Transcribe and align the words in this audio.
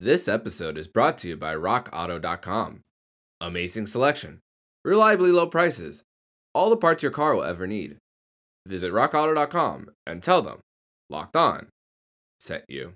This 0.00 0.28
episode 0.28 0.78
is 0.78 0.86
brought 0.86 1.18
to 1.18 1.28
you 1.28 1.36
by 1.36 1.56
RockAuto.com. 1.56 2.84
Amazing 3.40 3.86
selection, 3.88 4.42
reliably 4.84 5.32
low 5.32 5.48
prices, 5.48 6.04
all 6.54 6.70
the 6.70 6.76
parts 6.76 7.02
your 7.02 7.10
car 7.10 7.34
will 7.34 7.42
ever 7.42 7.66
need. 7.66 7.96
Visit 8.64 8.92
RockAuto.com 8.92 9.90
and 10.06 10.22
tell 10.22 10.40
them 10.40 10.60
Locked 11.10 11.34
On 11.34 11.66
sent 12.38 12.62
you. 12.68 12.94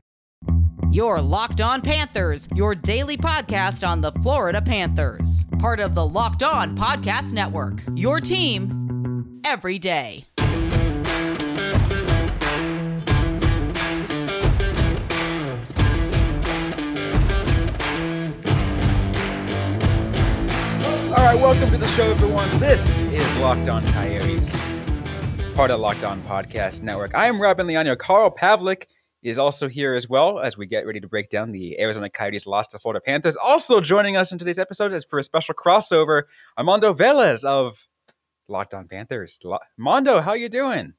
Your 0.92 1.20
Locked 1.20 1.60
On 1.60 1.82
Panthers, 1.82 2.46
your 2.54 2.76
daily 2.76 3.16
podcast 3.16 3.86
on 3.86 4.00
the 4.00 4.12
Florida 4.22 4.62
Panthers. 4.62 5.44
Part 5.58 5.80
of 5.80 5.96
the 5.96 6.06
Locked 6.06 6.44
On 6.44 6.76
Podcast 6.76 7.32
Network. 7.32 7.82
Your 7.96 8.20
team 8.20 9.40
every 9.44 9.80
day. 9.80 10.24
All 21.22 21.28
right, 21.28 21.40
welcome 21.40 21.70
to 21.70 21.76
the 21.76 21.86
show, 21.90 22.10
everyone. 22.10 22.50
This 22.58 23.00
is 23.12 23.36
Locked 23.36 23.68
On 23.68 23.80
Coyotes, 23.92 24.60
part 25.54 25.70
of 25.70 25.78
Locked 25.78 26.02
On 26.02 26.20
Podcast 26.22 26.82
Network. 26.82 27.14
I 27.14 27.26
am 27.26 27.40
Robin 27.40 27.64
Leano. 27.64 27.96
Carl 27.96 28.28
Pavlik 28.28 28.86
is 29.22 29.38
also 29.38 29.68
here 29.68 29.94
as 29.94 30.08
well 30.08 30.40
as 30.40 30.58
we 30.58 30.66
get 30.66 30.84
ready 30.84 30.98
to 30.98 31.06
break 31.06 31.30
down 31.30 31.52
the 31.52 31.78
Arizona 31.78 32.10
Coyotes 32.10 32.44
loss 32.44 32.66
to 32.66 32.78
Florida 32.80 33.00
Panthers. 33.00 33.36
Also 33.36 33.80
joining 33.80 34.16
us 34.16 34.32
in 34.32 34.38
today's 34.40 34.58
episode 34.58 34.92
is 34.92 35.04
for 35.04 35.20
a 35.20 35.22
special 35.22 35.54
crossover, 35.54 36.24
Armando 36.58 36.92
Velez 36.92 37.44
of 37.44 37.86
Locked 38.48 38.74
On 38.74 38.88
Panthers. 38.88 39.38
Lo- 39.44 39.60
Mondo, 39.78 40.22
how 40.22 40.32
you 40.32 40.48
doing? 40.48 40.94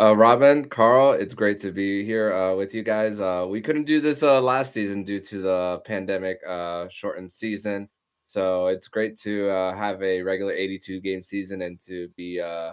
Uh, 0.00 0.16
Robin, 0.16 0.70
Carl, 0.70 1.12
it's 1.12 1.34
great 1.34 1.60
to 1.60 1.72
be 1.72 2.06
here 2.06 2.32
uh, 2.32 2.56
with 2.56 2.72
you 2.74 2.82
guys. 2.82 3.20
Uh, 3.20 3.44
we 3.46 3.60
couldn't 3.60 3.84
do 3.84 4.00
this 4.00 4.22
uh, 4.22 4.40
last 4.40 4.72
season 4.72 5.02
due 5.02 5.20
to 5.20 5.42
the 5.42 5.82
pandemic 5.84 6.38
uh, 6.48 6.88
shortened 6.88 7.30
season. 7.30 7.90
So 8.34 8.66
it's 8.66 8.88
great 8.88 9.16
to 9.20 9.48
uh, 9.48 9.76
have 9.76 10.02
a 10.02 10.20
regular 10.20 10.52
82 10.52 11.00
game 11.02 11.20
season 11.20 11.62
and 11.62 11.78
to 11.86 12.08
be 12.16 12.40
uh, 12.40 12.72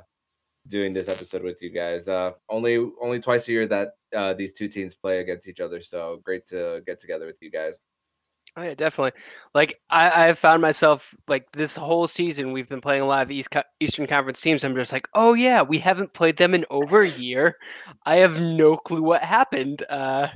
doing 0.65 0.91
this 0.91 1.07
episode 1.07 1.43
with 1.43 1.61
you 1.61 1.69
guys. 1.69 2.07
Uh, 2.07 2.31
only 2.49 2.83
only 2.99 3.19
twice 3.19 3.47
a 3.47 3.51
year 3.51 3.67
that 3.67 3.89
uh, 4.15 4.33
these 4.33 4.53
two 4.53 4.67
teams 4.67 4.95
play 4.95 5.19
against 5.19 5.47
each 5.47 5.59
other. 5.59 5.79
So 5.79 6.19
great 6.23 6.47
to 6.47 6.81
get 6.87 6.99
together 6.99 7.27
with 7.27 7.43
you 7.43 7.51
guys. 7.51 7.83
Oh 8.57 8.63
yeah, 8.63 8.73
definitely. 8.73 9.21
Like 9.53 9.77
I, 9.91 10.29
I've 10.29 10.39
found 10.39 10.63
myself 10.63 11.13
like 11.27 11.45
this 11.51 11.75
whole 11.75 12.07
season 12.07 12.53
we've 12.53 12.67
been 12.67 12.81
playing 12.81 13.03
a 13.03 13.05
lot 13.05 13.21
of 13.21 13.29
East 13.29 13.51
Co- 13.51 13.61
Eastern 13.79 14.07
Conference 14.07 14.41
teams. 14.41 14.63
I'm 14.63 14.73
just 14.73 14.91
like, 14.91 15.07
oh 15.13 15.35
yeah, 15.35 15.61
we 15.61 15.77
haven't 15.77 16.11
played 16.15 16.37
them 16.37 16.55
in 16.55 16.65
over 16.71 17.03
a 17.03 17.09
year. 17.09 17.57
I 18.07 18.15
have 18.15 18.41
no 18.41 18.77
clue 18.77 19.03
what 19.03 19.21
happened. 19.21 19.83
Uh, 19.87 20.29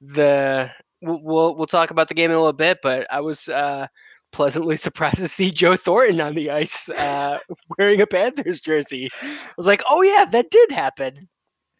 the 0.00 0.70
we'll 1.02 1.56
we'll, 1.56 1.66
talk 1.66 1.90
about 1.90 2.06
the 2.06 2.14
game 2.14 2.30
in 2.30 2.36
a 2.36 2.38
little 2.38 2.52
bit, 2.52 2.78
but 2.80 3.08
I 3.12 3.20
was 3.20 3.48
uh, 3.48 3.88
pleasantly 4.32 4.76
surprised 4.88 5.16
to 5.18 5.28
see 5.28 5.50
Joe 5.50 5.76
Thornton 5.76 6.20
on 6.20 6.34
the 6.34 6.50
ice 6.50 6.88
uh, 6.90 7.38
wearing 7.78 8.00
a 8.00 8.06
Panthers 8.06 8.60
jersey. 8.60 9.08
I 9.22 9.38
was 9.56 9.66
like, 9.66 9.82
oh 9.88 10.02
yeah, 10.02 10.24
that 10.26 10.50
did 10.50 10.70
happen. 10.72 11.28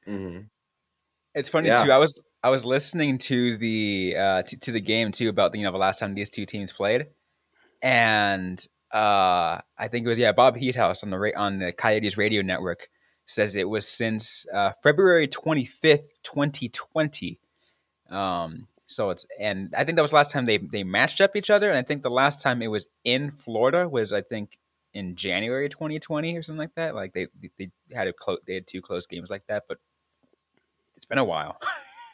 Mm-hmm. 0.07 0.41
It's 1.35 1.49
funny 1.49 1.69
Yeah. 1.69 1.85
too. 1.85 1.93
I 1.93 1.99
was 1.99 2.19
I 2.43 2.51
was 2.51 2.65
listening 2.65 3.19
to 3.19 3.57
the 3.59 4.17
uh, 4.19 4.43
to, 4.43 4.57
to 4.61 4.73
the 4.73 4.81
game 4.81 5.13
too 5.13 5.29
about 5.29 5.55
you 5.57 5.63
know 5.65 5.73
the 5.73 5.79
last 5.79 5.99
time 5.99 6.15
these 6.15 6.31
two 6.31 6.47
teams 6.47 6.73
played, 6.73 7.07
and 7.83 8.65
uh, 8.93 9.59
I 9.79 9.89
think 9.89 10.07
it 10.07 10.09
was 10.09 10.19
yeah 10.19 10.33
Bob 10.33 10.57
Heethuis 10.57 11.03
on 11.03 11.11
the 11.11 11.19
ra- 11.19 11.31
on 11.37 11.59
the 11.59 11.73
Coyotes 11.73 12.17
radio 12.17 12.43
network 12.43 12.89
says 13.27 13.57
it 13.57 13.69
was 13.69 13.87
since 13.87 14.47
uh, 14.55 14.73
February 14.83 15.29
twenty 15.29 15.65
fifth, 15.67 16.13
twenty 16.23 16.69
twenty. 16.71 17.39
Um, 18.11 18.67
so 18.89 19.11
it's 19.11 19.27
and 19.39 19.73
I 19.77 19.85
think 19.85 19.97
that 19.97 20.03
was 20.03 20.11
the 20.11 20.17
last 20.17 20.31
time 20.31 20.47
they 20.47 20.59
they 20.59 20.83
matched 20.83 21.21
up 21.21 21.37
each 21.37 21.51
other, 21.51 21.69
and 21.69 21.79
I 21.79 21.83
think 21.83 22.03
the 22.03 22.11
last 22.11 22.43
time 22.43 22.63
it 22.63 22.69
was 22.69 22.89
in 23.05 23.31
Florida 23.31 23.89
was 23.89 24.13
I 24.13 24.23
think 24.23 24.59
in 24.95 25.15
January 25.15 25.69
twenty 25.69 25.99
twenty 25.99 26.37
or 26.37 26.43
something 26.43 26.59
like 26.59 26.75
that. 26.77 26.95
Like 26.95 27.13
they 27.13 27.29
they 27.59 27.71
had 27.93 28.09
a 28.09 28.13
close 28.13 28.39
they 28.47 28.55
had 28.55 28.67
two 28.67 28.81
close 28.81 29.07
games 29.07 29.29
like 29.31 29.47
that, 29.49 29.65
but 29.69 29.79
it's 30.97 31.07
been 31.07 31.19
a 31.19 31.25
while. 31.25 31.59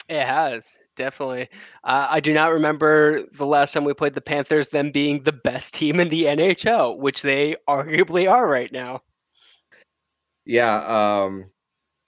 It 0.06 0.22
has 0.22 0.76
definitely. 0.96 1.48
Uh, 1.82 2.06
I 2.10 2.20
do 2.20 2.34
not 2.34 2.52
remember 2.52 3.22
the 3.32 3.46
last 3.46 3.72
time 3.72 3.84
we 3.84 3.94
played 3.94 4.14
the 4.14 4.20
Panthers, 4.20 4.68
them 4.68 4.90
being 4.90 5.22
the 5.22 5.32
best 5.32 5.72
team 5.72 5.98
in 5.98 6.10
the 6.10 6.24
NHL, 6.24 6.98
which 6.98 7.22
they 7.22 7.56
arguably 7.66 8.30
are 8.30 8.46
right 8.46 8.70
now. 8.70 9.02
Yeah, 10.44 11.22
um, 11.24 11.46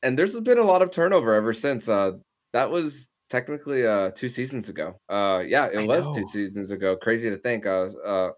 and 0.02 0.18
there's 0.18 0.38
been 0.40 0.58
a 0.58 0.62
lot 0.62 0.82
of 0.82 0.90
turnover 0.90 1.32
ever 1.32 1.54
since. 1.54 1.88
Uh, 1.88 2.12
that 2.52 2.70
was 2.70 3.08
technically 3.28 3.86
uh 3.86 4.10
two 4.10 4.28
seasons 4.28 4.68
ago. 4.68 5.00
Uh, 5.08 5.42
yeah, 5.46 5.66
it 5.66 5.78
I 5.78 5.86
was 5.86 6.06
know. 6.06 6.14
two 6.14 6.28
seasons 6.28 6.70
ago. 6.70 6.96
Crazy 6.96 7.30
to 7.30 7.36
think. 7.36 7.66
Uh, 7.66 7.88
uh, 8.04 8.30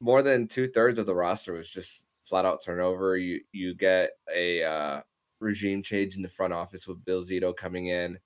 more 0.00 0.22
than 0.22 0.48
two 0.48 0.68
thirds 0.68 0.98
of 0.98 1.06
the 1.06 1.14
roster 1.14 1.54
was 1.54 1.68
just 1.68 2.06
flat 2.24 2.44
out 2.44 2.62
turnover. 2.64 3.16
You 3.16 3.40
you 3.52 3.74
get 3.74 4.10
a 4.34 4.62
uh, 4.62 5.00
regime 5.40 5.82
change 5.82 6.16
in 6.16 6.22
the 6.22 6.28
front 6.28 6.52
office 6.52 6.86
with 6.86 7.04
Bill 7.04 7.22
Zito 7.22 7.56
coming 7.56 7.86
in, 7.88 8.18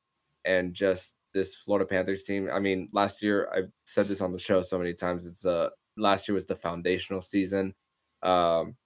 and 0.45 0.75
just 0.75 1.17
this 1.35 1.57
Florida 1.57 1.87
Panthers 1.87 2.25
team. 2.25 2.49
I 2.53 2.59
mean, 2.59 2.89
last 2.93 3.23
year 3.23 3.49
I've 3.55 3.71
said 3.85 4.09
this 4.09 4.21
on 4.21 4.33
the 4.33 4.39
show 4.39 4.63
so 4.63 4.79
many 4.79 4.95
times. 4.95 5.27
It's 5.27 5.47
uh 5.47 5.71
last 5.97 6.29
year 6.29 6.35
was 6.35 6.47
the 6.47 6.57
foundational 6.57 7.21
season, 7.21 7.75
um, 8.23 8.77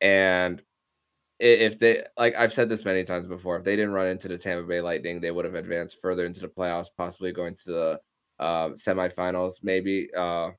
and 0.00 0.62
if 1.40 1.78
they 1.78 2.02
like 2.18 2.34
I've 2.36 2.52
said 2.52 2.68
this 2.68 2.84
many 2.84 3.02
times 3.02 3.26
before, 3.26 3.56
if 3.56 3.64
they 3.64 3.74
didn't 3.74 3.92
run 3.92 4.08
into 4.08 4.28
the 4.28 4.36
Tampa 4.36 4.66
Bay 4.66 4.80
Lightning, 4.80 5.20
they 5.20 5.30
would 5.30 5.46
have 5.46 5.54
advanced 5.54 6.00
further 6.00 6.26
into 6.26 6.40
the 6.40 6.48
playoffs, 6.48 6.88
possibly 6.96 7.32
going 7.32 7.54
to 7.54 7.64
the 7.64 8.00
uh, 8.38 8.68
semifinals, 8.70 9.54
maybe. 9.62 10.08
Uh, 10.16 10.50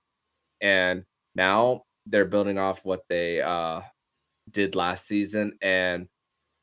and 0.60 1.06
now 1.36 1.84
they're 2.08 2.26
building 2.26 2.58
off 2.58 2.84
what 2.84 3.02
they 3.10 3.42
uh, 3.42 3.82
did 4.50 4.76
last 4.76 5.08
season, 5.08 5.54
and 5.62 6.08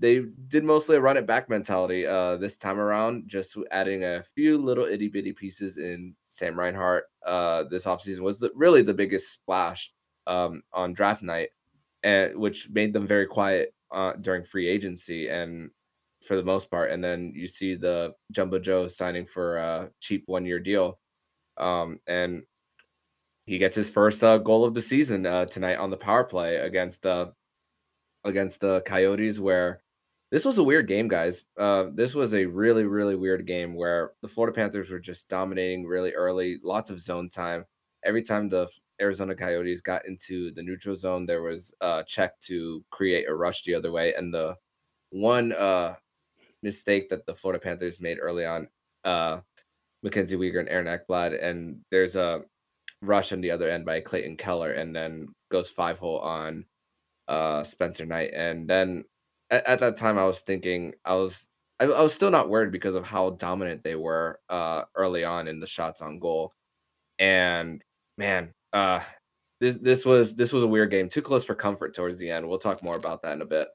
they 0.00 0.22
did 0.48 0.64
mostly 0.64 0.96
a 0.96 1.00
run 1.00 1.16
it 1.16 1.26
back 1.26 1.48
mentality 1.48 2.04
uh, 2.04 2.36
this 2.36 2.56
time 2.56 2.80
around, 2.80 3.28
just 3.28 3.56
adding 3.70 4.02
a 4.02 4.24
few 4.34 4.58
little 4.58 4.84
itty 4.84 5.08
bitty 5.08 5.32
pieces 5.32 5.76
in 5.76 6.14
Sam 6.26 6.58
Reinhart. 6.58 7.04
Uh, 7.24 7.64
this 7.70 7.84
offseason 7.84 8.20
was 8.20 8.40
the, 8.40 8.50
really 8.56 8.82
the 8.82 8.94
biggest 8.94 9.32
splash 9.32 9.92
um, 10.26 10.62
on 10.72 10.92
draft 10.92 11.22
night, 11.22 11.50
and 12.02 12.36
which 12.36 12.68
made 12.70 12.92
them 12.92 13.06
very 13.06 13.26
quiet 13.26 13.72
uh, 13.92 14.12
during 14.20 14.44
free 14.44 14.68
agency 14.68 15.28
and 15.28 15.70
for 16.26 16.36
the 16.36 16.42
most 16.42 16.70
part. 16.70 16.90
And 16.90 17.02
then 17.02 17.32
you 17.34 17.48
see 17.48 17.74
the 17.74 18.14
Jumbo 18.32 18.58
Joe 18.58 18.88
signing 18.88 19.26
for 19.26 19.58
a 19.58 19.90
cheap 20.00 20.24
one 20.26 20.44
year 20.44 20.58
deal, 20.60 20.98
um, 21.56 22.00
and 22.06 22.42
he 23.46 23.58
gets 23.58 23.76
his 23.76 23.88
first 23.88 24.22
uh, 24.22 24.38
goal 24.38 24.64
of 24.64 24.74
the 24.74 24.82
season 24.82 25.24
uh, 25.24 25.46
tonight 25.46 25.76
on 25.76 25.90
the 25.90 25.96
power 25.96 26.24
play 26.24 26.56
against 26.56 27.02
the 27.02 27.32
against 28.24 28.60
the 28.60 28.82
Coyotes, 28.82 29.40
where 29.40 29.80
this 30.30 30.44
was 30.44 30.58
a 30.58 30.62
weird 30.62 30.86
game, 30.86 31.08
guys. 31.08 31.44
Uh, 31.58 31.86
this 31.94 32.14
was 32.14 32.34
a 32.34 32.44
really, 32.44 32.84
really 32.84 33.16
weird 33.16 33.46
game 33.46 33.74
where 33.74 34.12
the 34.20 34.28
Florida 34.28 34.54
Panthers 34.54 34.90
were 34.90 34.98
just 34.98 35.28
dominating 35.28 35.86
really 35.86 36.12
early, 36.12 36.58
lots 36.62 36.90
of 36.90 37.00
zone 37.00 37.30
time. 37.30 37.64
Every 38.04 38.22
time 38.22 38.48
the 38.48 38.68
Arizona 39.00 39.34
Coyotes 39.34 39.80
got 39.80 40.06
into 40.06 40.52
the 40.52 40.62
neutral 40.62 40.96
zone, 40.96 41.26
there 41.26 41.42
was 41.42 41.74
a 41.80 42.04
check 42.06 42.38
to 42.42 42.84
create 42.90 43.28
a 43.28 43.34
rush 43.34 43.62
the 43.62 43.74
other 43.74 43.92
way. 43.92 44.14
And 44.14 44.32
the 44.32 44.56
one 45.10 45.52
uh, 45.52 45.94
mistake 46.62 47.08
that 47.08 47.26
the 47.26 47.34
Florida 47.34 47.62
Panthers 47.62 48.00
made 48.00 48.18
early 48.20 48.44
on, 48.44 48.68
uh, 49.04 49.40
Mackenzie 50.02 50.36
Weegar 50.36 50.60
and 50.60 50.68
Aaron 50.68 50.86
Ekblad, 50.86 51.42
and 51.42 51.80
there's 51.90 52.16
a 52.16 52.42
rush 53.02 53.32
on 53.32 53.40
the 53.40 53.50
other 53.50 53.68
end 53.70 53.84
by 53.84 54.00
Clayton 54.00 54.36
Keller, 54.36 54.72
and 54.72 54.94
then 54.94 55.28
goes 55.50 55.68
five 55.70 55.98
hole 55.98 56.20
on 56.20 56.64
uh, 57.26 57.62
Spencer 57.64 58.06
Knight. 58.06 58.32
And 58.34 58.68
then 58.68 59.04
at, 59.50 59.66
at 59.66 59.80
that 59.80 59.96
time, 59.96 60.18
I 60.18 60.24
was 60.24 60.40
thinking, 60.40 60.94
I 61.04 61.14
was 61.14 61.48
I, 61.80 61.84
I 61.84 62.00
was 62.00 62.14
still 62.14 62.30
not 62.30 62.48
worried 62.48 62.72
because 62.72 62.94
of 62.94 63.06
how 63.06 63.30
dominant 63.30 63.82
they 63.82 63.94
were 63.94 64.40
uh, 64.48 64.82
early 64.94 65.24
on 65.24 65.48
in 65.48 65.60
the 65.60 65.66
shots 65.66 66.02
on 66.02 66.18
goal. 66.18 66.52
And 67.18 67.82
man, 68.18 68.52
uh, 68.72 69.00
this 69.60 69.76
this 69.76 70.04
was 70.04 70.34
this 70.34 70.52
was 70.52 70.62
a 70.62 70.66
weird 70.66 70.90
game, 70.90 71.08
too 71.08 71.22
close 71.22 71.44
for 71.44 71.54
comfort 71.54 71.94
towards 71.94 72.18
the 72.18 72.30
end. 72.30 72.46
We'll 72.46 72.58
talk 72.58 72.82
more 72.82 72.96
about 72.96 73.22
that 73.22 73.32
in 73.32 73.42
a 73.42 73.46
bit. 73.46 73.68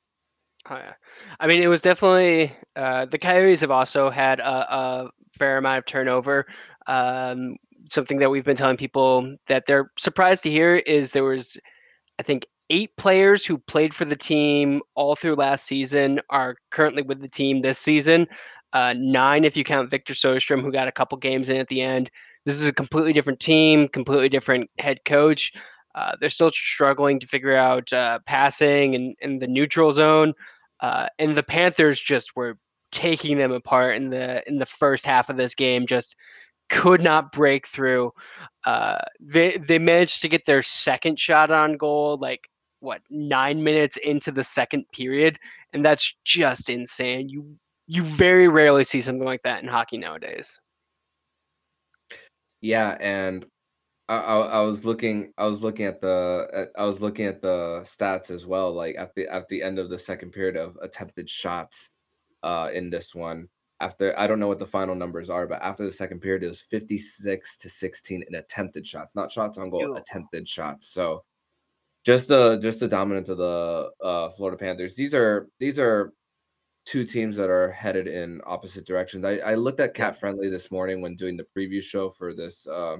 Oh, 0.69 0.75
yeah. 0.75 0.93
I 1.39 1.47
mean, 1.47 1.61
it 1.61 1.67
was 1.67 1.81
definitely 1.81 2.55
uh, 2.75 3.05
the 3.05 3.17
Coyotes 3.17 3.61
have 3.61 3.71
also 3.71 4.09
had 4.09 4.39
a, 4.39 4.75
a 4.75 5.09
fair 5.37 5.57
amount 5.57 5.79
of 5.79 5.85
turnover. 5.85 6.45
Um, 6.87 7.57
something 7.89 8.17
that 8.19 8.29
we've 8.29 8.45
been 8.45 8.55
telling 8.55 8.77
people 8.77 9.35
that 9.47 9.65
they're 9.65 9.91
surprised 9.97 10.43
to 10.43 10.49
hear 10.49 10.77
is 10.77 11.11
there 11.11 11.25
was, 11.25 11.57
I 12.17 12.23
think, 12.23 12.45
eight 12.69 12.95
players 12.95 13.45
who 13.45 13.57
played 13.57 13.93
for 13.93 14.05
the 14.05 14.15
team 14.15 14.81
all 14.95 15.17
through 15.17 15.35
last 15.35 15.65
season 15.65 16.21
are 16.29 16.55
currently 16.71 17.03
with 17.03 17.19
the 17.19 17.27
team 17.27 17.61
this 17.61 17.77
season. 17.77 18.25
Uh, 18.71 18.93
nine, 18.97 19.43
if 19.43 19.57
you 19.57 19.65
count 19.65 19.91
Victor 19.91 20.13
Soderstrom, 20.13 20.61
who 20.61 20.71
got 20.71 20.87
a 20.87 20.93
couple 20.93 21.17
games 21.17 21.49
in 21.49 21.57
at 21.57 21.67
the 21.67 21.81
end. 21.81 22.09
This 22.45 22.55
is 22.55 22.67
a 22.67 22.73
completely 22.73 23.13
different 23.13 23.39
team, 23.39 23.87
completely 23.87 24.29
different 24.29 24.69
head 24.79 24.99
coach. 25.05 25.51
Uh, 25.95 26.13
they're 26.19 26.29
still 26.29 26.51
struggling 26.51 27.19
to 27.19 27.27
figure 27.27 27.55
out 27.55 27.91
uh, 27.93 28.19
passing 28.25 29.15
and, 29.21 29.41
the 29.41 29.47
neutral 29.47 29.91
zone. 29.91 30.33
Uh, 30.79 31.07
and 31.19 31.35
the 31.35 31.43
Panthers 31.43 32.01
just 32.01 32.35
were 32.35 32.57
taking 32.91 33.37
them 33.37 33.51
apart 33.51 33.95
in 33.95 34.09
the 34.09 34.47
in 34.47 34.57
the 34.57 34.65
first 34.65 35.05
half 35.05 35.29
of 35.29 35.37
this 35.37 35.55
game, 35.55 35.85
just 35.85 36.15
could 36.69 37.01
not 37.01 37.31
break 37.31 37.67
through. 37.67 38.11
Uh, 38.65 38.97
they 39.19 39.57
they 39.57 39.79
managed 39.79 40.21
to 40.21 40.29
get 40.29 40.45
their 40.45 40.61
second 40.61 41.19
shot 41.19 41.51
on 41.51 41.77
goal 41.77 42.17
like 42.19 42.49
what 42.79 43.01
nine 43.09 43.63
minutes 43.63 43.97
into 43.97 44.31
the 44.31 44.43
second 44.43 44.85
period, 44.91 45.37
and 45.73 45.85
that's 45.85 46.15
just 46.25 46.69
insane. 46.69 47.29
You 47.29 47.55
you 47.87 48.03
very 48.03 48.47
rarely 48.47 48.83
see 48.83 49.01
something 49.01 49.25
like 49.25 49.43
that 49.43 49.61
in 49.61 49.69
hockey 49.69 49.97
nowadays. 49.97 50.59
Yeah, 52.63 52.97
and 53.01 53.45
I, 54.07 54.17
I, 54.17 54.39
I 54.39 54.59
was 54.61 54.85
looking 54.85 55.33
I 55.37 55.45
was 55.45 55.61
looking 55.61 55.85
at 55.85 56.01
the 56.01 56.69
I 56.77 56.85
was 56.85 57.01
looking 57.01 57.25
at 57.25 57.41
the 57.41 57.81
stats 57.83 58.31
as 58.31 58.45
well. 58.45 58.73
Like 58.73 58.95
at 58.97 59.13
the 59.15 59.27
at 59.27 59.47
the 59.49 59.61
end 59.61 59.79
of 59.79 59.89
the 59.89 59.99
second 59.99 60.31
period 60.31 60.55
of 60.55 60.77
attempted 60.81 61.29
shots, 61.29 61.89
uh, 62.43 62.69
in 62.73 62.89
this 62.89 63.15
one. 63.15 63.47
After 63.79 64.17
I 64.17 64.27
don't 64.27 64.39
know 64.39 64.47
what 64.47 64.59
the 64.59 64.65
final 64.65 64.95
numbers 64.95 65.29
are, 65.29 65.45
but 65.45 65.61
after 65.61 65.83
the 65.83 65.91
second 65.91 66.21
period, 66.21 66.43
it 66.43 66.47
was 66.47 66.61
56 66.61 67.57
to 67.57 67.69
16 67.69 68.23
in 68.27 68.35
attempted 68.35 68.87
shots, 68.87 69.15
not 69.15 69.31
shots 69.31 69.57
on 69.57 69.69
goal, 69.69 69.81
Ew. 69.81 69.95
attempted 69.95 70.47
shots. 70.47 70.87
So 70.87 71.25
just 72.05 72.29
the 72.29 72.57
just 72.59 72.79
the 72.79 72.87
dominance 72.87 73.29
of 73.29 73.37
the 73.37 73.89
uh, 74.01 74.29
Florida 74.29 74.57
Panthers. 74.57 74.95
These 74.95 75.13
are 75.13 75.49
these 75.59 75.79
are 75.79 76.13
two 76.85 77.03
teams 77.03 77.37
that 77.37 77.49
are 77.49 77.71
headed 77.71 78.07
in 78.07 78.41
opposite 78.45 78.85
directions. 78.85 79.25
I, 79.25 79.37
I 79.37 79.55
looked 79.55 79.79
at 79.79 79.95
CapFriendly 79.95 80.49
this 80.49 80.71
morning 80.71 81.01
when 81.01 81.15
doing 81.15 81.37
the 81.37 81.47
preview 81.57 81.81
show 81.81 82.09
for 82.09 82.33
this 82.33 82.67
uh, 82.67 82.97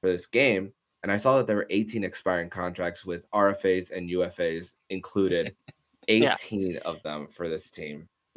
for 0.00 0.10
this 0.10 0.26
game, 0.26 0.72
and 1.02 1.12
I 1.12 1.16
saw 1.16 1.36
that 1.36 1.46
there 1.46 1.56
were 1.56 1.66
18 1.70 2.04
expiring 2.04 2.50
contracts 2.50 3.04
with 3.04 3.30
RFAs 3.30 3.90
and 3.90 4.08
UFAs 4.10 4.76
included. 4.88 5.54
18 6.08 6.72
yeah. 6.72 6.78
of 6.84 7.02
them 7.02 7.28
for 7.28 7.48
this 7.48 7.70
team. 7.70 8.08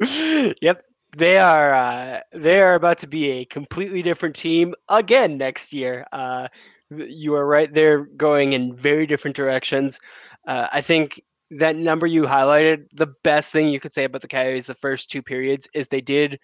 yep, 0.62 0.84
they 1.16 1.38
are 1.38 1.74
uh, 1.74 2.20
they 2.32 2.60
are 2.60 2.74
about 2.74 2.98
to 2.98 3.06
be 3.06 3.30
a 3.30 3.44
completely 3.44 4.02
different 4.02 4.34
team 4.34 4.74
again 4.88 5.36
next 5.38 5.72
year. 5.72 6.06
Uh, 6.12 6.48
you 6.90 7.34
are 7.34 7.46
right; 7.46 7.72
they're 7.72 8.04
going 8.04 8.52
in 8.52 8.74
very 8.74 9.06
different 9.06 9.36
directions. 9.36 10.00
Uh, 10.46 10.68
I 10.72 10.80
think 10.80 11.22
that 11.58 11.76
number 11.76 12.06
you 12.06 12.22
highlighted, 12.22 12.86
the 12.92 13.08
best 13.22 13.50
thing 13.50 13.68
you 13.68 13.80
could 13.80 13.92
say 13.92 14.04
about 14.04 14.20
the 14.20 14.28
Coyotes 14.28 14.66
the 14.66 14.74
first 14.74 15.10
two 15.10 15.22
periods 15.22 15.68
is 15.74 15.88
they 15.88 16.00
did 16.00 16.38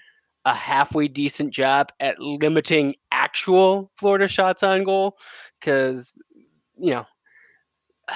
a 0.45 0.55
halfway 0.55 1.09
decent 1.09 1.53
job 1.53 1.91
at 2.01 2.19
limiting 2.19 2.95
actual 3.12 3.91
Florida 3.97 4.27
shots 4.27 4.62
on 4.62 4.85
goal 4.85 5.17
because 5.61 6.15
you 6.79 6.91
know 6.91 7.05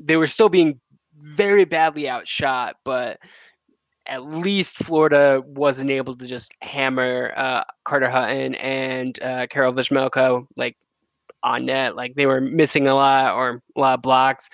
they 0.00 0.16
were 0.16 0.26
still 0.26 0.48
being 0.48 0.80
very 1.16 1.64
badly 1.64 2.08
outshot, 2.08 2.76
but 2.84 3.18
at 4.06 4.24
least 4.24 4.76
Florida 4.78 5.42
wasn't 5.44 5.90
able 5.90 6.14
to 6.14 6.26
just 6.26 6.54
hammer 6.62 7.32
uh, 7.36 7.62
Carter 7.84 8.08
Hutton 8.08 8.54
and 8.54 9.20
uh, 9.22 9.46
Karel 9.50 9.72
Vejmelka 9.72 10.46
like 10.56 10.76
on 11.42 11.66
net. 11.66 11.94
Like 11.94 12.14
they 12.14 12.26
were 12.26 12.40
missing 12.40 12.86
a 12.86 12.94
lot 12.94 13.34
or 13.34 13.62
a 13.76 13.80
lot 13.80 13.94
of 13.94 14.02
blocks. 14.02 14.48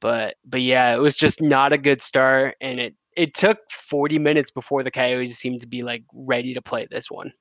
But 0.00 0.36
but 0.44 0.60
yeah, 0.60 0.94
it 0.94 1.00
was 1.00 1.16
just 1.16 1.40
not 1.40 1.72
a 1.72 1.78
good 1.78 2.02
start, 2.02 2.56
and 2.60 2.78
it 2.78 2.94
it 3.16 3.34
took 3.34 3.58
40 3.70 4.18
minutes 4.18 4.50
before 4.50 4.82
the 4.82 4.90
Coyotes 4.90 5.38
seemed 5.38 5.60
to 5.60 5.66
be 5.66 5.82
like 5.82 6.04
ready 6.12 6.54
to 6.54 6.62
play 6.62 6.86
this 6.90 7.10
one. 7.10 7.32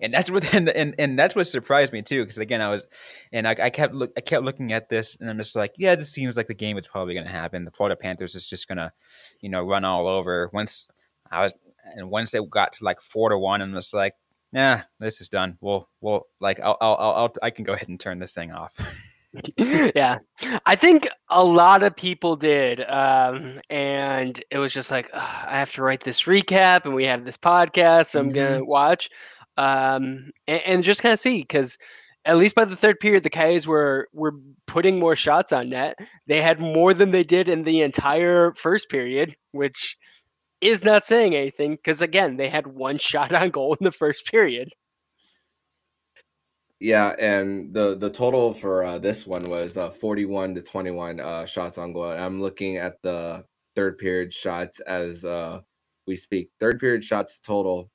And 0.00 0.14
that's 0.14 0.30
what 0.30 0.54
and, 0.54 0.68
and 0.68 0.94
and 0.98 1.18
that's 1.18 1.34
what 1.34 1.46
surprised 1.46 1.92
me 1.92 2.02
too 2.02 2.22
because 2.22 2.38
again 2.38 2.60
I 2.60 2.70
was 2.70 2.84
and 3.32 3.46
I, 3.46 3.56
I 3.60 3.70
kept 3.70 3.94
look 3.94 4.12
I 4.16 4.20
kept 4.20 4.44
looking 4.44 4.72
at 4.72 4.88
this 4.88 5.16
and 5.20 5.28
I'm 5.28 5.36
just 5.36 5.54
like 5.54 5.74
yeah 5.76 5.94
this 5.94 6.10
seems 6.10 6.36
like 6.36 6.48
the 6.48 6.54
game 6.54 6.78
is 6.78 6.86
probably 6.86 7.14
going 7.14 7.26
to 7.26 7.32
happen. 7.32 7.64
The 7.64 7.70
Florida 7.70 7.96
Panthers 7.96 8.34
is 8.34 8.46
just 8.46 8.66
going 8.66 8.78
to 8.78 8.92
you 9.40 9.50
know 9.50 9.62
run 9.62 9.84
all 9.84 10.06
over. 10.06 10.50
Once 10.52 10.88
I 11.30 11.44
was 11.44 11.54
and 11.94 12.10
once 12.10 12.30
they 12.30 12.40
got 12.50 12.72
to 12.74 12.84
like 12.84 13.00
four 13.02 13.30
to 13.30 13.38
one 13.38 13.60
and 13.60 13.74
was 13.74 13.92
like 13.92 14.14
nah 14.52 14.80
this 14.98 15.20
is 15.20 15.28
done. 15.28 15.58
We'll 15.60 15.88
we'll 16.00 16.26
like 16.40 16.60
I'll, 16.60 16.78
I'll, 16.80 16.96
I'll 16.96 17.34
I 17.42 17.50
can 17.50 17.64
go 17.64 17.74
ahead 17.74 17.88
and 17.88 18.00
turn 18.00 18.20
this 18.20 18.32
thing 18.32 18.52
off. 18.52 18.72
yeah 19.94 20.18
i 20.66 20.74
think 20.74 21.08
a 21.28 21.42
lot 21.42 21.82
of 21.82 21.94
people 21.94 22.34
did 22.34 22.80
um, 22.88 23.60
and 23.70 24.42
it 24.50 24.58
was 24.58 24.72
just 24.72 24.90
like 24.90 25.08
i 25.14 25.58
have 25.58 25.72
to 25.72 25.82
write 25.82 26.00
this 26.00 26.24
recap 26.24 26.84
and 26.84 26.94
we 26.94 27.04
have 27.04 27.24
this 27.24 27.36
podcast 27.36 28.06
so 28.06 28.20
i'm 28.20 28.26
mm-hmm. 28.26 28.34
gonna 28.34 28.64
watch 28.64 29.08
um, 29.56 30.30
and, 30.46 30.62
and 30.66 30.84
just 30.84 31.02
kind 31.02 31.12
of 31.12 31.20
see 31.20 31.38
because 31.38 31.76
at 32.24 32.36
least 32.36 32.54
by 32.54 32.64
the 32.64 32.76
third 32.76 33.00
period, 33.00 33.22
the 33.22 33.30
Coyotes 33.30 33.66
were 33.66 34.08
were 34.12 34.34
putting 34.66 34.98
more 34.98 35.16
shots 35.16 35.52
on 35.52 35.70
net. 35.70 35.96
They 36.26 36.40
had 36.42 36.60
more 36.60 36.92
than 36.92 37.10
they 37.10 37.24
did 37.24 37.48
in 37.48 37.64
the 37.64 37.80
entire 37.80 38.52
first 38.54 38.90
period, 38.90 39.34
which 39.52 39.96
is 40.60 40.84
not 40.84 41.06
saying 41.06 41.34
anything 41.34 41.72
because 41.72 42.02
again, 42.02 42.36
they 42.36 42.48
had 42.48 42.66
one 42.66 42.98
shot 43.10 43.32
on 43.34 43.50
goal 43.50 43.76
in 43.80 43.84
the 43.84 43.92
first 43.92 44.26
period. 44.26 44.70
Yeah, 46.80 47.14
and 47.18 47.74
the 47.74 47.94
the 47.96 48.08
total 48.08 48.54
for 48.54 48.82
uh, 48.84 48.98
this 48.98 49.26
one 49.26 49.44
was 49.44 49.76
uh, 49.76 49.90
41 49.90 50.54
to 50.54 50.62
21 50.62 51.20
uh, 51.20 51.44
shots 51.44 51.76
on 51.76 51.92
goal. 51.92 52.10
And 52.10 52.24
I'm 52.24 52.40
looking 52.40 52.78
at 52.78 53.00
the 53.02 53.44
third 53.76 53.98
period 53.98 54.32
shots 54.32 54.80
as 54.80 55.22
uh, 55.24 55.60
we 56.06 56.16
speak. 56.16 56.48
Third 56.58 56.80
period 56.80 57.04
shots 57.04 57.38
total 57.38 57.90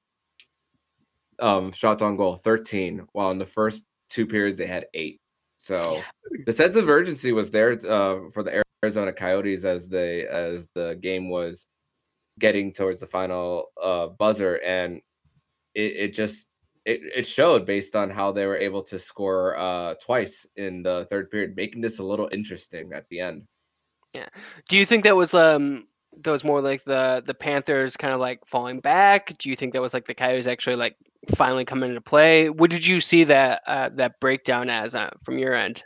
um, 1.40 1.72
shots 1.72 2.04
on 2.04 2.16
goal, 2.16 2.38
13, 2.38 3.08
while 3.12 3.32
in 3.32 3.40
the 3.40 3.46
first 3.46 3.82
two 4.10 4.28
periods 4.28 4.58
they 4.58 4.68
had 4.68 4.86
eight. 4.94 5.20
So 5.58 6.02
the 6.46 6.54
sense 6.54 6.76
of 6.76 6.88
urgency 6.88 7.32
was 7.32 7.50
there 7.50 7.72
uh, 7.72 8.30
for 8.32 8.44
the 8.44 8.64
Arizona 8.84 9.12
Coyotes 9.12 9.66
as 9.66 9.90
they 9.90 10.28
as 10.28 10.68
the 10.76 10.98
game 11.02 11.30
was 11.30 11.66
getting 12.40 12.72
towards 12.72 13.00
the 13.00 13.08
final 13.08 13.72
uh, 13.82 14.08
buzzer, 14.08 14.62
and 14.64 15.02
it, 15.74 15.96
it 15.96 16.14
just 16.14 16.46
it, 16.86 17.02
it 17.16 17.28
showed 17.28 17.66
based 17.66 17.96
on 17.96 18.10
how 18.10 18.32
they 18.32 18.46
were 18.46 18.58
able 18.58 18.84
to 18.84 19.00
score 19.00 19.58
uh, 19.58 19.96
twice 19.96 20.46
in 20.56 20.84
the 20.84 21.08
third 21.10 21.32
period, 21.32 21.56
making 21.56 21.82
this 21.82 22.00
a 22.00 22.04
little 22.04 22.30
interesting 22.32 22.94
at 22.94 23.08
the 23.10 23.20
end. 23.20 23.44
Yeah. 24.14 24.28
Do 24.70 24.78
you 24.78 24.86
think 24.86 25.04
that 25.04 25.16
was 25.16 25.34
um 25.34 25.88
that 26.24 26.32
was 26.32 26.44
more 26.44 26.62
like 26.62 26.84
the 26.84 27.22
the 27.26 27.34
Panthers 27.34 27.98
kind 27.98 28.14
of 28.14 28.20
like 28.20 28.46
falling 28.46 28.80
back? 28.80 29.38
Do 29.38 29.50
you 29.50 29.56
think 29.56 29.74
that 29.74 29.82
was 29.82 29.94
like 29.94 30.06
the 30.06 30.14
Coyotes 30.14 30.48
actually 30.48 30.78
like 30.78 30.96
finally 31.36 31.66
coming 31.66 31.90
into 31.90 32.02
play? 32.02 32.50
What 32.50 32.70
did 32.70 32.86
you 32.86 33.02
see 33.02 33.24
that 33.26 33.62
uh, 33.68 33.90
that 33.96 34.20
breakdown 34.22 34.70
as 34.70 34.96
uh, 34.96 35.10
from 35.24 35.38
your 35.38 35.54
end? 35.54 35.84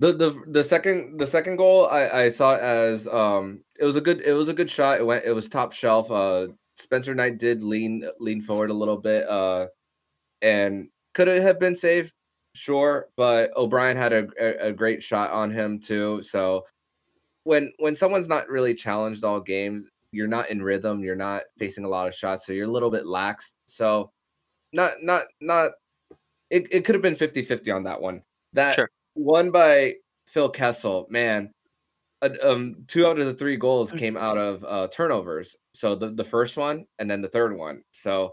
The 0.00 0.12
the 0.12 0.42
the 0.46 0.64
second 0.64 1.18
the 1.18 1.26
second 1.26 1.56
goal 1.56 1.88
I, 1.88 2.08
I 2.08 2.28
saw 2.28 2.54
it 2.54 2.60
as 2.60 3.08
um 3.08 3.62
it 3.80 3.84
was 3.84 3.96
a 3.96 4.00
good 4.00 4.20
it 4.20 4.32
was 4.32 4.48
a 4.48 4.54
good 4.54 4.70
shot. 4.70 4.98
It 4.98 5.06
went 5.06 5.24
it 5.24 5.32
was 5.32 5.48
top 5.48 5.72
shelf. 5.72 6.10
Uh 6.10 6.48
Spencer 6.78 7.14
Knight 7.14 7.38
did 7.38 7.62
lean 7.62 8.08
lean 8.20 8.40
forward 8.40 8.70
a 8.70 8.74
little 8.74 8.96
bit 8.96 9.28
uh 9.28 9.66
and 10.42 10.88
could 11.14 11.28
it 11.28 11.42
have 11.42 11.58
been 11.58 11.74
saved? 11.74 12.14
Sure, 12.54 13.08
but 13.16 13.56
O'Brien 13.56 13.96
had 13.96 14.12
a, 14.12 14.26
a, 14.40 14.68
a 14.68 14.72
great 14.72 15.02
shot 15.02 15.30
on 15.30 15.50
him 15.50 15.80
too. 15.80 16.22
So 16.22 16.64
when 17.44 17.72
when 17.78 17.96
someone's 17.96 18.28
not 18.28 18.48
really 18.48 18.74
challenged 18.74 19.24
all 19.24 19.40
games, 19.40 19.88
you're 20.12 20.28
not 20.28 20.50
in 20.50 20.62
rhythm, 20.62 21.02
you're 21.02 21.16
not 21.16 21.42
facing 21.58 21.84
a 21.84 21.88
lot 21.88 22.08
of 22.08 22.14
shots, 22.14 22.46
so 22.46 22.52
you're 22.52 22.68
a 22.68 22.70
little 22.70 22.90
bit 22.90 23.06
lax. 23.06 23.54
So 23.66 24.10
not 24.72 24.92
not 25.02 25.22
not 25.40 25.72
it, 26.50 26.66
it 26.70 26.84
could 26.84 26.94
have 26.94 27.02
been 27.02 27.14
50-50 27.14 27.74
on 27.74 27.82
that 27.84 28.00
one. 28.00 28.22
That 28.54 28.74
sure. 28.74 28.90
one 29.14 29.50
by 29.50 29.94
Phil 30.26 30.48
Kessel, 30.48 31.06
man. 31.10 31.52
Um, 32.42 32.76
two 32.86 33.06
out 33.06 33.18
of 33.18 33.26
the 33.26 33.34
three 33.34 33.56
goals 33.56 33.92
mm. 33.92 33.98
came 33.98 34.16
out 34.16 34.38
of 34.38 34.64
uh, 34.64 34.88
turnovers. 34.88 35.56
So 35.78 35.94
the, 35.94 36.10
the 36.10 36.24
first 36.24 36.56
one 36.56 36.86
and 36.98 37.08
then 37.08 37.20
the 37.20 37.28
third 37.28 37.56
one. 37.56 37.84
So 37.92 38.32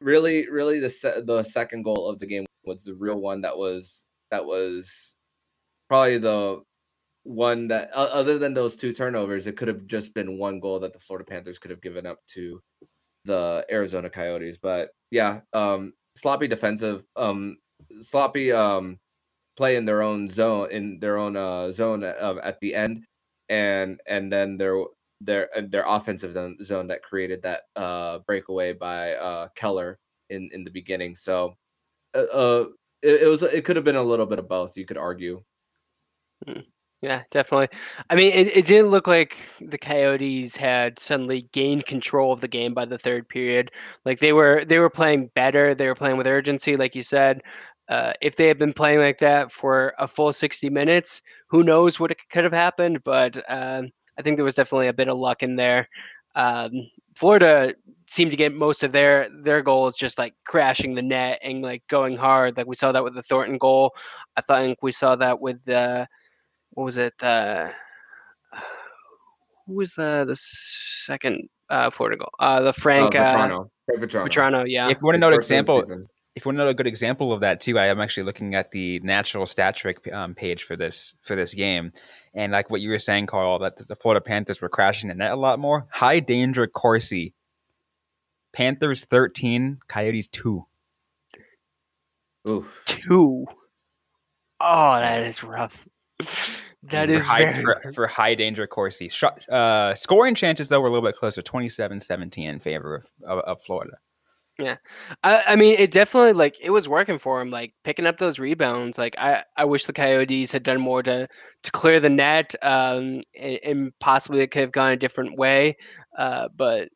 really, 0.00 0.48
really 0.48 0.78
the 0.78 0.88
se- 0.88 1.22
the 1.24 1.42
second 1.42 1.82
goal 1.82 2.08
of 2.08 2.20
the 2.20 2.26
game 2.26 2.46
was 2.64 2.84
the 2.84 2.94
real 2.94 3.20
one 3.20 3.40
that 3.40 3.56
was 3.58 4.06
that 4.30 4.44
was 4.44 5.16
probably 5.88 6.18
the 6.18 6.62
one 7.24 7.66
that 7.68 7.90
other 7.90 8.38
than 8.38 8.54
those 8.54 8.76
two 8.76 8.92
turnovers, 8.92 9.48
it 9.48 9.56
could 9.56 9.66
have 9.66 9.86
just 9.86 10.14
been 10.14 10.38
one 10.38 10.60
goal 10.60 10.78
that 10.78 10.92
the 10.92 11.00
Florida 11.00 11.26
Panthers 11.28 11.58
could 11.58 11.72
have 11.72 11.82
given 11.82 12.06
up 12.06 12.18
to 12.34 12.62
the 13.24 13.66
Arizona 13.68 14.08
Coyotes. 14.08 14.58
But 14.58 14.90
yeah, 15.10 15.40
um, 15.52 15.94
sloppy 16.14 16.46
defensive, 16.46 17.04
um, 17.16 17.56
sloppy 18.02 18.52
um, 18.52 19.00
play 19.56 19.74
in 19.74 19.84
their 19.84 20.02
own 20.02 20.28
zone 20.28 20.70
in 20.70 21.00
their 21.00 21.18
own 21.18 21.36
uh, 21.36 21.72
zone 21.72 22.04
uh, 22.04 22.36
at 22.44 22.60
the 22.60 22.76
end, 22.76 23.04
and 23.48 24.00
and 24.06 24.32
then 24.32 24.56
their 24.56 24.80
their 25.20 25.48
their 25.70 25.84
offensive 25.86 26.32
zone, 26.32 26.56
zone 26.62 26.86
that 26.88 27.02
created 27.02 27.42
that 27.42 27.62
uh, 27.76 28.18
breakaway 28.20 28.72
by 28.72 29.14
uh, 29.14 29.48
Keller 29.54 29.98
in 30.30 30.50
in 30.52 30.64
the 30.64 30.70
beginning. 30.70 31.14
So 31.16 31.56
uh, 32.14 32.18
uh 32.18 32.64
it, 33.02 33.22
it 33.22 33.28
was 33.28 33.42
it 33.42 33.64
could 33.64 33.76
have 33.76 33.84
been 33.84 33.96
a 33.96 34.02
little 34.02 34.26
bit 34.26 34.38
of 34.38 34.48
both. 34.48 34.76
You 34.76 34.86
could 34.86 34.98
argue. 34.98 35.42
Hmm. 36.46 36.60
Yeah, 37.02 37.22
definitely. 37.30 37.68
I 38.10 38.16
mean, 38.16 38.32
it, 38.32 38.56
it 38.56 38.66
didn't 38.66 38.90
look 38.90 39.06
like 39.06 39.36
the 39.60 39.78
Coyotes 39.78 40.56
had 40.56 40.98
suddenly 40.98 41.48
gained 41.52 41.86
control 41.86 42.32
of 42.32 42.40
the 42.40 42.48
game 42.48 42.74
by 42.74 42.86
the 42.86 42.98
third 42.98 43.28
period. 43.28 43.70
Like 44.04 44.18
they 44.18 44.32
were 44.32 44.64
they 44.64 44.78
were 44.80 44.90
playing 44.90 45.30
better. 45.34 45.74
They 45.74 45.86
were 45.86 45.94
playing 45.94 46.16
with 46.16 46.26
urgency, 46.26 46.76
like 46.76 46.96
you 46.96 47.02
said. 47.02 47.42
Uh, 47.88 48.12
if 48.20 48.36
they 48.36 48.48
had 48.48 48.58
been 48.58 48.72
playing 48.72 48.98
like 48.98 49.18
that 49.18 49.50
for 49.52 49.94
a 49.98 50.06
full 50.08 50.32
60 50.32 50.68
minutes, 50.70 51.22
who 51.48 51.62
knows 51.62 51.98
what 51.98 52.14
could 52.30 52.44
have 52.44 52.52
happened? 52.52 53.02
But 53.04 53.42
uh, 53.48 53.84
I 54.18 54.22
think 54.22 54.36
there 54.36 54.44
was 54.44 54.54
definitely 54.54 54.88
a 54.88 54.92
bit 54.92 55.08
of 55.08 55.16
luck 55.16 55.42
in 55.42 55.56
there. 55.56 55.88
Um, 56.34 56.72
Florida 57.16 57.74
seemed 58.06 58.30
to 58.30 58.36
get 58.36 58.54
most 58.54 58.82
of 58.82 58.92
their 58.92 59.28
their 59.42 59.62
goals 59.62 59.96
just 59.96 60.18
like 60.18 60.34
crashing 60.44 60.94
the 60.94 61.02
net 61.02 61.38
and 61.42 61.62
like 61.62 61.82
going 61.88 62.16
hard. 62.16 62.56
Like 62.56 62.66
we 62.66 62.76
saw 62.76 62.92
that 62.92 63.04
with 63.04 63.14
the 63.14 63.22
Thornton 63.22 63.58
goal. 63.58 63.92
I 64.36 64.40
think 64.40 64.78
we 64.82 64.92
saw 64.92 65.16
that 65.16 65.40
with 65.40 65.64
the 65.64 66.06
what 66.70 66.84
was 66.84 66.96
it? 66.96 67.14
Uh, 67.22 67.70
who 69.66 69.74
was 69.74 69.92
the 69.94 70.24
the 70.26 70.36
second 70.36 71.48
uh, 71.70 71.90
Florida 71.90 72.18
goal? 72.18 72.30
Uh, 72.38 72.62
the 72.62 72.72
Frank 72.72 73.14
uh, 73.14 73.18
uh, 73.18 73.34
Vatrano. 73.34 73.70
Frank 73.86 74.02
Vatrano. 74.02 74.28
Vatrano, 74.28 74.64
yeah. 74.66 74.88
If 74.88 74.98
you 75.00 75.06
want 75.06 75.14
to 75.14 75.18
His 75.18 75.20
know 75.20 75.28
an 75.28 75.34
first 75.34 75.50
game 75.50 75.60
of 75.60 75.66
the 75.66 75.72
example, 75.72 75.82
season. 75.82 76.08
If 76.34 76.44
you 76.44 76.48
want 76.50 76.58
to 76.58 76.64
know 76.64 76.70
a 76.70 76.74
good 76.74 76.86
example 76.86 77.32
of 77.32 77.40
that 77.40 77.60
too, 77.60 77.78
I 77.78 77.86
am 77.86 78.00
actually 78.00 78.22
looking 78.24 78.54
at 78.54 78.70
the 78.70 79.00
natural 79.00 79.46
stat 79.46 79.76
trick 79.76 80.10
um, 80.12 80.34
page 80.34 80.62
for 80.62 80.76
this 80.76 81.14
for 81.22 81.34
this 81.34 81.54
game, 81.54 81.92
and 82.34 82.52
like 82.52 82.70
what 82.70 82.80
you 82.80 82.90
were 82.90 82.98
saying, 82.98 83.26
Carl, 83.26 83.58
that 83.60 83.88
the 83.88 83.96
Florida 83.96 84.20
Panthers 84.20 84.60
were 84.60 84.68
crashing 84.68 85.08
the 85.08 85.14
net 85.14 85.32
a 85.32 85.36
lot 85.36 85.58
more. 85.58 85.86
High 85.90 86.20
danger 86.20 86.66
Corsi. 86.66 87.34
Panthers 88.52 89.04
thirteen, 89.04 89.78
Coyotes 89.88 90.28
two. 90.28 90.66
Oof. 92.48 92.82
Two. 92.86 93.46
Oh, 94.60 95.00
that 95.00 95.22
is 95.24 95.42
rough. 95.42 95.86
That 96.84 97.08
for 97.08 97.14
is 97.14 97.26
high, 97.26 97.52
very 97.52 97.62
for, 97.62 97.92
for 97.92 98.06
high 98.06 98.34
danger 98.34 98.66
Corsi. 98.66 99.08
Shot, 99.08 99.46
uh, 99.48 99.94
scoring 99.94 100.34
chances 100.34 100.68
though 100.68 100.80
were 100.80 100.88
a 100.88 100.90
little 100.90 101.06
bit 101.06 101.16
closer, 101.16 101.42
27-17 101.42 102.38
in 102.38 102.58
favor 102.60 102.94
of, 102.94 103.08
of, 103.26 103.38
of 103.40 103.62
Florida. 103.62 103.98
I, 105.22 105.42
I 105.48 105.56
mean, 105.56 105.76
it 105.78 105.90
definitely 105.90 106.32
like 106.32 106.56
it 106.60 106.70
was 106.70 106.88
working 106.88 107.18
for 107.18 107.40
him, 107.40 107.50
like 107.50 107.74
picking 107.84 108.06
up 108.06 108.18
those 108.18 108.38
rebounds. 108.38 108.98
Like 108.98 109.14
I, 109.18 109.44
I 109.56 109.64
wish 109.64 109.84
the 109.86 109.92
Coyotes 109.92 110.50
had 110.52 110.62
done 110.64 110.80
more 110.80 111.02
to 111.02 111.28
to 111.62 111.70
clear 111.72 112.00
the 112.00 112.10
net, 112.10 112.54
um, 112.62 113.22
and, 113.38 113.58
and 113.64 113.92
possibly 114.00 114.40
it 114.40 114.50
could 114.50 114.62
have 114.62 114.72
gone 114.72 114.92
a 114.92 114.96
different 114.96 115.38
way. 115.38 115.76
Uh, 116.16 116.48
but 116.56 116.88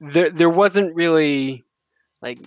there 0.00 0.30
there 0.30 0.50
wasn't 0.50 0.94
really 0.94 1.64
like 2.22 2.38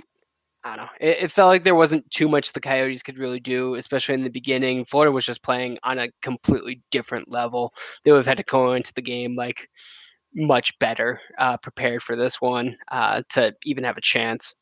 I 0.63 0.75
don't 0.77 0.85
know. 0.85 0.91
It, 1.01 1.17
it 1.25 1.31
felt 1.31 1.49
like 1.49 1.63
there 1.63 1.75
wasn't 1.75 2.09
too 2.11 2.29
much 2.29 2.53
the 2.53 2.61
Coyotes 2.61 3.03
could 3.03 3.19
really 3.19 3.39
do, 3.39 3.75
especially 3.75 4.15
in 4.15 4.23
the 4.23 4.29
beginning. 4.29 4.85
Florida 4.85 5.11
was 5.11 5.25
just 5.25 5.43
playing 5.43 5.77
on 5.83 5.99
a 5.99 6.09
completely 6.21 6.81
different 6.91 7.31
level. 7.31 7.73
They 8.03 8.11
would 8.11 8.19
have 8.19 8.27
had 8.27 8.37
to 8.37 8.43
go 8.43 8.73
into 8.73 8.93
the 8.93 9.01
game 9.03 9.35
like 9.35 9.69
much 10.35 10.77
better 10.79 11.21
uh, 11.39 11.57
prepared 11.57 12.03
for 12.03 12.15
this 12.15 12.41
one 12.41 12.77
uh, 12.91 13.23
to 13.29 13.55
even 13.63 13.83
have 13.83 13.97
a 13.97 14.01
chance. 14.01 14.53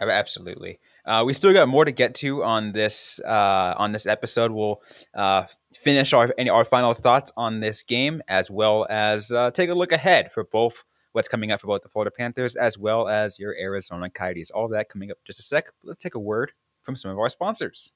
Absolutely. 0.00 0.78
Uh, 1.04 1.24
we 1.26 1.34
still 1.34 1.52
got 1.52 1.68
more 1.68 1.84
to 1.84 1.92
get 1.92 2.14
to 2.14 2.42
on 2.42 2.72
this 2.72 3.20
uh, 3.26 3.74
on 3.76 3.92
this 3.92 4.06
episode. 4.06 4.50
We'll 4.50 4.80
uh, 5.14 5.44
finish 5.74 6.12
our 6.14 6.32
our 6.50 6.64
final 6.64 6.94
thoughts 6.94 7.32
on 7.36 7.60
this 7.60 7.82
game, 7.82 8.22
as 8.26 8.50
well 8.50 8.86
as 8.88 9.30
uh, 9.30 9.50
take 9.50 9.68
a 9.68 9.74
look 9.74 9.92
ahead 9.92 10.32
for 10.32 10.44
both 10.44 10.84
what's 11.12 11.28
coming 11.28 11.50
up 11.50 11.60
for 11.60 11.66
both 11.66 11.82
the 11.82 11.88
Florida 11.88 12.10
Panthers 12.10 12.56
as 12.56 12.78
well 12.78 13.08
as 13.08 13.38
your 13.38 13.54
Arizona 13.60 14.08
Coyotes. 14.08 14.50
All 14.50 14.68
that 14.68 14.88
coming 14.88 15.10
up 15.10 15.18
just 15.26 15.40
a 15.40 15.42
sec. 15.42 15.66
Let's 15.82 15.98
take 15.98 16.14
a 16.14 16.20
word 16.20 16.52
from 16.82 16.96
some 16.96 17.10
of 17.10 17.18
our 17.18 17.28
sponsors. 17.28 17.92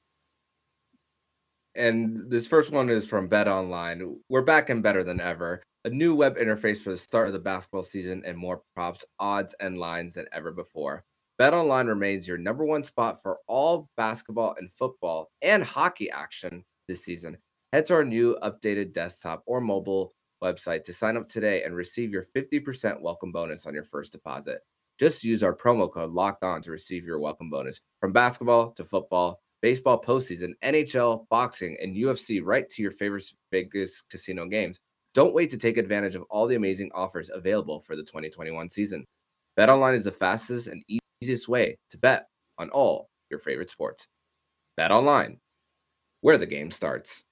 And 1.77 2.31
this 2.31 2.47
first 2.47 2.71
one 2.71 2.89
is 2.89 3.07
from 3.07 3.27
Bet 3.27 3.49
Online. 3.49 4.17
We're 4.29 4.43
back 4.43 4.71
and 4.71 4.81
better 4.81 5.03
than 5.03 5.21
ever. 5.21 5.61
A 5.85 5.91
new 5.91 6.15
web 6.15 6.37
interface 6.37 6.81
for 6.81 6.91
the 6.91 6.97
start 6.97 7.27
of 7.27 7.33
the 7.33 7.41
basketball 7.41 7.83
season 7.83 8.23
and 8.25 8.39
more 8.39 8.63
props, 8.77 9.05
odds, 9.19 9.57
and 9.59 9.77
lines 9.79 10.15
than 10.15 10.27
ever 10.33 10.53
before. 10.53 11.05
Bet 11.37 11.53
Online 11.53 11.89
remains 11.89 12.29
your 12.29 12.39
number 12.39 12.65
one 12.65 12.85
spot 12.85 13.21
for 13.21 13.39
all 13.49 13.89
basketball 13.97 14.55
and 14.57 14.71
football 14.71 15.33
and 15.43 15.65
hockey 15.65 16.09
action 16.11 16.65
this 16.87 17.05
season. 17.05 17.39
Head 17.73 17.87
to 17.87 17.95
our 17.95 18.05
new 18.05 18.39
updated 18.41 18.93
desktop 18.93 19.43
or 19.45 19.61
mobile 19.61 20.15
website 20.43 20.85
to 20.85 20.93
sign 20.93 21.17
up 21.17 21.29
today 21.29 21.65
and 21.65 21.75
receive 21.75 22.13
your 22.13 22.25
50% 22.37 23.01
welcome 23.01 23.33
bonus 23.33 23.67
on 23.67 23.75
your 23.75 23.83
first 23.83 24.13
deposit. 24.13 24.61
Just 25.01 25.25
use 25.25 25.43
our 25.43 25.57
promo 25.57 25.93
code 25.93 26.13
locked 26.13 26.45
on 26.45 26.63
to 26.63 26.71
receive 26.71 27.05
your 27.05 27.19
welcome 27.19 27.51
bonus 27.51 27.81
from 28.01 28.13
basketball 28.13 28.71
to 28.73 28.85
football, 28.85 29.41
baseball 29.65 29.99
postseason, 29.99 30.53
NHL, 30.63 31.27
boxing, 31.31 31.75
and 31.81 31.97
UFC 31.97 32.43
right 32.45 32.69
to 32.69 32.83
your 32.83 32.91
favorite 32.91 33.25
Vegas 33.51 34.03
casino 34.03 34.45
games. 34.45 34.79
Don't 35.15 35.33
wait 35.33 35.49
to 35.49 35.57
take 35.57 35.79
advantage 35.79 36.15
of 36.15 36.23
all 36.29 36.47
the 36.47 36.55
amazing 36.55 36.91
offers 36.95 37.31
available 37.33 37.81
for 37.81 37.97
the 37.97 38.03
2021 38.03 38.69
season. 38.69 39.07
BetOnline 39.59 39.95
is 39.95 40.05
the 40.05 40.13
fastest 40.13 40.67
and 40.67 40.85
easiest 41.23 41.49
way 41.49 41.79
to 41.89 41.97
bet 41.97 42.27
on 42.59 42.69
all 42.69 43.09
your 43.31 43.39
favorite 43.39 43.71
sports. 43.71 44.07
BetOnline, 44.79 45.39
where 46.21 46.37
the 46.37 46.45
game 46.45 46.71
starts. 46.71 47.25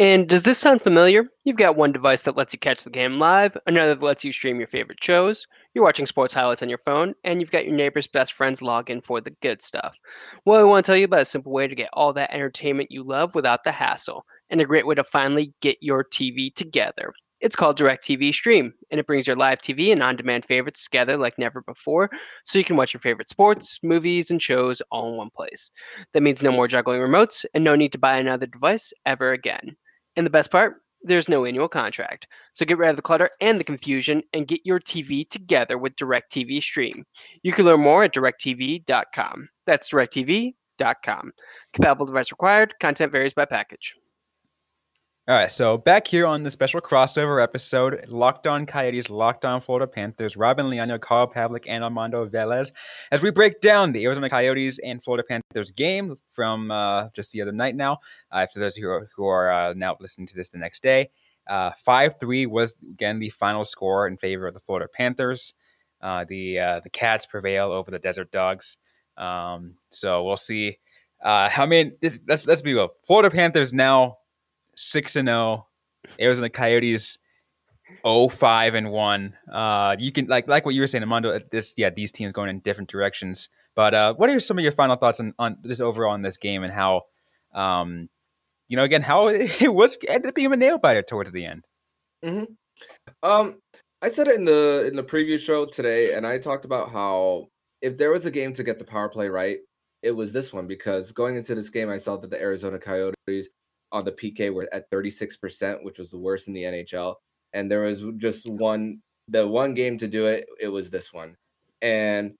And 0.00 0.28
does 0.28 0.44
this 0.44 0.58
sound 0.58 0.80
familiar? 0.82 1.28
You've 1.44 1.56
got 1.56 1.76
one 1.76 1.90
device 1.92 2.22
that 2.22 2.36
lets 2.36 2.52
you 2.52 2.58
catch 2.60 2.84
the 2.84 2.90
game 2.90 3.18
live, 3.18 3.56
another 3.66 3.96
that 3.96 4.04
lets 4.04 4.24
you 4.24 4.30
stream 4.30 4.58
your 4.58 4.68
favorite 4.68 5.02
shows. 5.02 5.44
You're 5.74 5.82
watching 5.82 6.06
sports 6.06 6.32
highlights 6.32 6.62
on 6.62 6.68
your 6.68 6.78
phone, 6.78 7.14
and 7.24 7.40
you've 7.40 7.50
got 7.50 7.66
your 7.66 7.74
neighbor's 7.74 8.06
best 8.06 8.32
friends 8.32 8.62
log 8.62 8.90
in 8.90 9.00
for 9.00 9.20
the 9.20 9.34
good 9.42 9.60
stuff. 9.60 9.96
Well, 10.44 10.60
I 10.60 10.62
want 10.62 10.84
to 10.84 10.88
tell 10.88 10.96
you 10.96 11.06
about 11.06 11.22
a 11.22 11.24
simple 11.24 11.50
way 11.52 11.66
to 11.66 11.74
get 11.74 11.90
all 11.92 12.12
that 12.12 12.32
entertainment 12.32 12.92
you 12.92 13.02
love 13.02 13.34
without 13.34 13.64
the 13.64 13.72
hassle, 13.72 14.24
and 14.50 14.60
a 14.60 14.64
great 14.64 14.86
way 14.86 14.94
to 14.94 15.02
finally 15.02 15.52
get 15.60 15.78
your 15.80 16.04
TV 16.04 16.54
together. 16.54 17.12
It's 17.40 17.56
called 17.56 17.76
DirecTV 17.76 18.32
Stream, 18.32 18.74
and 18.92 19.00
it 19.00 19.06
brings 19.06 19.26
your 19.26 19.36
live 19.36 19.58
TV 19.58 19.90
and 19.90 20.00
on 20.02 20.14
demand 20.14 20.44
favorites 20.44 20.84
together 20.84 21.16
like 21.16 21.38
never 21.38 21.62
before, 21.62 22.08
so 22.44 22.56
you 22.58 22.64
can 22.64 22.76
watch 22.76 22.94
your 22.94 23.00
favorite 23.00 23.30
sports, 23.30 23.80
movies, 23.82 24.30
and 24.30 24.40
shows 24.40 24.80
all 24.92 25.10
in 25.10 25.16
one 25.16 25.30
place. 25.36 25.72
That 26.12 26.22
means 26.22 26.40
no 26.40 26.52
more 26.52 26.68
juggling 26.68 27.00
remotes 27.00 27.44
and 27.52 27.64
no 27.64 27.74
need 27.74 27.90
to 27.92 27.98
buy 27.98 28.16
another 28.18 28.46
device 28.46 28.92
ever 29.04 29.32
again. 29.32 29.76
And 30.18 30.26
the 30.26 30.30
best 30.30 30.50
part, 30.50 30.82
there's 31.02 31.28
no 31.28 31.44
annual 31.44 31.68
contract. 31.68 32.26
So 32.54 32.64
get 32.64 32.76
rid 32.76 32.90
of 32.90 32.96
the 32.96 33.02
clutter 33.02 33.30
and 33.40 33.60
the 33.60 33.62
confusion 33.62 34.20
and 34.32 34.48
get 34.48 34.62
your 34.64 34.80
TV 34.80 35.28
together 35.30 35.78
with 35.78 35.94
DirecTV 35.94 36.60
Stream. 36.60 37.04
You 37.44 37.52
can 37.52 37.64
learn 37.64 37.80
more 37.80 38.02
at 38.02 38.12
directv.com. 38.12 39.48
That's 39.64 39.88
directv.com. 39.88 41.32
Compatible 41.72 42.06
device 42.06 42.32
required. 42.32 42.74
Content 42.80 43.12
varies 43.12 43.32
by 43.32 43.44
package. 43.44 43.94
All 45.28 45.34
right, 45.34 45.50
so 45.50 45.76
back 45.76 46.06
here 46.06 46.24
on 46.24 46.42
the 46.42 46.48
special 46.48 46.80
crossover 46.80 47.42
episode, 47.42 48.06
Locked 48.08 48.46
On 48.46 48.64
Coyotes, 48.64 49.10
Locked 49.10 49.44
On 49.44 49.60
Florida 49.60 49.86
Panthers, 49.86 50.38
Robin 50.38 50.64
Leano, 50.64 50.98
Carl 50.98 51.30
Pavlik, 51.30 51.66
and 51.68 51.84
Armando 51.84 52.26
Velez, 52.26 52.72
as 53.12 53.22
we 53.22 53.30
break 53.30 53.60
down 53.60 53.92
the 53.92 54.06
Arizona 54.06 54.30
Coyotes 54.30 54.78
and 54.78 55.04
Florida 55.04 55.22
Panthers 55.28 55.70
game 55.70 56.16
from 56.32 56.70
uh, 56.70 57.10
just 57.10 57.30
the 57.32 57.42
other 57.42 57.52
night 57.52 57.76
now. 57.76 57.98
Uh, 58.32 58.46
for 58.46 58.58
those 58.58 58.74
who 58.74 58.88
are, 58.88 59.10
who 59.16 59.26
are 59.26 59.52
uh, 59.52 59.74
now 59.74 59.94
listening 60.00 60.26
to 60.28 60.34
this 60.34 60.48
the 60.48 60.56
next 60.56 60.82
day, 60.82 61.10
five 61.76 62.14
three 62.18 62.46
was 62.46 62.78
again 62.82 63.18
the 63.18 63.28
final 63.28 63.66
score 63.66 64.06
in 64.06 64.16
favor 64.16 64.46
of 64.46 64.54
the 64.54 64.60
Florida 64.60 64.88
Panthers. 64.90 65.52
Uh, 66.00 66.24
the 66.26 66.58
uh, 66.58 66.80
the 66.80 66.88
Cats 66.88 67.26
prevail 67.26 67.70
over 67.70 67.90
the 67.90 67.98
Desert 67.98 68.30
Dogs. 68.30 68.78
Um, 69.18 69.74
so 69.90 70.24
we'll 70.24 70.38
see. 70.38 70.78
Uh, 71.22 71.50
I 71.54 71.66
mean, 71.66 71.98
this, 72.00 72.18
let's 72.26 72.46
let's 72.46 72.62
be 72.62 72.72
real. 72.72 72.88
Florida 73.04 73.28
Panthers 73.28 73.74
now 73.74 74.16
six 74.78 75.16
and 75.16 75.28
zero. 75.28 75.66
Arizona 76.20 76.48
Coyotes 76.48 77.18
05 78.04 78.74
and 78.74 78.90
one. 78.90 79.34
Uh, 79.52 79.96
you 79.98 80.12
can 80.12 80.26
like 80.26 80.48
like 80.48 80.64
what 80.64 80.74
you 80.74 80.80
were 80.80 80.86
saying, 80.86 81.02
Armando. 81.02 81.38
This 81.50 81.74
yeah, 81.76 81.90
these 81.90 82.12
teams 82.12 82.32
going 82.32 82.48
in 82.48 82.60
different 82.60 82.88
directions. 82.88 83.48
But 83.74 83.94
uh, 83.94 84.14
what 84.14 84.30
are 84.30 84.40
some 84.40 84.58
of 84.58 84.62
your 84.62 84.72
final 84.72 84.96
thoughts 84.96 85.20
on, 85.20 85.34
on 85.38 85.58
this 85.62 85.80
overall 85.80 86.14
in 86.14 86.22
this 86.22 86.36
game 86.36 86.64
and 86.64 86.72
how, 86.72 87.02
um, 87.54 88.08
you 88.66 88.76
know, 88.76 88.82
again 88.84 89.02
how 89.02 89.28
it 89.28 89.72
was 89.72 89.98
ended 90.06 90.28
up 90.28 90.34
being 90.34 90.52
a 90.52 90.56
nail 90.56 90.78
biter 90.78 91.02
towards 91.02 91.32
the 91.32 91.44
end. 91.44 91.64
Mm-hmm. 92.24 93.28
Um, 93.28 93.56
I 94.00 94.08
said 94.08 94.28
it 94.28 94.36
in 94.36 94.44
the 94.44 94.86
in 94.86 94.96
the 94.96 95.02
preview 95.02 95.38
show 95.38 95.66
today, 95.66 96.14
and 96.14 96.26
I 96.26 96.38
talked 96.38 96.64
about 96.64 96.90
how 96.90 97.46
if 97.82 97.96
there 97.96 98.10
was 98.10 98.26
a 98.26 98.30
game 98.30 98.52
to 98.54 98.64
get 98.64 98.78
the 98.78 98.84
power 98.84 99.08
play 99.08 99.28
right, 99.28 99.58
it 100.02 100.12
was 100.12 100.32
this 100.32 100.52
one 100.52 100.66
because 100.66 101.12
going 101.12 101.36
into 101.36 101.54
this 101.54 101.70
game, 101.70 101.90
I 101.90 101.96
saw 101.96 102.16
that 102.16 102.30
the 102.30 102.40
Arizona 102.40 102.78
Coyotes 102.78 103.48
on 103.92 104.04
the 104.04 104.12
PK 104.12 104.52
were 104.52 104.68
at 104.72 104.90
36%, 104.90 105.84
which 105.84 105.98
was 105.98 106.10
the 106.10 106.18
worst 106.18 106.48
in 106.48 106.54
the 106.54 106.62
NHL. 106.62 107.16
And 107.52 107.70
there 107.70 107.82
was 107.82 108.04
just 108.16 108.48
one 108.48 109.00
the 109.30 109.46
one 109.46 109.74
game 109.74 109.98
to 109.98 110.08
do 110.08 110.26
it, 110.26 110.46
it 110.60 110.68
was 110.68 110.90
this 110.90 111.12
one. 111.12 111.36
And 111.82 112.34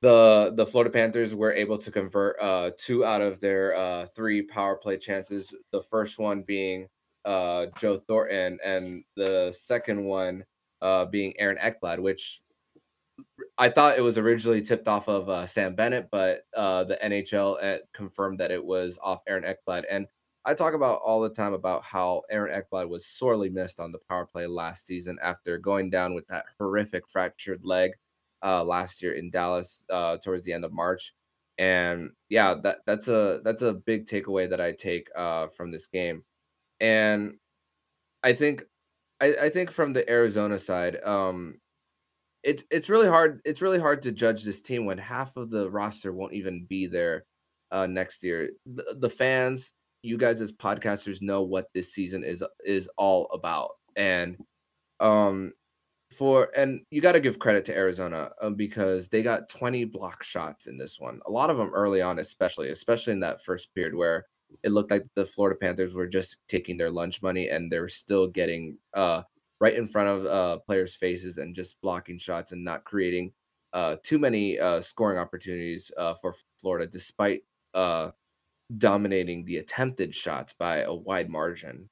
the 0.00 0.52
the 0.56 0.66
Florida 0.66 0.90
Panthers 0.90 1.34
were 1.34 1.52
able 1.52 1.78
to 1.78 1.90
convert 1.90 2.40
uh 2.40 2.70
two 2.76 3.04
out 3.04 3.20
of 3.20 3.40
their 3.40 3.76
uh 3.76 4.06
three 4.16 4.42
power 4.42 4.76
play 4.76 4.98
chances. 4.98 5.54
The 5.72 5.82
first 5.82 6.18
one 6.18 6.42
being 6.42 6.88
uh 7.24 7.66
Joe 7.78 7.98
Thornton 7.98 8.58
and 8.64 9.04
the 9.16 9.56
second 9.56 10.04
one 10.04 10.44
uh 10.80 11.04
being 11.06 11.34
Aaron 11.38 11.58
Ekblad, 11.58 12.00
which 12.00 12.42
I 13.58 13.68
thought 13.68 13.98
it 13.98 14.02
was 14.02 14.18
originally 14.18 14.62
tipped 14.62 14.88
off 14.88 15.08
of 15.08 15.28
uh, 15.28 15.46
Sam 15.46 15.74
Bennett, 15.74 16.08
but 16.10 16.40
uh, 16.56 16.84
the 16.84 16.98
NHL 17.02 17.78
confirmed 17.92 18.40
that 18.40 18.50
it 18.50 18.64
was 18.64 18.98
off 19.02 19.22
Aaron 19.28 19.44
Ekblad. 19.44 19.84
And 19.90 20.06
I 20.44 20.54
talk 20.54 20.74
about 20.74 21.00
all 21.04 21.20
the 21.20 21.30
time 21.30 21.52
about 21.52 21.84
how 21.84 22.22
Aaron 22.30 22.52
Ekblad 22.52 22.88
was 22.88 23.06
sorely 23.06 23.48
missed 23.48 23.78
on 23.78 23.92
the 23.92 24.00
power 24.08 24.26
play 24.26 24.46
last 24.46 24.86
season 24.86 25.18
after 25.22 25.56
going 25.56 25.88
down 25.88 26.14
with 26.14 26.26
that 26.28 26.46
horrific 26.58 27.08
fractured 27.08 27.60
leg 27.64 27.92
uh, 28.42 28.64
last 28.64 29.02
year 29.02 29.12
in 29.12 29.30
Dallas 29.30 29.84
uh, 29.90 30.16
towards 30.18 30.44
the 30.44 30.52
end 30.52 30.64
of 30.64 30.72
March. 30.72 31.14
And 31.58 32.10
yeah, 32.28 32.54
that 32.62 32.78
that's 32.86 33.08
a 33.08 33.40
that's 33.44 33.62
a 33.62 33.74
big 33.74 34.06
takeaway 34.06 34.50
that 34.50 34.60
I 34.60 34.72
take 34.72 35.08
uh, 35.14 35.48
from 35.48 35.70
this 35.70 35.86
game. 35.86 36.24
And 36.80 37.34
I 38.22 38.32
think 38.32 38.64
I, 39.20 39.34
I 39.42 39.50
think 39.50 39.70
from 39.70 39.92
the 39.92 40.08
Arizona 40.10 40.58
side, 40.58 41.02
um, 41.04 41.60
it's 42.42 42.64
it's 42.70 42.88
really 42.88 43.06
hard. 43.06 43.40
It's 43.44 43.62
really 43.62 43.78
hard 43.78 44.02
to 44.02 44.12
judge 44.12 44.42
this 44.42 44.62
team 44.62 44.86
when 44.86 44.98
half 44.98 45.36
of 45.36 45.50
the 45.50 45.70
roster 45.70 46.12
won't 46.12 46.32
even 46.32 46.64
be 46.64 46.86
there 46.86 47.24
uh, 47.70 47.86
next 47.86 48.24
year. 48.24 48.50
The, 48.66 48.96
the 48.98 49.10
fans, 49.10 49.72
you 50.02 50.18
guys 50.18 50.40
as 50.40 50.52
podcasters 50.52 51.22
know 51.22 51.42
what 51.42 51.72
this 51.72 51.92
season 51.92 52.24
is 52.24 52.42
is 52.64 52.88
all 52.96 53.28
about, 53.32 53.72
and 53.96 54.36
um, 55.00 55.52
for 56.16 56.50
and 56.56 56.82
you 56.90 57.00
got 57.00 57.12
to 57.12 57.20
give 57.20 57.38
credit 57.38 57.64
to 57.66 57.76
Arizona 57.76 58.30
um, 58.40 58.54
because 58.54 59.08
they 59.08 59.22
got 59.22 59.48
20 59.48 59.84
block 59.86 60.22
shots 60.22 60.66
in 60.66 60.76
this 60.76 61.00
one. 61.00 61.20
A 61.26 61.30
lot 61.30 61.50
of 61.50 61.56
them 61.56 61.72
early 61.74 62.02
on, 62.02 62.18
especially 62.18 62.70
especially 62.70 63.12
in 63.12 63.20
that 63.20 63.44
first 63.44 63.74
period 63.74 63.94
where 63.94 64.26
it 64.62 64.72
looked 64.72 64.90
like 64.90 65.06
the 65.14 65.24
Florida 65.26 65.58
Panthers 65.58 65.94
were 65.94 66.06
just 66.06 66.38
taking 66.48 66.76
their 66.76 66.90
lunch 66.90 67.22
money 67.22 67.48
and 67.48 67.70
they're 67.70 67.88
still 67.88 68.26
getting 68.26 68.76
uh, 68.94 69.22
right 69.60 69.74
in 69.74 69.86
front 69.86 70.08
of 70.08 70.26
uh, 70.26 70.58
players' 70.58 70.94
faces 70.94 71.38
and 71.38 71.54
just 71.54 71.80
blocking 71.80 72.18
shots 72.18 72.52
and 72.52 72.62
not 72.62 72.84
creating 72.84 73.32
uh, 73.72 73.96
too 74.02 74.18
many 74.18 74.58
uh, 74.58 74.80
scoring 74.80 75.18
opportunities 75.18 75.90
uh, 75.96 76.14
for 76.14 76.34
Florida, 76.58 76.86
despite 76.86 77.42
uh, 77.74 78.10
dominating 78.78 79.44
the 79.44 79.58
attempted 79.58 80.14
shots 80.14 80.54
by 80.58 80.78
a 80.82 80.92
wide 80.92 81.28
margin. 81.28 81.88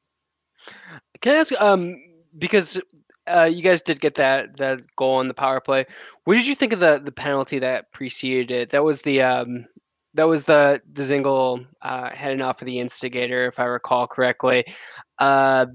Can 1.20 1.36
I 1.36 1.40
ask, 1.40 1.52
um, 1.60 1.96
because 2.38 2.80
uh, 3.26 3.44
you 3.44 3.62
guys 3.62 3.82
did 3.82 4.00
get 4.00 4.14
that 4.16 4.56
that 4.56 4.80
goal 4.96 5.16
on 5.16 5.28
the 5.28 5.34
power 5.34 5.60
play. 5.60 5.86
What 6.24 6.34
did 6.34 6.46
you 6.46 6.54
think 6.54 6.72
of 6.72 6.80
the 6.80 7.00
the 7.02 7.12
penalty 7.12 7.58
that 7.58 7.92
preceded 7.92 8.50
it? 8.50 8.70
That 8.70 8.84
was 8.84 9.02
the 9.02 9.22
um, 9.22 9.66
that 10.14 10.24
was 10.24 10.44
the 10.44 10.80
Dzingel 10.92 11.66
uh, 11.82 12.10
heading 12.10 12.42
off 12.42 12.62
of 12.62 12.66
the 12.66 12.80
instigator, 12.80 13.46
if 13.46 13.58
I 13.58 13.64
recall 13.64 14.06
correctly. 14.06 14.64
Uh, 15.18 15.66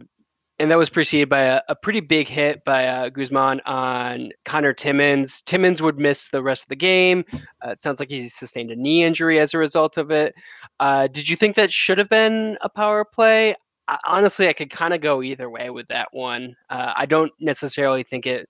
and 0.60 0.72
that 0.72 0.78
was 0.78 0.90
preceded 0.90 1.30
by 1.30 1.42
a, 1.42 1.62
a 1.68 1.76
pretty 1.76 2.00
big 2.00 2.28
hit 2.28 2.64
by 2.64 2.88
uh, 2.88 3.10
Guzman 3.10 3.60
on 3.62 4.32
Connor 4.46 4.74
Timmins. 4.74 5.42
Timmins 5.42 5.82
would 5.82 6.00
miss 6.00 6.30
the 6.30 6.42
rest 6.42 6.64
of 6.64 6.70
the 6.70 6.76
game. 6.76 7.26
Uh, 7.34 7.72
it 7.72 7.82
sounds 7.82 8.00
like 8.00 8.10
he 8.10 8.30
sustained 8.30 8.72
a 8.72 8.76
knee 8.76 9.04
injury 9.04 9.40
as 9.40 9.54
a 9.54 9.58
result 9.58 9.98
of 9.98 10.12
it. 10.12 10.34
Uh, 10.80 11.08
did 11.08 11.28
you 11.28 11.36
think 11.36 11.56
that 11.56 11.72
should 11.72 11.98
have 11.98 12.10
been 12.10 12.58
a 12.62 12.70
power 12.70 13.04
play? 13.04 13.56
I, 13.88 13.98
honestly, 14.06 14.48
I 14.48 14.54
could 14.54 14.70
kind 14.70 14.94
of 14.94 15.02
go 15.02 15.22
either 15.22 15.50
way 15.50 15.70
with 15.70 15.88
that 15.88 16.10
one. 16.12 16.56
Uh, 16.70 16.94
I 16.96 17.06
don't 17.06 17.34
necessarily 17.40 18.04
think 18.04 18.26
it 18.26 18.50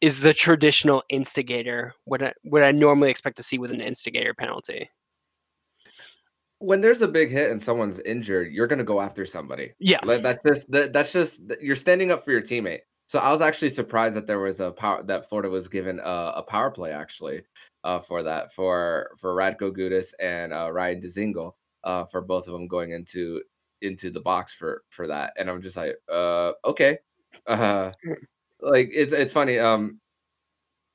is 0.00 0.20
the 0.20 0.34
traditional 0.34 1.02
instigator 1.08 1.94
what 2.04 2.22
I, 2.22 2.32
what 2.42 2.62
I 2.62 2.70
normally 2.70 3.10
expect 3.10 3.36
to 3.38 3.42
see 3.42 3.58
with 3.58 3.70
an 3.70 3.80
instigator 3.80 4.34
penalty 4.34 4.88
when 6.64 6.80
there's 6.80 7.02
a 7.02 7.08
big 7.08 7.30
hit 7.30 7.50
and 7.50 7.62
someone's 7.62 8.00
injured, 8.00 8.52
you're 8.52 8.66
gonna 8.66 8.84
go 8.84 9.00
after 9.00 9.26
somebody. 9.26 9.72
Yeah, 9.78 10.00
like, 10.04 10.22
that's 10.22 10.38
just 10.46 10.66
that's 10.70 11.12
just 11.12 11.40
you're 11.60 11.76
standing 11.76 12.10
up 12.10 12.24
for 12.24 12.32
your 12.32 12.42
teammate. 12.42 12.80
So 13.06 13.18
I 13.18 13.30
was 13.30 13.42
actually 13.42 13.70
surprised 13.70 14.16
that 14.16 14.26
there 14.26 14.40
was 14.40 14.60
a 14.60 14.70
power 14.72 15.02
that 15.02 15.28
Florida 15.28 15.50
was 15.50 15.68
given 15.68 16.00
a, 16.00 16.32
a 16.36 16.42
power 16.42 16.70
play 16.70 16.90
actually 16.90 17.42
uh, 17.84 18.00
for 18.00 18.22
that 18.22 18.52
for 18.52 19.10
for 19.18 19.34
Radko 19.34 19.76
Gudas 19.76 20.06
and 20.18 20.52
uh, 20.54 20.72
Ryan 20.72 21.02
Dzingel 21.02 21.52
uh, 21.84 22.04
for 22.06 22.22
both 22.22 22.48
of 22.48 22.54
them 22.54 22.66
going 22.66 22.92
into 22.92 23.42
into 23.82 24.10
the 24.10 24.20
box 24.20 24.54
for 24.54 24.82
for 24.88 25.06
that, 25.06 25.34
and 25.38 25.50
I'm 25.50 25.60
just 25.60 25.76
like, 25.76 25.96
uh, 26.10 26.52
okay, 26.64 26.98
uh, 27.46 27.90
like 28.60 28.88
it's 28.92 29.12
it's 29.12 29.32
funny. 29.32 29.58
Um, 29.58 30.00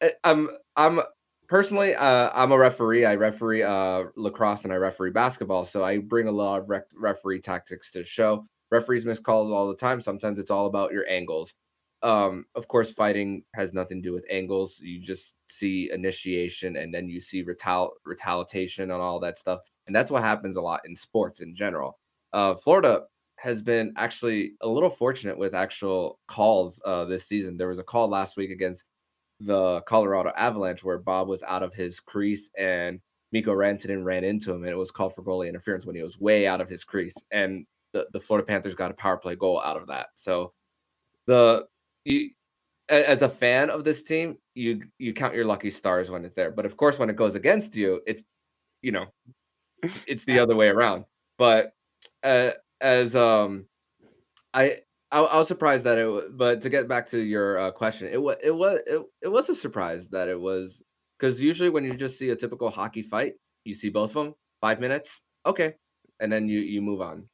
eh, 0.01 0.09
I'm 0.23 0.49
I'm 0.75 1.01
personally, 1.49 1.95
uh, 1.95 2.29
I'm 2.33 2.51
a 2.51 2.57
referee. 2.57 3.05
I 3.05 3.15
referee 3.15 3.63
uh, 3.63 4.05
lacrosse 4.15 4.63
and 4.63 4.71
I 4.71 4.77
referee 4.77 5.11
basketball, 5.11 5.65
so 5.65 5.83
I 5.83 5.97
bring 5.97 6.27
a 6.27 6.31
lot 6.31 6.61
of 6.61 6.69
rec- 6.69 6.87
referee 6.95 7.41
tactics 7.41 7.91
to 7.91 8.05
show. 8.05 8.45
Referees 8.71 9.05
miss 9.05 9.19
calls 9.19 9.51
all 9.51 9.67
the 9.67 9.75
time. 9.75 9.99
Sometimes 9.99 10.37
it's 10.37 10.51
all 10.51 10.67
about 10.67 10.91
your 10.91 11.09
angles. 11.09 11.53
Um, 12.01 12.45
of 12.55 12.67
course, 12.67 12.91
fighting 12.91 13.43
has 13.55 13.73
nothing 13.73 14.01
to 14.01 14.07
do 14.07 14.13
with 14.13 14.25
angles. 14.29 14.79
You 14.79 15.01
just 15.01 15.35
see 15.47 15.89
initiation, 15.91 16.77
and 16.77 16.93
then 16.93 17.09
you 17.09 17.19
see 17.19 17.43
retal- 17.43 17.91
retaliation 18.05 18.91
and 18.91 19.01
all 19.01 19.19
that 19.19 19.37
stuff, 19.37 19.59
and 19.87 19.95
that's 19.95 20.11
what 20.11 20.23
happens 20.23 20.55
a 20.55 20.61
lot 20.61 20.81
in 20.85 20.95
sports 20.95 21.41
in 21.41 21.55
general. 21.55 21.99
Uh, 22.31 22.55
Florida 22.55 23.01
has 23.37 23.61
been 23.61 23.93
actually 23.97 24.53
a 24.61 24.67
little 24.67 24.89
fortunate 24.89 25.37
with 25.37 25.55
actual 25.55 26.19
calls 26.27 26.81
uh, 26.85 27.05
this 27.05 27.25
season. 27.25 27.57
There 27.57 27.69
was 27.69 27.79
a 27.79 27.83
call 27.83 28.07
last 28.07 28.37
week 28.37 28.51
against 28.51 28.83
the 29.39 29.81
Colorado 29.81 30.31
Avalanche 30.35 30.83
where 30.83 30.97
Bob 30.97 31.27
was 31.27 31.43
out 31.43 31.63
of 31.63 31.73
his 31.73 31.99
crease 31.99 32.51
and 32.57 32.99
Mikko 33.31 33.53
Rantanen 33.53 34.03
ran 34.03 34.23
into 34.23 34.51
him 34.51 34.63
and 34.63 34.71
it 34.71 34.77
was 34.77 34.91
called 34.91 35.15
for 35.15 35.23
goalie 35.23 35.47
interference 35.47 35.85
when 35.85 35.95
he 35.95 36.03
was 36.03 36.19
way 36.19 36.47
out 36.47 36.61
of 36.61 36.69
his 36.69 36.83
crease 36.83 37.15
and 37.31 37.65
the, 37.93 38.07
the 38.13 38.19
Florida 38.19 38.45
Panthers 38.45 38.75
got 38.75 38.91
a 38.91 38.95
power 38.95 39.17
play 39.17 39.35
goal 39.35 39.61
out 39.61 39.77
of 39.77 39.87
that. 39.87 40.07
So 40.15 40.53
the 41.25 41.67
you, 42.05 42.31
as 42.89 43.21
a 43.21 43.29
fan 43.29 43.69
of 43.69 43.83
this 43.83 44.03
team, 44.03 44.37
you 44.55 44.83
you 44.97 45.13
count 45.13 45.35
your 45.35 45.45
lucky 45.45 45.69
stars 45.69 46.09
when 46.09 46.25
it's 46.25 46.35
there. 46.35 46.51
But 46.51 46.65
of 46.65 46.75
course, 46.75 46.97
when 46.99 47.09
it 47.09 47.15
goes 47.15 47.35
against 47.35 47.75
you, 47.75 48.01
it's 48.07 48.23
you 48.81 48.91
know 48.91 49.05
it's 50.07 50.25
the 50.25 50.39
other 50.43 50.55
way 50.55 50.67
around. 50.67 51.05
But 51.37 51.73
uh, 52.23 52.51
as 52.81 53.15
um 53.15 53.65
I 54.53 54.79
I, 55.11 55.19
I 55.19 55.37
was 55.37 55.47
surprised 55.47 55.85
that 55.85 55.97
it. 55.97 56.37
But 56.37 56.61
to 56.61 56.69
get 56.69 56.87
back 56.87 57.07
to 57.07 57.19
your 57.19 57.59
uh, 57.59 57.71
question, 57.71 58.09
it 58.11 58.21
was 58.21 58.37
it 58.43 58.55
was 58.55 58.79
it, 58.85 59.01
it 59.21 59.27
was 59.27 59.49
a 59.49 59.55
surprise 59.55 60.09
that 60.09 60.27
it 60.27 60.39
was 60.39 60.83
because 61.17 61.41
usually 61.41 61.69
when 61.69 61.83
you 61.83 61.95
just 61.95 62.17
see 62.17 62.29
a 62.29 62.35
typical 62.35 62.69
hockey 62.69 63.01
fight, 63.01 63.33
you 63.63 63.73
see 63.73 63.89
both 63.89 64.11
of 64.11 64.25
them 64.25 64.35
five 64.61 64.79
minutes, 64.79 65.19
okay, 65.45 65.73
and 66.19 66.31
then 66.31 66.47
you 66.47 66.59
you 66.59 66.81
move 66.81 67.01
on. 67.01 67.27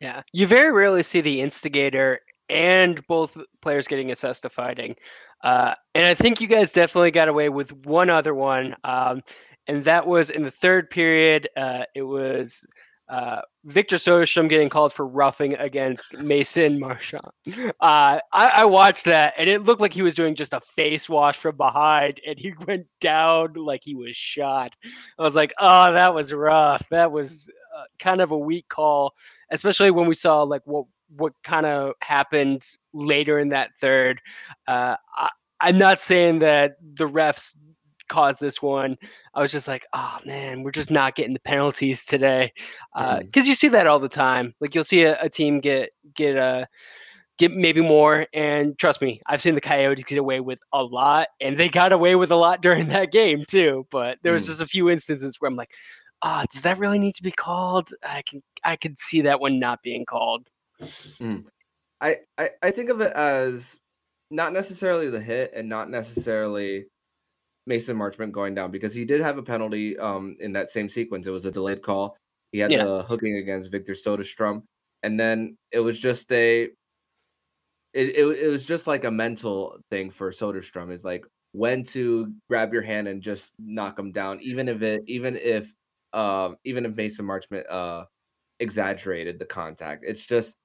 Yeah, 0.00 0.22
you 0.32 0.46
very 0.46 0.70
rarely 0.70 1.02
see 1.02 1.20
the 1.20 1.40
instigator 1.40 2.20
and 2.48 3.04
both 3.08 3.36
players 3.60 3.88
getting 3.88 4.10
assessed 4.10 4.42
to 4.42 4.48
fighting. 4.48 4.94
Uh, 5.42 5.74
and 5.94 6.04
I 6.04 6.14
think 6.14 6.40
you 6.40 6.48
guys 6.48 6.72
definitely 6.72 7.10
got 7.10 7.28
away 7.28 7.48
with 7.48 7.72
one 7.84 8.10
other 8.10 8.34
one, 8.34 8.76
um, 8.84 9.22
and 9.66 9.84
that 9.84 10.06
was 10.06 10.30
in 10.30 10.42
the 10.42 10.50
third 10.50 10.88
period. 10.90 11.48
Uh, 11.56 11.84
it 11.94 12.02
was 12.02 12.66
uh, 13.08 13.40
Victor 13.64 13.96
Soderstrom 13.96 14.48
getting 14.48 14.68
called 14.68 14.92
for 14.92 15.06
roughing 15.06 15.54
against 15.54 16.12
Mason 16.14 16.78
Marchment. 16.78 17.30
Uh, 17.48 17.72
I, 17.80 18.20
I, 18.32 18.64
watched 18.66 19.06
that 19.06 19.32
and 19.38 19.48
it 19.48 19.64
looked 19.64 19.80
like 19.80 19.94
he 19.94 20.02
was 20.02 20.14
doing 20.14 20.34
just 20.34 20.52
a 20.52 20.60
face 20.60 21.08
wash 21.08 21.36
from 21.38 21.56
behind 21.56 22.20
and 22.26 22.38
he 22.38 22.52
went 22.66 22.86
down 23.00 23.54
like 23.54 23.82
he 23.82 23.94
was 23.94 24.14
shot. 24.14 24.76
I 25.18 25.22
was 25.22 25.34
like, 25.34 25.54
oh, 25.58 25.92
that 25.92 26.14
was 26.14 26.34
rough. 26.34 26.86
That 26.90 27.10
was 27.10 27.50
uh, 27.76 27.84
kind 27.98 28.20
of 28.20 28.30
a 28.30 28.38
weak 28.38 28.68
call, 28.68 29.14
especially 29.50 29.90
when 29.90 30.06
we 30.06 30.14
saw 30.14 30.42
like 30.42 30.62
what 30.64 30.84
what 31.16 31.32
kind 31.42 31.64
of 31.64 31.94
happened 32.02 32.62
later 32.92 33.38
in 33.38 33.48
that 33.50 33.70
third. 33.80 34.20
Uh, 34.66 34.96
I, 35.16 35.30
I'm 35.60 35.78
not 35.78 36.00
saying 36.00 36.40
that 36.40 36.76
the 36.94 37.08
refs 37.08 37.54
caused 38.08 38.40
this 38.40 38.60
one. 38.62 38.96
I 39.34 39.40
was 39.40 39.52
just 39.52 39.68
like, 39.68 39.86
oh 39.92 40.18
man, 40.24 40.62
we're 40.62 40.70
just 40.70 40.90
not 40.90 41.14
getting 41.14 41.34
the 41.34 41.40
penalties 41.40 42.04
today, 42.04 42.52
because 42.94 43.20
uh, 43.20 43.20
mm. 43.20 43.46
you 43.46 43.54
see 43.54 43.68
that 43.68 43.86
all 43.86 43.98
the 43.98 44.08
time. 44.08 44.54
Like 44.60 44.74
you'll 44.74 44.84
see 44.84 45.02
a, 45.04 45.20
a 45.20 45.28
team 45.28 45.60
get 45.60 45.90
get 46.14 46.36
a 46.36 46.40
uh, 46.40 46.64
get 47.38 47.52
maybe 47.52 47.80
more, 47.80 48.26
and 48.32 48.76
trust 48.78 49.00
me, 49.00 49.22
I've 49.26 49.40
seen 49.40 49.54
the 49.54 49.60
Coyotes 49.60 50.04
get 50.04 50.18
away 50.18 50.40
with 50.40 50.58
a 50.72 50.82
lot, 50.82 51.28
and 51.40 51.58
they 51.58 51.68
got 51.68 51.92
away 51.92 52.16
with 52.16 52.30
a 52.30 52.36
lot 52.36 52.62
during 52.62 52.88
that 52.88 53.12
game 53.12 53.44
too. 53.48 53.86
But 53.90 54.18
there 54.22 54.32
was 54.32 54.44
mm. 54.44 54.46
just 54.46 54.62
a 54.62 54.66
few 54.66 54.90
instances 54.90 55.36
where 55.38 55.48
I'm 55.48 55.56
like, 55.56 55.70
ah, 56.22 56.42
oh, 56.42 56.46
does 56.52 56.62
that 56.62 56.78
really 56.78 56.98
need 56.98 57.14
to 57.14 57.22
be 57.22 57.30
called? 57.30 57.90
I 58.02 58.22
can 58.22 58.42
I 58.64 58.76
can 58.76 58.96
see 58.96 59.22
that 59.22 59.40
one 59.40 59.58
not 59.58 59.82
being 59.82 60.04
called. 60.04 60.48
Mm. 61.20 61.44
I, 62.00 62.16
I 62.36 62.50
I 62.62 62.70
think 62.70 62.90
of 62.90 63.00
it 63.00 63.12
as 63.12 63.78
not 64.30 64.52
necessarily 64.52 65.08
the 65.08 65.20
hit 65.20 65.52
and 65.54 65.68
not 65.68 65.90
necessarily 65.90 66.86
Mason 67.68 67.96
Marchment 67.96 68.32
going 68.32 68.54
down 68.54 68.70
because 68.70 68.94
he 68.94 69.04
did 69.04 69.20
have 69.20 69.38
a 69.38 69.42
penalty 69.42 69.96
um, 69.98 70.36
in 70.40 70.52
that 70.54 70.70
same 70.70 70.88
sequence. 70.88 71.26
It 71.26 71.30
was 71.30 71.46
a 71.46 71.52
delayed 71.52 71.82
call. 71.82 72.16
He 72.50 72.58
had 72.58 72.72
yeah. 72.72 72.84
the 72.84 73.02
hooking 73.02 73.36
against 73.36 73.70
Victor 73.70 73.92
Soderstrom, 73.92 74.62
and 75.02 75.20
then 75.20 75.56
it 75.70 75.80
was 75.80 76.00
just 76.00 76.32
a 76.32 76.62
it, 77.94 78.08
it, 78.16 78.24
it 78.24 78.48
was 78.48 78.66
just 78.66 78.86
like 78.86 79.04
a 79.04 79.10
mental 79.10 79.78
thing 79.90 80.10
for 80.10 80.30
Soderstrom 80.30 80.92
is 80.92 81.04
like 81.04 81.24
when 81.52 81.82
to 81.82 82.32
grab 82.48 82.72
your 82.72 82.82
hand 82.82 83.08
and 83.08 83.22
just 83.22 83.54
knock 83.58 83.98
him 83.98 84.12
down, 84.12 84.40
even 84.40 84.68
if 84.68 84.82
it 84.82 85.02
even 85.06 85.36
if 85.36 85.72
uh, 86.12 86.50
even 86.64 86.86
if 86.86 86.96
Mason 86.96 87.26
Marchment 87.26 87.70
uh, 87.70 88.04
exaggerated 88.60 89.38
the 89.38 89.44
contact. 89.44 90.04
It's 90.06 90.24
just 90.24 90.56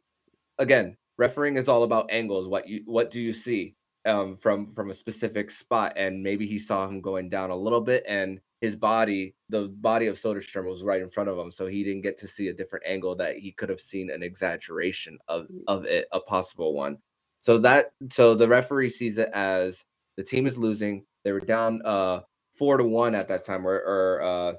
again, 0.57 0.95
refereeing 1.17 1.57
is 1.57 1.67
all 1.67 1.83
about 1.83 2.11
angles. 2.11 2.47
What 2.47 2.67
you 2.67 2.81
what 2.85 3.11
do 3.11 3.21
you 3.21 3.33
see? 3.33 3.75
Um, 4.05 4.35
from 4.35 4.65
from 4.65 4.89
a 4.89 4.93
specific 4.93 5.51
spot, 5.51 5.93
and 5.95 6.21
maybe 6.21 6.45
he 6.45 6.57
saw 6.57 6.87
him 6.87 7.01
going 7.01 7.29
down 7.29 7.49
a 7.49 7.55
little 7.55 7.81
bit, 7.81 8.03
and 8.07 8.39
his 8.61 8.75
body, 8.75 9.35
the 9.49 9.67
body 9.67 10.07
of 10.07 10.15
Soderstrom, 10.15 10.65
was 10.65 10.83
right 10.83 11.01
in 11.01 11.09
front 11.09 11.29
of 11.29 11.37
him, 11.37 11.51
so 11.51 11.67
he 11.67 11.83
didn't 11.83 12.01
get 12.01 12.17
to 12.19 12.27
see 12.27 12.47
a 12.47 12.53
different 12.53 12.85
angle 12.87 13.15
that 13.15 13.37
he 13.37 13.51
could 13.51 13.69
have 13.69 13.81
seen 13.81 14.09
an 14.09 14.23
exaggeration 14.23 15.17
of 15.27 15.47
mm. 15.47 15.63
of 15.67 15.85
it, 15.85 16.07
a 16.11 16.19
possible 16.19 16.73
one. 16.73 16.97
So 17.41 17.57
that 17.59 17.87
so 18.09 18.35
the 18.35 18.47
referee 18.47 18.89
sees 18.89 19.17
it 19.17 19.29
as 19.33 19.83
the 20.15 20.23
team 20.23 20.47
is 20.47 20.57
losing. 20.57 21.05
They 21.23 21.31
were 21.31 21.41
down 21.41 21.81
uh 21.85 22.21
four 22.53 22.77
to 22.77 22.83
one 22.83 23.15
at 23.15 23.27
that 23.27 23.43
time, 23.43 23.67
or, 23.67 23.75
or 23.75 24.21
uh 24.21 24.53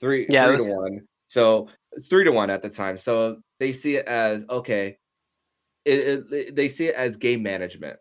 three 0.00 0.26
yeah, 0.28 0.46
three 0.46 0.64
to 0.64 0.70
one. 0.70 1.00
So 1.28 1.68
it's 1.92 2.08
three 2.08 2.24
to 2.24 2.32
one 2.32 2.50
at 2.50 2.62
the 2.62 2.70
time. 2.70 2.96
So 2.96 3.40
they 3.60 3.72
see 3.72 3.96
it 3.96 4.06
as 4.06 4.44
okay, 4.50 4.98
it, 5.84 6.24
it, 6.30 6.54
they 6.54 6.68
see 6.68 6.88
it 6.88 6.94
as 6.94 7.16
game 7.16 7.42
management, 7.42 7.98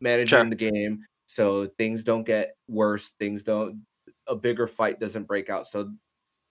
managing 0.00 0.28
Sure. 0.28 0.48
the 0.48 0.56
game 0.56 1.04
so 1.26 1.66
things 1.78 2.04
don't 2.04 2.24
get 2.24 2.54
worse, 2.68 3.12
things 3.18 3.42
don't 3.42 3.82
a 4.26 4.34
bigger 4.34 4.66
fight 4.66 5.00
doesn't 5.00 5.24
break 5.26 5.50
out. 5.50 5.66
So 5.66 5.92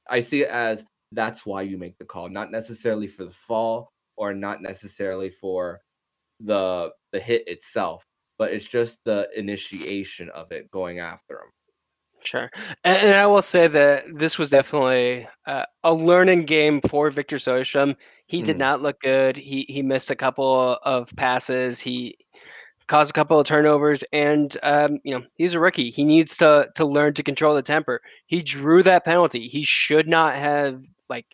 I 0.10 0.20
see 0.22 0.42
it 0.44 0.50
as 0.50 0.86
that's 1.12 1.46
why 1.46 1.62
you 1.62 1.78
make 1.78 1.98
the 1.98 2.06
call, 2.06 2.30
not 2.30 2.52
necessarily 2.52 3.08
for 3.08 3.24
the 3.26 3.32
fall 3.34 3.90
or 4.18 4.34
not 4.34 4.62
necessarily 4.62 5.30
for 5.30 5.80
the 6.40 6.92
the 7.12 7.20
hit 7.20 7.48
itself, 7.48 8.04
but 8.38 8.52
it's 8.52 8.68
just 8.68 9.00
the 9.06 9.28
initiation 9.36 10.30
of 10.30 10.52
it 10.52 10.70
going 10.72 11.00
after 11.00 11.36
him. 11.36 11.50
Sure. 12.24 12.50
And, 12.84 12.98
and 13.08 13.16
I 13.16 13.26
will 13.28 13.42
say 13.44 13.68
that 13.68 14.06
this 14.18 14.38
was 14.38 14.50
definitely 14.50 15.28
uh, 15.46 15.66
a 15.84 15.94
learning 15.94 16.46
game 16.46 16.82
for 16.82 17.10
Victor 17.12 17.38
Soderstrom. 17.38 17.96
He 18.26 18.42
did 18.42 18.56
Mhm. 18.56 18.60
not 18.60 18.82
look 18.82 19.00
good. 19.02 19.38
He 19.38 19.66
he 19.70 19.82
missed 19.82 20.10
a 20.12 20.16
couple 20.16 20.78
of 20.84 21.16
passes. 21.16 21.80
He 21.80 22.18
caused 22.88 23.10
a 23.10 23.14
couple 23.14 23.40
of 23.40 23.46
turnovers, 23.46 24.04
and 24.12 24.58
um, 24.64 25.00
you 25.04 25.14
know 25.14 25.26
he's 25.36 25.54
a 25.54 25.60
rookie. 25.60 25.92
He 25.92 26.04
needs 26.04 26.38
to 26.38 26.70
to 26.76 26.86
learn 26.86 27.14
to 27.16 27.24
control 27.24 27.56
the 27.56 27.62
temper. 27.62 28.02
He 28.28 28.42
drew 28.42 28.84
that 28.84 29.06
penalty. 29.06 29.48
He 29.48 29.64
should 29.64 30.08
not 30.08 30.36
have 30.36 30.82
like 31.10 31.26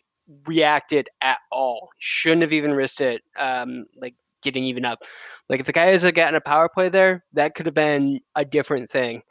reacted 0.46 1.08
at 1.22 1.38
all. 1.50 1.90
Shouldn't 1.98 2.42
have 2.42 2.52
even 2.52 2.72
risked 2.72 3.00
it. 3.00 3.22
Um, 3.38 3.86
like 3.96 4.14
getting 4.42 4.64
even 4.64 4.84
up. 4.84 5.00
Like 5.48 5.60
if 5.60 5.66
the 5.66 5.72
guys 5.72 6.02
had 6.02 6.14
gotten 6.14 6.34
a 6.34 6.40
power 6.40 6.68
play 6.68 6.88
there, 6.88 7.24
that 7.32 7.54
could 7.54 7.66
have 7.66 7.74
been 7.74 8.20
a 8.34 8.44
different 8.44 8.90
thing. 8.90 9.22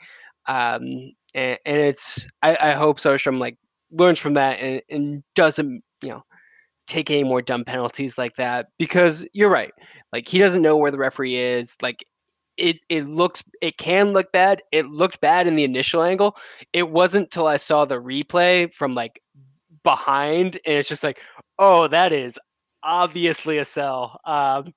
Um, 0.47 1.13
and, 1.33 1.57
and 1.65 1.77
it's 1.77 2.27
I, 2.41 2.57
I 2.59 2.71
hope 2.73 2.99
Soderstrom 2.99 3.39
like 3.39 3.57
learns 3.91 4.19
from 4.19 4.33
that 4.33 4.59
and, 4.59 4.81
and 4.89 5.23
doesn't 5.36 5.83
you 6.01 6.09
know 6.09 6.23
take 6.88 7.09
any 7.09 7.23
more 7.23 7.41
dumb 7.41 7.63
penalties 7.63 8.17
like 8.17 8.36
that 8.36 8.67
because 8.77 9.25
you're 9.33 9.49
right 9.49 9.71
like 10.12 10.27
he 10.27 10.38
doesn't 10.38 10.62
know 10.62 10.75
where 10.75 10.91
the 10.91 10.97
referee 10.97 11.38
is 11.38 11.77
like 11.81 12.05
it 12.57 12.79
it 12.89 13.07
looks 13.07 13.43
it 13.61 13.77
can 13.77 14.13
look 14.13 14.31
bad 14.31 14.61
it 14.71 14.87
looked 14.87 15.19
bad 15.21 15.47
in 15.47 15.55
the 15.55 15.63
initial 15.63 16.03
angle. 16.03 16.35
It 16.73 16.89
wasn't 16.89 17.31
till 17.31 17.47
i 17.47 17.57
saw 17.57 17.85
the 17.85 17.95
replay 17.95 18.73
from 18.73 18.95
like 18.95 19.21
behind 19.83 20.59
and 20.65 20.75
it's 20.75 20.89
just 20.89 21.03
like 21.03 21.19
oh 21.59 21.87
that 21.87 22.11
is 22.11 22.39
obviously 22.83 23.57
a 23.57 23.65
sell. 23.65 24.19
Um 24.25 24.73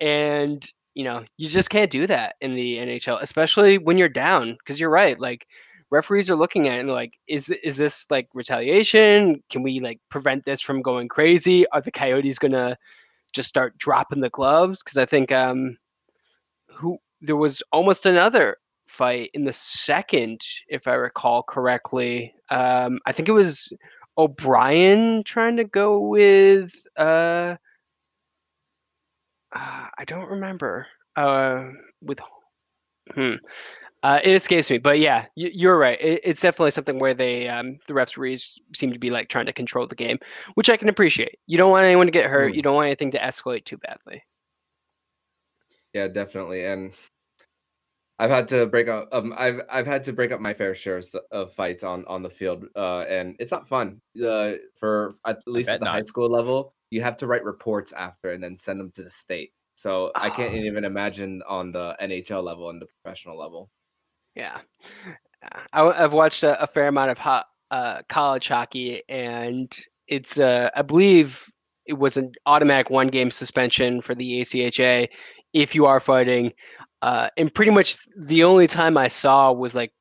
and 0.00 0.66
you 0.94 1.04
know 1.04 1.24
you 1.38 1.48
just 1.48 1.70
can't 1.70 1.90
do 1.90 2.06
that 2.06 2.34
in 2.40 2.54
the 2.54 2.76
nhl 2.76 3.22
especially 3.22 3.78
when 3.78 3.96
you're 3.96 4.08
down 4.08 4.56
because 4.58 4.80
you're 4.80 4.90
right 4.90 5.20
like 5.20 5.46
referees 5.90 6.30
are 6.30 6.36
looking 6.36 6.68
at 6.68 6.76
it 6.76 6.80
and 6.80 6.90
like 6.90 7.14
is 7.26 7.48
is 7.48 7.76
this 7.76 8.06
like 8.10 8.28
retaliation? 8.34 9.42
Can 9.50 9.62
we 9.62 9.80
like 9.80 10.00
prevent 10.08 10.44
this 10.44 10.60
from 10.60 10.82
going 10.82 11.08
crazy? 11.08 11.66
Are 11.70 11.80
the 11.80 11.90
coyotes 11.90 12.38
gonna 12.38 12.76
just 13.32 13.48
start 13.48 13.76
dropping 13.78 14.20
the 14.20 14.30
gloves? 14.30 14.82
Because 14.82 14.98
i 14.98 15.04
think 15.04 15.32
um 15.32 15.76
who 16.68 16.98
there 17.20 17.36
was 17.36 17.62
almost 17.72 18.06
another 18.06 18.56
fight 18.88 19.30
in 19.34 19.44
the 19.44 19.52
second 19.52 20.40
if 20.68 20.88
i 20.88 20.92
recall 20.92 21.42
correctly 21.42 22.34
um 22.50 22.98
i 23.06 23.12
think 23.12 23.28
it 23.28 23.32
was 23.32 23.72
o'brien 24.18 25.22
trying 25.24 25.56
to 25.56 25.64
go 25.64 25.98
with 25.98 26.72
uh 26.96 27.54
uh, 29.52 29.86
I 29.98 30.04
don't 30.04 30.28
remember. 30.28 30.86
Uh, 31.16 31.70
with 32.02 32.20
hmm, 33.14 33.34
uh, 34.02 34.20
it 34.22 34.34
escapes 34.34 34.70
me. 34.70 34.78
But 34.78 35.00
yeah, 35.00 35.26
you, 35.34 35.50
you're 35.52 35.78
right. 35.78 36.00
It, 36.00 36.20
it's 36.24 36.40
definitely 36.40 36.70
something 36.70 36.98
where 36.98 37.14
they 37.14 37.48
um, 37.48 37.78
the 37.86 37.94
referees 37.94 38.58
seem 38.74 38.92
to 38.92 38.98
be 38.98 39.10
like 39.10 39.28
trying 39.28 39.46
to 39.46 39.52
control 39.52 39.86
the 39.86 39.94
game, 39.94 40.18
which 40.54 40.70
I 40.70 40.76
can 40.76 40.88
appreciate. 40.88 41.38
You 41.46 41.58
don't 41.58 41.70
want 41.70 41.84
anyone 41.84 42.06
to 42.06 42.12
get 42.12 42.26
hurt. 42.30 42.52
Mm. 42.52 42.56
You 42.56 42.62
don't 42.62 42.74
want 42.74 42.86
anything 42.86 43.10
to 43.12 43.18
escalate 43.18 43.64
too 43.64 43.78
badly. 43.78 44.22
Yeah, 45.92 46.08
definitely. 46.08 46.64
And 46.64 46.92
I've 48.18 48.30
had 48.30 48.48
to 48.48 48.66
break 48.66 48.88
up. 48.88 49.08
Um, 49.12 49.34
I've 49.36 49.62
I've 49.70 49.86
had 49.86 50.04
to 50.04 50.12
break 50.12 50.30
up 50.30 50.40
my 50.40 50.52
fair 50.52 50.74
share 50.74 51.00
of 51.32 51.54
fights 51.54 51.82
on 51.82 52.04
on 52.06 52.22
the 52.22 52.28
field, 52.28 52.66
uh, 52.76 53.00
and 53.08 53.34
it's 53.38 53.50
not 53.50 53.66
fun. 53.66 54.00
Uh, 54.22 54.52
for 54.76 55.14
at 55.26 55.38
least 55.46 55.70
at 55.70 55.80
the 55.80 55.86
not. 55.86 55.94
high 55.94 56.02
school 56.02 56.28
level, 56.28 56.74
you 56.90 57.00
have 57.00 57.16
to 57.16 57.26
write 57.26 57.44
reports 57.44 57.92
after 57.92 58.32
and 58.32 58.42
then 58.42 58.56
send 58.58 58.78
them 58.78 58.90
to 58.92 59.02
the 59.02 59.10
state. 59.10 59.52
So 59.76 60.12
I 60.14 60.28
can't 60.28 60.52
Oh. 60.52 60.58
even 60.58 60.84
imagine 60.84 61.42
on 61.48 61.72
the 61.72 61.96
NHL 61.98 62.42
level 62.42 62.68
and 62.68 62.82
the 62.82 62.86
professional 63.02 63.38
level. 63.38 63.70
Yeah, 64.34 64.58
I, 65.72 65.90
have 65.92 66.12
watched 66.12 66.42
a, 66.42 66.62
a 66.62 66.66
fair 66.66 66.88
amount 66.88 67.12
of 67.12 67.44
uh, 67.70 68.02
college 68.10 68.48
hockey, 68.48 69.02
and 69.08 69.74
it's 70.08 70.38
uh, 70.38 70.68
I 70.76 70.82
believe 70.82 71.50
it 71.86 71.94
was 71.94 72.18
an 72.18 72.32
automatic 72.44 72.90
one 72.90 73.08
game 73.08 73.30
suspension 73.30 74.02
for 74.02 74.14
the 74.14 74.42
ACHA 74.42 75.08
if 75.52 75.74
you 75.74 75.86
are 75.86 76.00
fighting. 76.00 76.52
Uh, 77.02 77.28
and 77.36 77.52
pretty 77.52 77.70
much 77.70 77.96
the 78.16 78.44
only 78.44 78.66
time 78.66 78.96
I 78.96 79.08
saw 79.08 79.52
was 79.52 79.74
like 79.74 79.92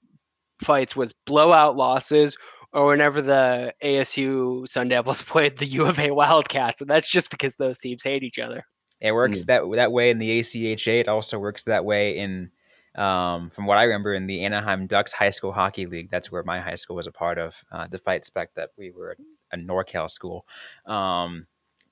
fights 0.61 0.95
was 0.95 1.13
blowout 1.13 1.77
losses 1.77 2.37
or 2.73 2.87
whenever 2.87 3.21
the 3.21 3.73
ASU 3.83 4.67
Sun 4.67 4.89
Devils 4.89 5.21
played 5.23 5.57
the 5.57 5.65
U 5.65 5.85
of 5.85 5.99
A 5.99 6.11
Wildcats, 6.11 6.81
and 6.81 6.89
that's 6.89 7.09
just 7.09 7.29
because 7.29 7.55
those 7.55 7.79
teams 7.79 8.03
hate 8.03 8.23
each 8.23 8.39
other. 8.39 8.63
It 9.01 9.13
works 9.13 9.45
that 9.45 9.61
that 9.75 9.91
way 9.91 10.09
in 10.09 10.19
the 10.19 10.39
ACHA. 10.39 10.99
It 10.99 11.07
also 11.07 11.39
works 11.39 11.63
that 11.63 11.85
way 11.85 12.17
in, 12.17 12.51
um, 12.95 13.49
from 13.49 13.65
what 13.65 13.77
I 13.77 13.83
remember, 13.83 14.13
in 14.13 14.27
the 14.27 14.43
Anaheim 14.43 14.87
Ducks 14.87 15.13
High 15.13 15.29
School 15.29 15.53
Hockey 15.53 15.85
League. 15.85 16.09
That's 16.11 16.31
where 16.31 16.43
my 16.43 16.59
high 16.59 16.75
school 16.75 16.97
was 16.97 17.07
a 17.07 17.11
part 17.11 17.37
of. 17.37 17.55
Uh, 17.71 17.87
despite 17.87 18.25
spec 18.25 18.53
that 18.55 18.71
we 18.77 18.91
were 18.91 19.15
a 19.53 19.57
NorCal 19.57 20.11
school, 20.11 20.45
um, 20.85 21.47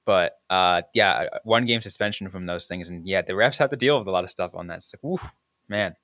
but 0.08 0.38
uh, 0.50 0.84
yeah, 0.94 1.28
one 1.44 1.66
game 1.66 1.82
suspension 1.82 2.30
from 2.30 2.46
those 2.46 2.66
things, 2.66 2.88
and 2.88 3.06
yeah, 3.06 3.22
the 3.22 3.34
refs 3.34 3.58
have 3.58 3.70
to 3.72 3.76
deal 3.76 4.00
with 4.00 4.08
a 4.08 4.12
lot 4.12 4.24
of 4.24 4.32
stuff 4.32 4.56
on 4.56 4.68
that. 4.68 4.78
It's 4.78 4.94
like, 5.04 5.22
man. 5.68 5.96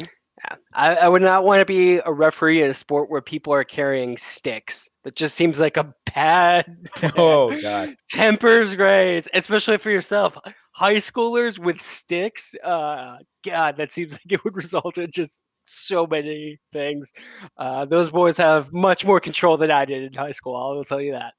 Yeah. 0.00 0.56
I, 0.74 0.94
I 0.96 1.08
would 1.08 1.22
not 1.22 1.44
want 1.44 1.60
to 1.62 1.64
be 1.64 1.96
a 2.04 2.12
referee 2.12 2.62
in 2.62 2.70
a 2.70 2.74
sport 2.74 3.10
where 3.10 3.22
people 3.22 3.52
are 3.54 3.64
carrying 3.64 4.18
sticks. 4.18 4.86
That 5.02 5.16
just 5.16 5.34
seems 5.34 5.58
like 5.58 5.78
a 5.78 5.92
bad 6.14 6.76
oh 7.16 7.58
god. 7.62 7.96
tempers 8.10 8.76
raised, 8.76 9.30
especially 9.32 9.78
for 9.78 9.90
yourself. 9.90 10.36
High 10.72 10.96
schoolers 10.96 11.58
with 11.58 11.80
sticks, 11.80 12.54
uh, 12.62 13.16
God, 13.46 13.78
that 13.78 13.90
seems 13.90 14.12
like 14.12 14.30
it 14.30 14.44
would 14.44 14.56
result 14.56 14.98
in 14.98 15.10
just 15.10 15.40
so 15.64 16.06
many 16.06 16.58
things. 16.74 17.12
Uh, 17.56 17.86
those 17.86 18.10
boys 18.10 18.36
have 18.36 18.72
much 18.74 19.06
more 19.06 19.20
control 19.20 19.56
than 19.56 19.70
I 19.70 19.86
did 19.86 20.02
in 20.02 20.12
high 20.12 20.32
school. 20.32 20.54
I'll 20.54 20.84
tell 20.84 21.00
you 21.00 21.12
that. 21.12 21.32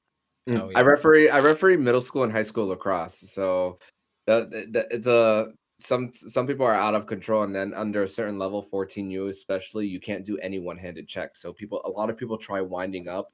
Mm, 0.50 0.60
Oh, 0.60 0.72
I 0.74 0.82
referee 0.82 1.30
I 1.30 1.38
referee 1.38 1.76
middle 1.76 2.00
school 2.00 2.24
and 2.24 2.32
high 2.32 2.42
school 2.42 2.66
lacrosse. 2.66 3.20
So 3.30 3.78
that, 4.26 4.50
that 4.72 4.88
it's 4.90 5.06
a 5.06 5.52
some 5.78 6.12
some 6.12 6.46
people 6.46 6.66
are 6.66 6.74
out 6.74 6.94
of 6.94 7.06
control 7.06 7.44
and 7.44 7.54
then 7.54 7.72
under 7.74 8.02
a 8.02 8.08
certain 8.08 8.38
level 8.38 8.66
14U 8.70 9.28
especially 9.28 9.86
you 9.86 9.98
can't 10.00 10.26
do 10.26 10.36
any 10.38 10.58
one-handed 10.58 11.08
checks. 11.08 11.40
So 11.40 11.52
people 11.52 11.80
a 11.84 11.88
lot 11.88 12.10
of 12.10 12.16
people 12.16 12.36
try 12.36 12.60
winding 12.60 13.08
up 13.08 13.32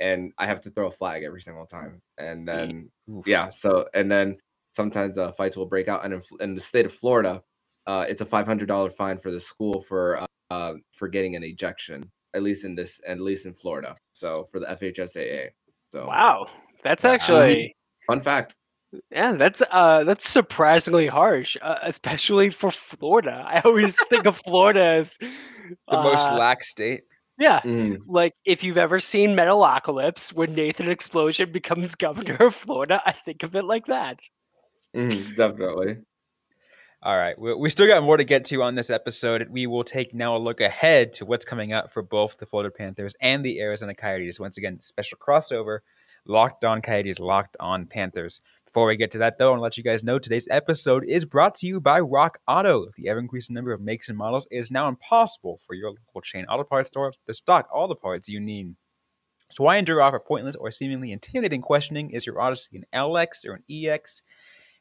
and 0.00 0.32
I 0.38 0.46
have 0.46 0.60
to 0.62 0.70
throw 0.70 0.88
a 0.88 0.90
flag 0.90 1.22
every 1.22 1.40
single 1.40 1.66
time. 1.66 2.02
And 2.18 2.46
then 2.46 2.90
Oof. 3.08 3.26
yeah, 3.26 3.48
so 3.48 3.88
and 3.94 4.10
then 4.10 4.36
sometimes 4.72 5.18
uh, 5.18 5.32
fights 5.32 5.56
will 5.56 5.66
break 5.66 5.88
out 5.88 6.04
and 6.04 6.14
in, 6.14 6.22
in 6.40 6.54
the 6.54 6.60
state 6.60 6.84
of 6.84 6.92
Florida 6.92 7.42
uh, 7.86 8.04
it's 8.08 8.20
a 8.20 8.26
$500 8.26 8.92
fine 8.92 9.16
for 9.16 9.30
the 9.30 9.40
school 9.40 9.80
for 9.80 10.26
uh, 10.50 10.74
for 10.92 11.06
getting 11.06 11.36
an 11.36 11.44
ejection 11.44 12.10
at 12.34 12.42
least 12.42 12.64
in 12.64 12.74
this 12.74 13.00
at 13.06 13.20
least 13.20 13.46
in 13.46 13.54
Florida. 13.54 13.94
So 14.12 14.46
for 14.50 14.60
the 14.60 14.66
FHSAA. 14.66 15.50
So 15.90 16.06
Wow, 16.06 16.46
that's 16.82 17.04
Wow. 17.04 17.14
actually 17.14 17.74
fun 18.06 18.22
fact. 18.22 18.56
yeah, 19.10 19.32
that's 19.32 19.62
uh, 19.70 20.04
that's 20.04 20.28
surprisingly 20.28 21.06
harsh, 21.06 21.56
uh, 21.62 21.78
especially 21.82 22.50
for 22.50 22.70
Florida. 22.70 23.44
I 23.48 23.60
always 23.64 23.96
think 24.04 24.26
of 24.26 24.36
Florida 24.44 24.82
as 24.84 25.18
The 25.90 25.96
most 25.98 26.30
uh, 26.30 26.38
lax 26.38 26.68
state. 26.68 27.04
yeah, 27.38 27.62
Mm, 27.64 27.96
like 28.06 28.32
if 28.44 28.62
you've 28.64 28.78
ever 28.78 28.98
seen 29.00 29.30
Metalocalypse 29.36 30.32
when 30.32 30.54
Nathan 30.54 30.88
Explosion 30.90 31.52
becomes 31.52 31.94
governor 31.94 32.36
of 32.46 32.54
Florida, 32.54 33.00
I 33.04 33.12
think 33.12 33.42
of 33.42 33.54
it 33.56 33.64
like 33.64 33.86
that. 33.86 34.18
mm, 34.94 35.34
definitely. 35.34 35.98
All 37.06 37.16
right, 37.16 37.38
we, 37.38 37.54
we 37.54 37.70
still 37.70 37.86
got 37.86 38.02
more 38.02 38.16
to 38.16 38.24
get 38.24 38.44
to 38.46 38.64
on 38.64 38.74
this 38.74 38.90
episode. 38.90 39.46
We 39.48 39.68
will 39.68 39.84
take 39.84 40.12
now 40.12 40.36
a 40.36 40.38
look 40.38 40.60
ahead 40.60 41.12
to 41.12 41.24
what's 41.24 41.44
coming 41.44 41.72
up 41.72 41.88
for 41.88 42.02
both 42.02 42.36
the 42.38 42.46
Florida 42.46 42.68
Panthers 42.68 43.14
and 43.20 43.44
the 43.44 43.60
Arizona 43.60 43.94
Coyotes. 43.94 44.40
Once 44.40 44.58
again, 44.58 44.80
special 44.80 45.16
crossover, 45.16 45.78
Locked 46.26 46.64
On 46.64 46.82
Coyotes, 46.82 47.20
Locked 47.20 47.56
On 47.60 47.86
Panthers. 47.86 48.40
Before 48.64 48.88
we 48.88 48.96
get 48.96 49.12
to 49.12 49.18
that, 49.18 49.38
though, 49.38 49.46
I 49.46 49.50
want 49.50 49.60
to 49.60 49.62
let 49.62 49.76
you 49.76 49.84
guys 49.84 50.02
know 50.02 50.18
today's 50.18 50.48
episode 50.50 51.04
is 51.06 51.24
brought 51.24 51.54
to 51.56 51.68
you 51.68 51.80
by 51.80 52.00
Rock 52.00 52.38
Auto. 52.48 52.88
The 52.96 53.08
ever 53.08 53.20
increasing 53.20 53.54
number 53.54 53.72
of 53.72 53.80
makes 53.80 54.08
and 54.08 54.18
models 54.18 54.48
is 54.50 54.72
now 54.72 54.88
impossible 54.88 55.60
for 55.64 55.74
your 55.74 55.90
local 55.90 56.22
chain 56.22 56.44
auto 56.46 56.64
parts 56.64 56.88
store 56.88 57.12
to 57.28 57.34
stock 57.34 57.68
all 57.72 57.86
the 57.86 57.94
parts 57.94 58.28
you 58.28 58.40
need. 58.40 58.74
So 59.48 59.62
why 59.62 59.76
endure 59.76 60.02
offer 60.02 60.18
pointless 60.18 60.56
or 60.56 60.72
seemingly 60.72 61.12
intimidating 61.12 61.62
questioning? 61.62 62.10
Is 62.10 62.26
your 62.26 62.40
Odyssey 62.40 62.78
an 62.78 62.84
LX 62.92 63.46
or 63.46 63.52
an 63.52 63.62
EX? 63.70 64.22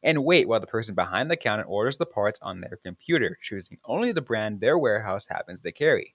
And 0.06 0.24
wait 0.24 0.48
while 0.48 0.60
the 0.60 0.68
person 0.68 0.94
behind 0.94 1.30
the 1.30 1.36
counter 1.36 1.64
orders 1.64 1.98
the 1.98 2.06
parts 2.06 2.40
on 2.42 2.62
their 2.62 2.80
computer, 2.82 3.38
choosing 3.42 3.80
only 3.84 4.12
the 4.12 4.22
brand 4.22 4.62
their 4.62 4.78
warehouse 4.78 5.26
happens 5.28 5.62
to 5.62 5.72
carry. 5.72 6.14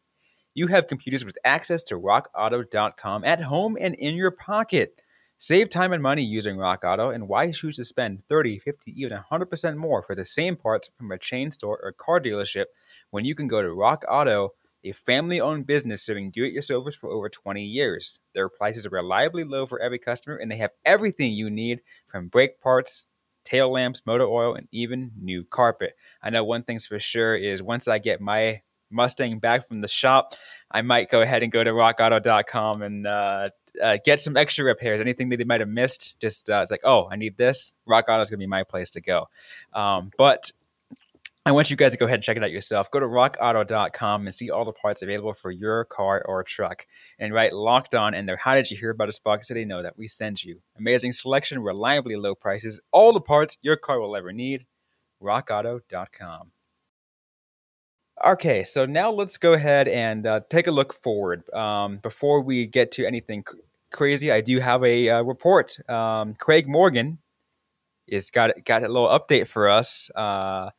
You 0.55 0.69
have 0.69 0.87
computers 0.87 1.25
with 1.25 1.37
access 1.45 1.83
to 1.85 1.99
rockauto.com 1.99 3.25
at 3.25 3.43
home 3.43 3.77
and 3.79 3.95
in 3.97 4.15
your 4.15 4.31
pocket. 4.31 5.01
Save 5.39 5.71
time 5.71 5.93
and 5.93 6.03
money 6.03 6.23
using 6.23 6.57
Rock 6.57 6.85
Auto, 6.85 7.11
and 7.11 7.27
why 7.27 7.51
choose 7.51 7.77
to 7.77 7.85
spend 7.85 8.23
30, 8.29 8.59
50, 8.59 8.93
even 9.01 9.19
100% 9.33 9.77
more 9.77 10.03
for 10.03 10.15
the 10.15 10.25
same 10.25 10.55
parts 10.55 10.91
from 10.97 11.11
a 11.11 11.19
chain 11.19 11.51
store 11.51 11.81
or 11.83 11.93
car 11.93 12.21
dealership 12.21 12.67
when 13.11 13.25
you 13.25 13.35
can 13.35 13.49
go 13.49 13.63
to 13.63 13.73
Rock 13.73 14.05
Auto, 14.09 14.51
a 14.85 14.93
family 14.93 15.41
owned 15.41 15.67
business 15.67 16.03
serving 16.03 16.31
do 16.31 16.45
it 16.45 16.55
yourselfers 16.55 16.95
for 16.95 17.11
over 17.11 17.29
20 17.29 17.65
years? 17.65 18.21
Their 18.35 18.49
prices 18.49 18.87
are 18.87 18.91
reliably 18.91 19.45
low 19.45 19.67
for 19.67 19.81
every 19.81 19.99
customer, 19.99 20.37
and 20.37 20.51
they 20.51 20.59
have 20.59 20.73
everything 20.85 21.33
you 21.33 21.49
need 21.49 21.81
from 22.07 22.29
brake 22.29 22.61
parts, 22.61 23.07
tail 23.45 23.71
lamps, 23.71 24.03
motor 24.05 24.27
oil, 24.27 24.55
and 24.55 24.69
even 24.73 25.13
new 25.21 25.45
carpet. 25.45 25.97
I 26.23 26.31
know 26.31 26.45
one 26.45 26.63
thing's 26.63 26.87
for 26.87 27.01
sure 27.01 27.37
is 27.37 27.63
once 27.63 27.89
I 27.89 27.99
get 27.99 28.21
my 28.21 28.63
Mustang 28.91 29.39
back 29.39 29.69
from 29.69 29.81
the 29.81 29.89
shop, 29.89 30.35
I 30.71 30.83
might 30.83 31.11
go 31.11 31.23
ahead 31.23 31.43
and 31.43 31.53
go 31.53 31.63
to 31.63 31.71
rockauto.com 31.71 32.83
and 32.83 33.07
uh, 33.07 33.51
uh, 33.83 33.99
get 34.05 34.21
some 34.21 34.37
extra 34.37 34.65
repairs. 34.65 35.01
Anything 35.01 35.29
that 35.31 35.37
they 35.37 35.45
might 35.45 35.61
have 35.61 35.69
missed, 35.69 36.17
just 36.21 36.51
uh, 36.51 36.61
it's 36.63 36.71
like, 36.71 36.81
oh, 36.85 37.09
I 37.11 37.17
need 37.17 37.37
this. 37.37 37.75
Rock 37.87 38.07
Auto 38.09 38.23
is 38.23 38.31
going 38.31 38.39
to 38.39 38.43
be 38.43 38.49
my 38.49 38.65
place 38.65 38.91
to 38.91 39.01
go. 39.01 39.29
Um, 39.73 40.11
but 40.17 40.51
I 41.51 41.53
want 41.53 41.69
you 41.69 41.77
guys 41.77 41.91
to 41.91 41.99
go 41.99 42.07
ahead 42.07 42.15
and 42.15 42.23
check 42.23 42.37
it 42.37 42.45
out 42.45 42.53
yourself. 42.53 42.93
Go 42.93 43.01
to 43.01 43.07
rockauto.com 43.07 44.25
and 44.25 44.33
see 44.33 44.51
all 44.51 44.65
the 44.65 44.73
parts 44.73 45.03
available 45.03 45.35
for 45.35 45.51
your 45.51 45.85
car 45.85 46.23
or 46.25 46.45
truck. 46.45 46.87
And 47.19 47.35
write 47.35 47.53
locked 47.53 47.97
on 47.97 48.15
in 48.15 48.25
there. 48.25 48.37
How 48.37 48.55
did 48.55 48.71
you 48.71 48.77
hear 48.77 48.91
about 48.91 49.09
us 49.09 49.19
box 49.19 49.49
so 49.49 49.55
they 49.55 49.65
know 49.65 49.83
that 49.83 49.99
we 49.99 50.07
send 50.07 50.45
you? 50.45 50.61
Amazing 50.79 51.11
selection, 51.11 51.61
reliably 51.61 52.15
low 52.15 52.37
prices, 52.37 52.81
all 52.93 53.13
the 53.13 53.21
parts 53.21 53.59
your 53.63 53.77
car 53.77 53.99
will 53.99 54.15
ever 54.15 54.33
need. 54.33 54.65
rockauto.com. 55.21 56.53
Okay, 58.25 58.63
so 58.63 58.87
now 58.87 59.11
let's 59.11 59.37
go 59.37 59.55
ahead 59.55 59.89
and 59.89 60.29
uh, 60.29 60.43
take 60.51 60.69
a 60.69 60.71
look 60.71 61.03
forward. 61.03 61.53
Um, 61.53 61.97
before 61.97 62.43
we 62.43 62.67
get 62.67 62.93
to 62.93 63.05
anything 63.05 63.43
crazy, 63.91 64.31
I 64.31 64.41
do 64.41 64.61
have 64.61 64.85
a 64.85 65.09
uh, 65.09 65.23
report. 65.23 65.77
Um, 65.91 66.35
Craig 66.35 66.69
Morgan 66.69 67.19
is 68.07 68.31
got 68.31 68.53
got 68.65 68.85
a 68.85 68.89
little 68.89 69.09
update 69.09 69.49
for 69.49 69.69
us 69.69 70.11
uh, 70.15 70.71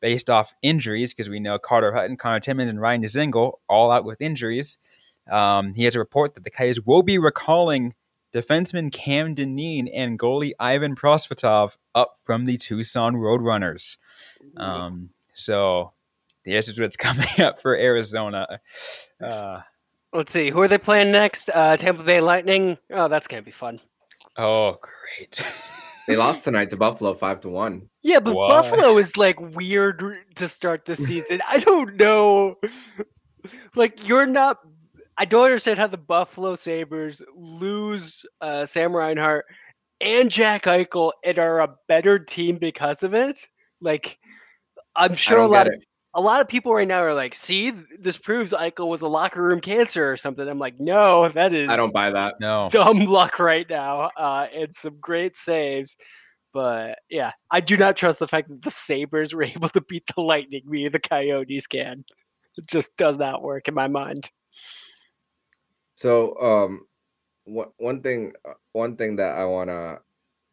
based 0.00 0.30
off 0.30 0.54
injuries 0.62 1.12
because 1.12 1.28
we 1.28 1.40
know 1.40 1.58
Carter 1.58 1.92
Hutton, 1.92 2.16
Connor 2.16 2.40
Timmins, 2.40 2.70
and 2.70 2.80
Ryan 2.80 3.02
Dzingel 3.02 3.54
all 3.68 3.90
out 3.90 4.04
with 4.04 4.20
injuries. 4.20 4.78
Um, 5.30 5.74
he 5.74 5.84
has 5.84 5.94
a 5.94 5.98
report 5.98 6.34
that 6.34 6.44
the 6.44 6.50
Coyotes 6.50 6.80
will 6.84 7.02
be 7.02 7.18
recalling 7.18 7.94
defenseman 8.32 8.92
Cam 8.92 9.34
Dineen 9.34 9.88
and 9.92 10.18
goalie 10.18 10.52
Ivan 10.58 10.94
Prosvetov 10.94 11.76
up 11.94 12.14
from 12.18 12.44
the 12.46 12.56
Tucson 12.56 13.14
Roadrunners. 13.14 13.98
Um, 14.56 15.10
so 15.34 15.92
this 16.44 16.68
is 16.68 16.78
what's 16.78 16.96
coming 16.98 17.40
up 17.40 17.60
for 17.60 17.76
Arizona. 17.76 18.60
Uh, 19.22 19.60
Let's 20.12 20.32
see. 20.32 20.50
Who 20.50 20.60
are 20.62 20.68
they 20.68 20.78
playing 20.78 21.12
next? 21.12 21.50
Uh, 21.52 21.76
Tampa 21.76 22.02
Bay 22.02 22.20
Lightning. 22.20 22.78
Oh, 22.90 23.08
that's 23.08 23.26
gonna 23.26 23.42
be 23.42 23.50
fun. 23.50 23.80
oh, 24.36 24.78
great. 24.80 25.42
They 26.08 26.16
lost 26.16 26.42
tonight 26.42 26.70
to 26.70 26.76
Buffalo 26.78 27.12
five 27.12 27.42
to 27.42 27.50
one. 27.50 27.86
Yeah, 28.00 28.18
but 28.18 28.34
Why? 28.34 28.48
Buffalo 28.48 28.96
is 28.96 29.18
like 29.18 29.38
weird 29.54 30.02
to 30.36 30.48
start 30.48 30.86
the 30.86 30.96
season. 30.96 31.42
I 31.46 31.60
don't 31.60 31.94
know. 31.96 32.56
Like 33.76 34.06
you're 34.06 34.26
not. 34.26 34.58
I 35.16 35.24
don't 35.24 35.44
understand 35.44 35.78
how 35.78 35.86
the 35.86 35.96
Buffalo 35.96 36.54
Sabres 36.54 37.22
lose 37.34 38.26
uh, 38.42 38.66
Sam 38.66 38.94
Reinhart 38.94 39.46
and 40.00 40.28
Jack 40.30 40.64
Eichel 40.64 41.12
and 41.24 41.38
are 41.38 41.60
a 41.60 41.74
better 41.86 42.18
team 42.18 42.56
because 42.56 43.02
of 43.04 43.14
it. 43.14 43.46
Like 43.80 44.18
I'm 44.96 45.14
sure 45.14 45.38
a 45.38 45.46
lot 45.46 45.68
of 45.68 45.74
it. 45.74 45.84
A 46.18 46.20
lot 46.20 46.40
of 46.40 46.48
people 46.48 46.74
right 46.74 46.88
now 46.88 47.00
are 47.00 47.14
like, 47.14 47.32
"See, 47.32 47.70
this 47.70 48.18
proves 48.18 48.52
Eichel 48.52 48.88
was 48.88 49.02
a 49.02 49.08
locker 49.08 49.40
room 49.40 49.60
cancer 49.60 50.10
or 50.10 50.16
something." 50.16 50.48
I'm 50.48 50.58
like, 50.58 50.80
"No, 50.80 51.28
that 51.28 51.52
is 51.52 51.68
I 51.68 51.76
don't 51.76 51.92
buy 51.94 52.10
that. 52.10 52.40
no. 52.40 52.68
dumb 52.72 53.04
luck 53.04 53.38
right 53.38 53.68
now, 53.70 54.10
uh, 54.16 54.48
and 54.52 54.74
some 54.74 54.96
great 55.00 55.36
saves." 55.36 55.96
But 56.52 56.98
yeah, 57.08 57.30
I 57.52 57.60
do 57.60 57.76
not 57.76 57.96
trust 57.96 58.18
the 58.18 58.26
fact 58.26 58.48
that 58.48 58.62
the 58.62 58.70
Sabres 58.70 59.32
were 59.32 59.42
able 59.56 59.68
to 59.68 59.80
beat 59.82 60.04
the 60.16 60.22
Lightning. 60.22 60.62
Me, 60.66 60.88
the 60.88 60.98
Coyotes 60.98 61.68
can. 61.68 62.04
It 62.56 62.66
just 62.66 62.96
does 62.96 63.16
not 63.16 63.42
work 63.42 63.68
in 63.68 63.74
my 63.74 63.86
mind. 63.86 64.28
So, 65.94 66.34
um, 66.40 66.86
one 67.44 67.68
one 67.76 68.02
thing, 68.02 68.32
uh, 68.44 68.54
one 68.72 68.96
thing 68.96 69.16
that 69.16 69.38
I 69.38 69.44
want 69.44 69.70
to 69.70 70.00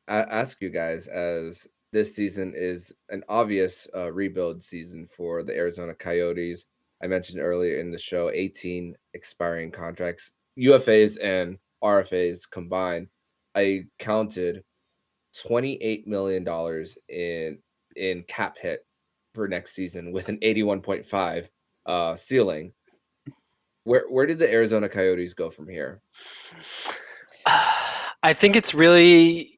ask 0.08 0.62
you 0.62 0.70
guys, 0.70 1.08
as 1.08 1.68
this 1.96 2.14
season 2.14 2.52
is 2.54 2.92
an 3.08 3.24
obvious 3.30 3.88
uh, 3.96 4.12
rebuild 4.12 4.62
season 4.62 5.08
for 5.08 5.44
the 5.44 5.56
Arizona 5.56 5.94
Coyotes. 5.94 6.66
I 7.02 7.08
mentioned 7.08 7.40
earlier 7.42 7.80
in 7.80 7.90
the 7.90 7.98
show, 7.98 8.30
18 8.32 8.94
expiring 9.14 9.72
contracts, 9.72 10.34
UFAs 10.60 11.18
and 11.24 11.58
RFAs 11.82 12.52
combined. 12.52 13.08
I 13.56 13.86
counted 13.98 14.62
28 15.42 16.06
million 16.06 16.44
dollars 16.44 16.98
in 17.08 17.60
in 17.96 18.24
cap 18.24 18.58
hit 18.60 18.86
for 19.34 19.48
next 19.48 19.74
season 19.74 20.12
with 20.12 20.28
an 20.28 20.38
81.5 20.40 21.48
uh 21.86 22.16
ceiling. 22.18 22.74
Where 23.86 24.04
where 24.10 24.26
did 24.26 24.40
the 24.40 24.52
Arizona 24.52 24.90
Coyotes 24.90 25.34
go 25.34 25.50
from 25.50 25.70
here? 25.70 26.02
I 27.46 28.34
think 28.34 28.58
it's 28.58 28.74
really 28.74 29.55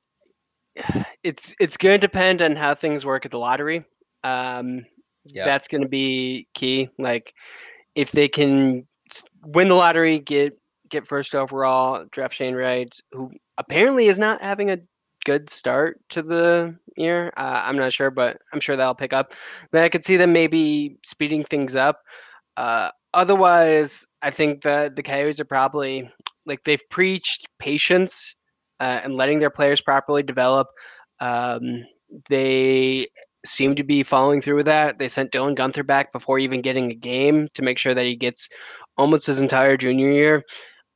it's 1.24 1.54
it's 1.60 1.78
going 1.78 2.00
to 2.00 2.08
depend 2.08 2.42
on 2.42 2.56
how 2.56 2.74
things 2.74 3.06
work 3.06 3.26
at 3.26 3.32
the 3.32 3.40
lottery. 3.40 3.86
Um, 4.24 4.86
Yeah. 5.26 5.46
That's 5.46 5.68
going 5.68 5.84
to 5.84 5.90
be 5.90 6.48
key. 6.54 6.90
Like 6.98 7.34
if 7.96 8.12
they 8.12 8.28
can 8.28 8.88
win 9.44 9.68
the 9.70 9.76
lottery, 9.76 10.20
get 10.20 10.58
get 10.90 11.08
first 11.08 11.36
overall, 11.36 12.06
draft 12.12 12.36
Shane 12.36 12.56
Wright, 12.56 12.94
who 13.12 13.32
apparently 13.58 14.08
is 14.08 14.18
not 14.18 14.42
having 14.42 14.72
a 14.72 14.80
good 15.26 15.50
start 15.50 16.00
to 16.10 16.22
the 16.22 16.76
year. 16.96 17.34
Uh, 17.36 17.62
I'm 17.66 17.76
not 17.76 17.92
sure, 17.92 18.10
but 18.10 18.38
I'm 18.54 18.62
sure 18.62 18.78
that'll 18.78 18.96
pick 18.96 19.12
up. 19.12 19.34
Then 19.72 19.84
I 19.84 19.90
could 19.90 20.06
see 20.06 20.16
them 20.16 20.32
maybe 20.32 20.98
speeding 21.04 21.44
things 21.44 21.76
up. 21.76 22.00
Uh, 22.56 22.92
otherwise, 23.14 24.08
I 24.22 24.32
think 24.32 24.62
that 24.62 24.96
the 24.96 25.04
Coyotes 25.04 25.40
are 25.42 25.46
probably 25.46 26.10
like 26.46 26.64
they've 26.64 26.90
preached 26.90 27.48
patience 27.60 28.36
uh, 28.80 29.02
and 29.04 29.16
letting 29.16 29.40
their 29.40 29.50
players 29.50 29.82
properly 29.82 30.24
develop. 30.24 30.68
Um, 31.20 31.84
they 32.30 33.08
seem 33.46 33.76
to 33.76 33.84
be 33.84 34.04
following 34.04 34.42
through 34.42 34.56
with 34.56 34.66
that. 34.66 35.00
They 35.00 35.08
sent 35.08 35.32
Dylan 35.32 35.58
Guenther 35.58 35.86
back 35.86 36.12
before 36.12 36.40
even 36.40 36.62
getting 36.62 36.92
a 36.92 36.96
game 36.96 37.48
to 37.54 37.62
make 37.62 37.78
sure 37.78 37.94
that 37.94 38.06
he 38.06 38.16
gets 38.16 38.50
almost 38.98 39.28
his 39.28 39.42
entire 39.42 39.78
junior 39.78 40.12
year. 40.12 40.44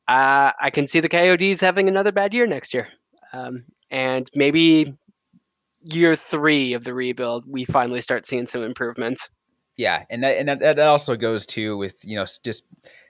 Uh, 0.07 0.51
I 0.59 0.69
can 0.69 0.87
see 0.87 0.99
the 0.99 1.09
Coyotes 1.09 1.61
having 1.61 1.87
another 1.87 2.11
bad 2.11 2.33
year 2.33 2.47
next 2.47 2.73
year. 2.73 2.87
Um, 3.33 3.63
and 3.89 4.29
maybe 4.35 4.93
year 5.91 6.15
three 6.15 6.73
of 6.73 6.83
the 6.83 6.93
rebuild, 6.93 7.45
we 7.47 7.65
finally 7.65 8.01
start 8.01 8.25
seeing 8.25 8.45
some 8.45 8.63
improvements. 8.63 9.29
Yeah, 9.81 10.05
and 10.11 10.23
that 10.23 10.37
and 10.37 10.47
that, 10.47 10.59
that 10.59 10.87
also 10.87 11.15
goes 11.15 11.47
to 11.47 11.75
with 11.75 12.05
you 12.05 12.15
know 12.15 12.25
just 12.43 12.65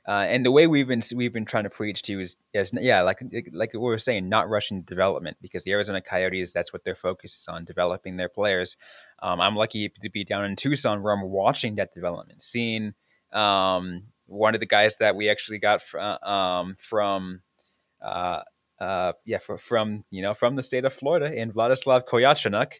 uh, 0.07 0.12
and 0.12 0.45
the 0.45 0.51
way 0.51 0.67
we've 0.67 0.88
been 0.88 1.01
we've 1.13 1.34
been 1.34 1.43
trying 1.43 1.65
to 1.65 1.69
preach 1.69 2.01
to 2.03 2.21
is 2.21 2.38
is 2.53 2.71
yeah 2.73 3.01
like 3.01 3.19
like 3.51 3.73
we 3.73 3.79
were 3.79 3.97
saying 3.97 4.29
not 4.29 4.49
rushing 4.49 4.84
development 4.84 5.36
because 5.41 5.65
the 5.65 5.71
Arizona 5.73 6.01
Coyotes 6.01 6.53
that's 6.53 6.71
what 6.71 6.86
their 6.86 6.95
focus 6.95 7.36
is 7.36 7.45
on 7.49 7.65
developing 7.65 8.15
their 8.15 8.29
players. 8.29 8.77
Um, 9.21 9.41
I'm 9.41 9.57
lucky 9.57 9.89
to 9.89 10.10
be 10.10 10.23
down 10.23 10.45
in 10.45 10.55
Tucson 10.55 11.03
where 11.03 11.12
I'm 11.12 11.23
watching 11.23 11.75
that 11.75 11.93
development, 11.93 12.41
seeing 12.41 12.93
um, 13.34 14.03
one 14.27 14.53
of 14.53 14.62
the 14.62 14.65
guys 14.65 14.95
that 14.99 15.17
we 15.17 15.29
actually 15.29 15.57
got 15.57 15.81
fr- 15.81 15.99
uh, 15.99 16.25
um, 16.25 16.77
from 16.79 17.41
uh, 18.01 18.43
uh, 18.79 19.12
yeah 19.25 19.39
fr- 19.39 19.57
from 19.57 20.05
you 20.10 20.21
know 20.21 20.34
from 20.34 20.55
the 20.55 20.63
state 20.63 20.86
of 20.86 20.93
Florida 20.93 21.34
in 21.34 21.51
Vladislav 21.51 22.05
Kolyachonok. 22.07 22.75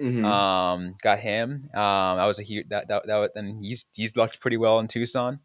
Mhm. 0.00 0.24
Um, 0.24 0.94
got 1.02 1.18
him. 1.20 1.68
Um, 1.74 2.16
that 2.18 2.24
was 2.24 2.38
a 2.38 2.42
huge 2.42 2.68
that 2.70 2.88
that, 2.88 3.06
that 3.06 3.16
was, 3.16 3.30
and 3.34 3.62
he's 3.64 3.86
he's 3.92 4.16
looked 4.16 4.40
pretty 4.40 4.56
well 4.56 4.78
in 4.78 4.88
Tucson. 4.88 5.40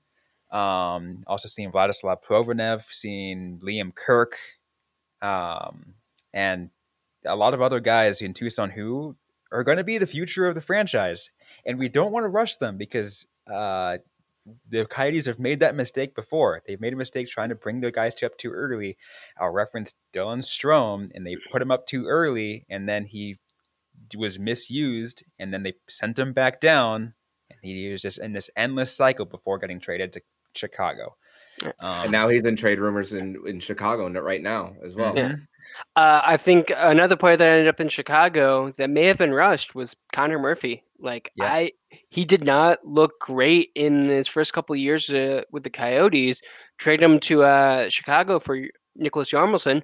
Um, 0.52 1.22
also 1.28 1.48
seeing 1.50 1.72
Vladislav 1.72 2.18
Provolnev, 2.28 2.86
seeing 2.92 3.60
Liam 3.64 3.94
Kirk, 3.94 4.38
um, 5.22 5.96
and 6.34 6.70
a 7.26 7.36
lot 7.36 7.54
of 7.54 7.62
other 7.62 7.80
guys 7.80 8.22
in 8.22 8.34
Tucson 8.34 8.70
who 8.70 9.16
are 9.52 9.64
going 9.64 9.78
to 9.78 9.84
be 9.84 9.98
the 9.98 10.08
future 10.08 10.48
of 10.48 10.56
the 10.56 10.62
franchise, 10.62 11.30
and 11.66 11.78
we 11.80 11.90
don't 11.90 12.12
want 12.12 12.24
to 12.24 12.30
rush 12.30 12.56
them 12.58 12.78
because 12.78 13.26
uh, 13.52 13.98
the 14.70 14.86
Coyotes 14.86 15.26
have 15.26 15.40
made 15.40 15.60
that 15.60 15.76
mistake 15.76 16.16
before. 16.16 16.62
They've 16.68 16.80
made 16.80 16.94
a 16.94 16.98
mistake 16.98 17.28
trying 17.28 17.50
to 17.50 17.56
bring 17.56 17.82
their 17.82 17.92
guys 17.92 18.22
up 18.24 18.38
too 18.38 18.52
early. 18.52 18.98
I'll 19.40 19.50
reference 19.50 19.96
Dylan 20.14 20.40
Strome, 20.44 21.08
and 21.14 21.26
they 21.26 21.36
put 21.52 21.62
him 21.62 21.72
up 21.72 21.86
too 21.88 22.06
early, 22.08 22.66
and 22.70 22.88
then 22.88 23.06
he 23.06 23.38
was 24.16 24.40
misused, 24.40 25.24
and 25.40 25.54
then 25.54 25.64
they 25.64 25.74
sent 25.90 26.18
him 26.20 26.34
back 26.34 26.60
down, 26.60 27.14
and 27.50 27.60
he 27.62 27.90
was 27.90 28.02
just 28.02 28.20
in 28.20 28.34
this 28.34 28.50
endless 28.56 28.96
cycle 28.96 29.26
before 29.26 29.58
getting 29.60 29.80
traded 29.80 30.14
to 30.14 30.22
Chicago. 30.56 31.16
Um, 31.64 32.04
and 32.04 32.12
now 32.12 32.28
he's 32.28 32.44
in 32.44 32.56
trade 32.56 32.80
rumors 32.80 33.14
in, 33.14 33.42
in 33.48 33.60
Chicago 33.60 34.06
n- 34.08 34.14
right 34.14 34.42
now 34.42 34.74
as 34.86 34.96
well. 34.96 35.16
Yeah. 35.16 35.36
Uh, 35.96 36.22
I 36.24 36.38
think 36.38 36.72
another 36.76 37.16
player 37.16 37.36
that 37.36 37.48
ended 37.48 37.68
up 37.68 37.80
in 37.82 37.90
Chicago 37.90 38.72
that 38.78 38.90
may 38.90 39.06
have 39.06 39.18
been 39.18 39.34
rushed 39.34 39.76
was 39.76 39.96
Connor 40.14 40.40
Murphy. 40.40 40.84
Like 41.00 41.32
Yeah. 41.36 41.46
I, 41.46 41.72
he 42.10 42.24
did 42.26 42.46
not 42.46 42.86
look 42.86 43.20
great 43.20 43.72
in 43.76 44.08
his 44.08 44.28
first 44.28 44.54
couple 44.54 44.74
of 44.74 44.80
years 44.80 45.10
uh, 45.10 45.42
with 45.52 45.64
the 45.64 45.70
Coyotes. 45.70 46.42
Trade 46.78 47.02
him 47.04 47.20
to 47.22 47.44
uh, 47.44 47.90
Chicago 47.90 48.40
for 48.40 48.58
Niklas 48.98 49.32
Hjalmarsson. 49.32 49.82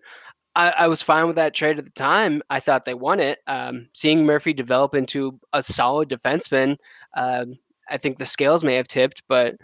I, 0.55 0.69
I, 0.71 0.87
was 0.87 1.01
fine 1.01 1.27
with 1.27 1.37
that 1.37 1.53
trade 1.53 1.79
at 1.79 1.85
the 1.85 1.91
time. 1.91 2.41
I 2.49 2.59
thought 2.59 2.83
they 2.85 2.93
won 2.93 3.19
it. 3.19 3.39
Um, 3.47 3.87
seeing 3.93 4.25
Murphy 4.25 4.53
develop 4.53 4.95
into 4.95 5.39
a 5.53 5.63
solid 5.63 6.09
defenseman, 6.09 6.77
um, 7.15 7.57
I 7.89 7.97
think 7.97 8.17
the 8.17 8.25
scales 8.25 8.63
may 8.63 8.75
have 8.75 8.87
tipped, 8.87 9.23
but 9.27 9.55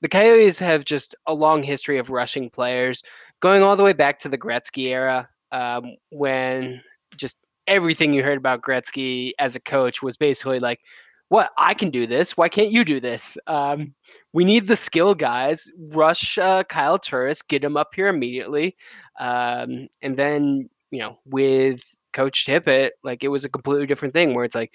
the 0.00 0.08
Coyotes 0.08 0.58
have 0.58 0.84
just 0.84 1.14
a 1.26 1.34
long 1.34 1.62
history 1.62 1.98
of 1.98 2.10
rushing 2.10 2.50
players, 2.50 3.02
going 3.40 3.62
all 3.62 3.76
the 3.76 3.84
way 3.84 3.92
back 3.92 4.18
to 4.20 4.28
the 4.28 4.38
Gretzky 4.38 4.88
era, 4.88 5.28
um, 5.52 5.96
when 6.10 6.82
just 7.16 7.36
everything 7.66 8.12
you 8.12 8.22
heard 8.22 8.38
about 8.38 8.62
Gretzky 8.62 9.32
as 9.38 9.56
a 9.56 9.60
coach 9.60 10.02
was 10.02 10.16
basically 10.16 10.58
like, 10.58 10.80
"What 11.28 11.50
I 11.58 11.74
can 11.74 11.90
do 11.90 12.06
this? 12.06 12.36
Why 12.36 12.48
can't 12.48 12.70
you 12.70 12.84
do 12.84 13.00
this?" 13.00 13.38
Um, 13.46 13.94
we 14.32 14.44
need 14.44 14.66
the 14.66 14.76
skill 14.76 15.14
guys. 15.14 15.70
Rush 15.76 16.38
uh, 16.38 16.64
Kyle 16.64 16.98
Turris, 16.98 17.42
get 17.42 17.64
him 17.64 17.76
up 17.76 17.94
here 17.94 18.08
immediately, 18.08 18.76
um, 19.18 19.88
and 20.02 20.16
then 20.16 20.68
you 20.90 21.00
know 21.00 21.18
with 21.26 21.82
Coach 22.12 22.46
Tippett, 22.46 22.90
like 23.02 23.22
it 23.22 23.28
was 23.28 23.44
a 23.44 23.48
completely 23.48 23.86
different 23.86 24.14
thing 24.14 24.34
where 24.34 24.44
it's 24.44 24.54
like, 24.54 24.74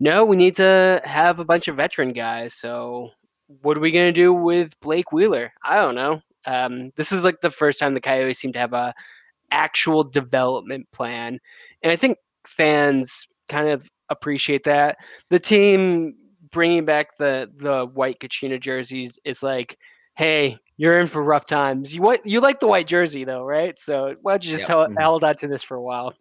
no, 0.00 0.24
we 0.24 0.36
need 0.36 0.56
to 0.56 1.00
have 1.04 1.40
a 1.40 1.44
bunch 1.44 1.68
of 1.68 1.76
veteran 1.76 2.12
guys. 2.12 2.54
So 2.54 3.10
what 3.62 3.76
are 3.76 3.80
we 3.80 3.90
going 3.92 4.06
to 4.06 4.12
do 4.12 4.32
with 4.32 4.78
Blake 4.80 5.12
Wheeler? 5.12 5.52
I 5.62 5.76
don't 5.76 5.94
know. 5.94 6.20
Um, 6.46 6.92
this 6.96 7.12
is 7.12 7.24
like 7.24 7.40
the 7.40 7.50
first 7.50 7.78
time 7.78 7.94
the 7.94 8.00
Coyotes 8.00 8.38
seem 8.38 8.52
to 8.52 8.58
have 8.58 8.74
a 8.74 8.94
actual 9.50 10.04
development 10.04 10.90
plan, 10.92 11.38
and 11.82 11.92
I 11.92 11.96
think 11.96 12.18
fans 12.46 13.26
kind 13.48 13.68
of 13.68 13.88
appreciate 14.10 14.64
that. 14.64 14.98
The 15.30 15.38
team 15.38 16.14
bringing 16.50 16.84
back 16.84 17.16
the 17.16 17.50
the 17.56 17.86
white 17.86 18.20
Kachina 18.20 18.60
jerseys 18.60 19.18
is 19.24 19.42
like, 19.42 19.78
hey, 20.16 20.58
you're 20.76 20.98
in 20.98 21.06
for 21.06 21.22
rough 21.22 21.46
times. 21.46 21.94
You 21.94 22.02
what 22.02 22.26
you 22.26 22.40
like 22.40 22.60
the 22.60 22.66
white 22.66 22.86
jersey 22.86 23.24
though, 23.24 23.44
right? 23.44 23.78
So 23.78 24.16
why 24.22 24.32
don't 24.32 24.44
you 24.44 24.56
just 24.56 24.68
hold, 24.68 24.88
mm-hmm. 24.88 25.02
hold 25.02 25.24
on 25.24 25.34
to 25.36 25.48
this 25.48 25.62
for 25.62 25.76
a 25.76 25.82
while? 25.82 26.14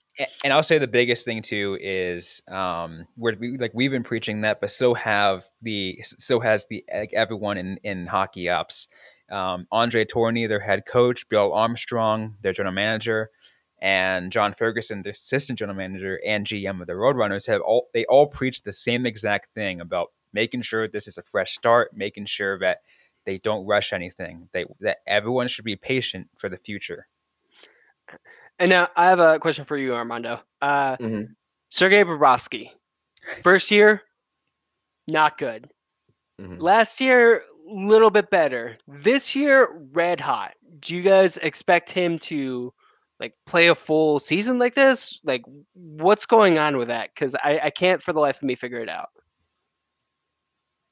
And 0.43 0.53
I'll 0.53 0.61
say 0.61 0.77
the 0.77 0.87
biggest 0.87 1.25
thing 1.25 1.41
too 1.41 1.77
is 1.81 2.41
um, 2.47 3.07
where 3.15 3.35
we 3.39 3.57
like 3.57 3.71
we've 3.73 3.91
been 3.91 4.03
preaching 4.03 4.41
that, 4.41 4.61
but 4.61 4.71
so 4.71 4.93
have 4.93 5.49
the 5.61 5.99
so 6.03 6.39
has 6.39 6.67
the 6.69 6.83
like 6.93 7.13
everyone 7.13 7.57
in 7.57 7.77
in 7.83 8.05
hockey 8.07 8.49
ops. 8.49 8.87
Um, 9.31 9.65
Andre 9.71 10.05
Tourigny, 10.05 10.47
their 10.47 10.59
head 10.59 10.85
coach, 10.85 11.27
Bill 11.29 11.53
Armstrong, 11.53 12.35
their 12.41 12.53
general 12.53 12.75
manager, 12.75 13.31
and 13.81 14.31
John 14.31 14.53
Ferguson, 14.53 15.01
the 15.01 15.09
assistant 15.09 15.57
general 15.57 15.77
manager 15.77 16.19
and 16.25 16.45
GM 16.45 16.79
of 16.79 16.85
the 16.85 16.93
Roadrunners, 16.93 17.47
have 17.47 17.61
all 17.61 17.89
they 17.93 18.05
all 18.05 18.27
preach 18.27 18.61
the 18.61 18.73
same 18.73 19.07
exact 19.07 19.53
thing 19.55 19.81
about 19.81 20.11
making 20.31 20.61
sure 20.61 20.87
this 20.87 21.07
is 21.07 21.17
a 21.17 21.23
fresh 21.23 21.55
start, 21.55 21.95
making 21.95 22.27
sure 22.27 22.59
that 22.59 22.79
they 23.25 23.38
don't 23.39 23.65
rush 23.65 23.93
anything. 23.93 24.49
They 24.51 24.65
that 24.81 24.97
everyone 25.07 25.47
should 25.47 25.65
be 25.65 25.75
patient 25.75 26.27
for 26.38 26.49
the 26.49 26.57
future. 26.57 27.07
And 28.59 28.69
now 28.69 28.89
I 28.95 29.05
have 29.05 29.19
a 29.19 29.39
question 29.39 29.65
for 29.65 29.77
you, 29.77 29.93
Armando. 29.93 30.39
Uh, 30.62 30.97
mm-hmm. 30.97 31.31
Sergei 31.69 32.03
Bobrovsky, 32.03 32.71
first 33.43 33.71
year, 33.71 34.03
not 35.07 35.38
good. 35.38 35.69
Mm-hmm. 36.39 36.59
Last 36.59 37.01
year, 37.01 37.43
a 37.69 37.73
little 37.73 38.12
bit 38.12 38.29
better. 38.29 38.77
This 38.88 39.36
year, 39.36 39.69
red 39.91 40.19
hot. 40.19 40.53
Do 40.79 40.95
you 40.95 41.01
guys 41.01 41.38
expect 41.38 41.89
him 41.89 42.19
to 42.19 42.73
like 43.19 43.33
play 43.45 43.67
a 43.67 43.75
full 43.75 44.19
season 44.19 44.59
like 44.59 44.75
this? 44.75 45.19
Like, 45.23 45.43
what's 45.73 46.25
going 46.25 46.57
on 46.57 46.77
with 46.77 46.89
that? 46.89 47.12
Because 47.13 47.36
I, 47.36 47.59
I 47.63 47.69
can't 47.69 48.03
for 48.03 48.13
the 48.13 48.19
life 48.19 48.38
of 48.38 48.43
me 48.43 48.55
figure 48.55 48.79
it 48.79 48.89
out 48.89 49.09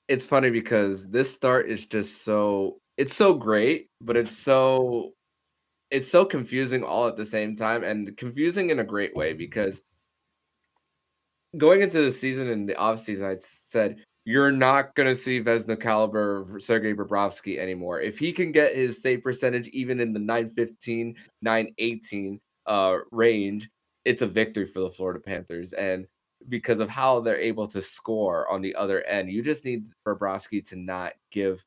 it's 0.07 0.25
funny 0.25 0.49
because 0.49 1.07
this 1.07 1.33
start 1.33 1.69
is 1.69 1.85
just 1.85 2.23
so 2.23 2.79
it's 2.97 3.15
so 3.15 3.33
great, 3.33 3.89
but 4.01 4.17
it's 4.17 4.37
so 4.37 5.13
it's 5.89 6.09
so 6.09 6.23
confusing 6.25 6.83
all 6.83 7.07
at 7.07 7.17
the 7.17 7.25
same 7.25 7.55
time 7.55 7.83
and 7.83 8.15
confusing 8.17 8.69
in 8.69 8.79
a 8.79 8.83
great 8.83 9.15
way 9.15 9.33
because 9.33 9.81
going 11.57 11.81
into 11.81 12.01
the 12.01 12.11
season 12.11 12.49
and 12.49 12.67
the 12.67 12.75
off 12.77 12.99
season, 12.99 13.25
I 13.25 13.37
said 13.67 13.97
you're 14.25 14.51
not 14.51 14.93
going 14.95 15.13
to 15.13 15.19
see 15.19 15.41
Vezina 15.43 15.79
caliber 15.79 16.59
Sergei 16.59 16.93
Bobrovsky 16.93 17.57
anymore. 17.57 18.01
If 18.01 18.19
he 18.19 18.31
can 18.31 18.51
get 18.51 18.75
his 18.75 19.01
save 19.01 19.23
percentage 19.23 19.67
even 19.69 19.99
in 19.99 20.13
the 20.13 20.19
915, 20.19 21.15
918 21.41 22.39
uh, 22.67 22.97
range, 23.11 23.69
it's 24.05 24.21
a 24.21 24.27
victory 24.27 24.65
for 24.65 24.81
the 24.81 24.91
Florida 24.91 25.19
Panthers. 25.19 25.73
And 25.73 26.07
because 26.49 26.79
of 26.79 26.89
how 26.89 27.19
they're 27.19 27.39
able 27.39 27.67
to 27.67 27.81
score 27.81 28.49
on 28.49 28.61
the 28.61 28.75
other 28.75 29.03
end. 29.03 29.29
You 29.29 29.41
just 29.41 29.65
need 29.65 29.87
Bobrovsky 30.05 30.67
to 30.69 30.75
not 30.75 31.13
give 31.31 31.63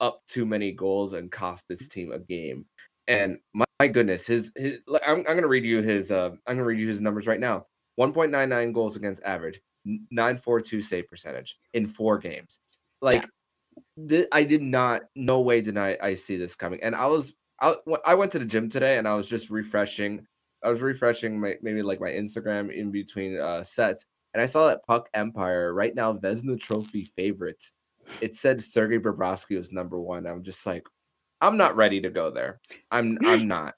up 0.00 0.22
too 0.26 0.44
many 0.44 0.72
goals 0.72 1.12
and 1.12 1.30
cost 1.30 1.66
this 1.68 1.88
team 1.88 2.12
a 2.12 2.18
game. 2.18 2.66
And 3.08 3.38
my, 3.52 3.64
my 3.80 3.88
goodness, 3.88 4.26
his 4.26 4.52
his 4.56 4.78
I'm, 5.06 5.18
I'm 5.18 5.34
gonna 5.34 5.48
read 5.48 5.64
you 5.64 5.80
his 5.82 6.10
uh 6.10 6.30
I'm 6.46 6.56
gonna 6.56 6.64
read 6.64 6.80
you 6.80 6.88
his 6.88 7.00
numbers 7.00 7.26
right 7.26 7.40
now. 7.40 7.66
1.99 8.00 8.72
goals 8.72 8.96
against 8.96 9.22
average, 9.22 9.60
942 9.84 10.80
save 10.80 11.08
percentage 11.08 11.58
in 11.74 11.86
four 11.86 12.18
games. 12.18 12.58
Like 13.02 13.26
th- 14.08 14.28
I 14.32 14.44
did 14.44 14.62
not, 14.62 15.02
no 15.14 15.40
way 15.40 15.60
did 15.60 15.76
I, 15.76 15.98
I 16.02 16.14
see 16.14 16.36
this 16.36 16.54
coming. 16.54 16.80
And 16.82 16.94
I 16.94 17.06
was 17.06 17.34
I, 17.60 17.74
I 18.04 18.14
went 18.14 18.32
to 18.32 18.38
the 18.38 18.44
gym 18.44 18.68
today 18.68 18.98
and 18.98 19.06
I 19.06 19.14
was 19.14 19.28
just 19.28 19.50
refreshing 19.50 20.26
I 20.64 20.70
was 20.70 20.82
refreshing 20.82 21.40
my 21.40 21.56
maybe 21.62 21.82
like 21.82 22.00
my 22.00 22.10
Instagram 22.10 22.74
in 22.74 22.90
between 22.90 23.38
uh, 23.38 23.62
sets, 23.62 24.06
and 24.34 24.42
I 24.42 24.46
saw 24.46 24.68
that 24.68 24.86
Puck 24.86 25.08
Empire 25.14 25.74
right 25.74 25.94
now 25.94 26.12
Vezina 26.12 26.58
Trophy 26.58 27.04
favorites. 27.04 27.72
It 28.20 28.34
said 28.34 28.62
Sergey 28.62 28.98
Bobrovsky 28.98 29.56
was 29.56 29.72
number 29.72 30.00
one. 30.00 30.26
I'm 30.26 30.42
just 30.42 30.66
like, 30.66 30.86
I'm 31.40 31.56
not 31.56 31.76
ready 31.76 32.00
to 32.00 32.10
go 32.10 32.30
there. 32.30 32.60
I'm 32.90 33.18
I'm 33.24 33.48
not. 33.48 33.74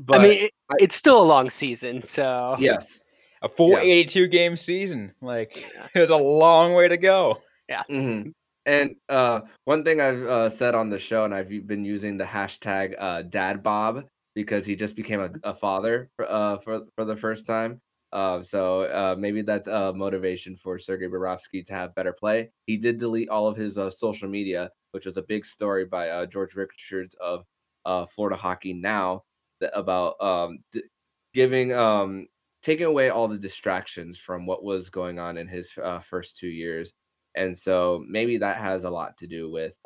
But 0.00 0.20
I 0.20 0.22
mean, 0.22 0.38
it, 0.44 0.50
it's 0.78 0.96
still 0.96 1.22
a 1.22 1.24
long 1.24 1.48
season, 1.48 2.02
so 2.02 2.56
yes, 2.58 3.02
a 3.42 3.48
full 3.48 3.70
yeah. 3.70 3.78
82 3.78 4.28
game 4.28 4.56
season. 4.56 5.12
Like 5.20 5.64
there's 5.94 6.10
a 6.10 6.16
long 6.16 6.74
way 6.74 6.88
to 6.88 6.96
go. 6.96 7.40
Yeah. 7.68 7.82
Mm-hmm. 7.90 8.30
And 8.66 8.96
uh, 9.10 9.40
one 9.64 9.84
thing 9.84 10.00
I've 10.00 10.22
uh, 10.22 10.48
said 10.48 10.74
on 10.74 10.88
the 10.88 10.98
show, 10.98 11.24
and 11.24 11.34
I've 11.34 11.48
been 11.66 11.84
using 11.84 12.16
the 12.16 12.24
hashtag 12.24 12.94
uh, 12.98 13.22
Dad 13.22 13.62
Bob 13.62 14.04
because 14.34 14.66
he 14.66 14.76
just 14.76 14.96
became 14.96 15.20
a, 15.20 15.30
a 15.44 15.54
father 15.54 16.10
uh, 16.28 16.58
for 16.58 16.82
for 16.94 17.04
the 17.04 17.16
first 17.16 17.46
time. 17.46 17.80
Uh, 18.12 18.40
so 18.40 18.82
uh, 18.82 19.16
maybe 19.18 19.42
that's 19.42 19.66
a 19.66 19.92
motivation 19.92 20.54
for 20.54 20.78
Sergei 20.78 21.06
Bobrovsky 21.06 21.66
to 21.66 21.74
have 21.74 21.96
better 21.96 22.12
play. 22.12 22.50
He 22.64 22.76
did 22.76 22.96
delete 22.96 23.28
all 23.28 23.48
of 23.48 23.56
his 23.56 23.76
uh, 23.76 23.90
social 23.90 24.28
media, 24.28 24.70
which 24.92 25.04
was 25.04 25.16
a 25.16 25.22
big 25.22 25.44
story 25.44 25.84
by 25.84 26.10
uh, 26.10 26.26
George 26.26 26.54
Richards 26.54 27.16
of 27.20 27.44
uh, 27.84 28.06
Florida 28.06 28.36
Hockey 28.36 28.72
Now 28.72 29.24
that, 29.60 29.76
about 29.76 30.14
um, 30.22 30.60
d- 30.70 30.84
giving 31.32 31.74
um, 31.74 32.28
taking 32.62 32.86
away 32.86 33.10
all 33.10 33.26
the 33.26 33.36
distractions 33.36 34.16
from 34.16 34.46
what 34.46 34.62
was 34.62 34.90
going 34.90 35.18
on 35.18 35.36
in 35.36 35.48
his 35.48 35.72
first 36.00 36.38
two 36.38 36.48
years. 36.48 36.92
And 37.34 37.56
so 37.56 38.00
maybe 38.08 38.38
that 38.38 38.58
has 38.58 38.84
a 38.84 38.90
lot 38.90 39.16
to 39.18 39.26
do 39.26 39.50
with 39.50 39.76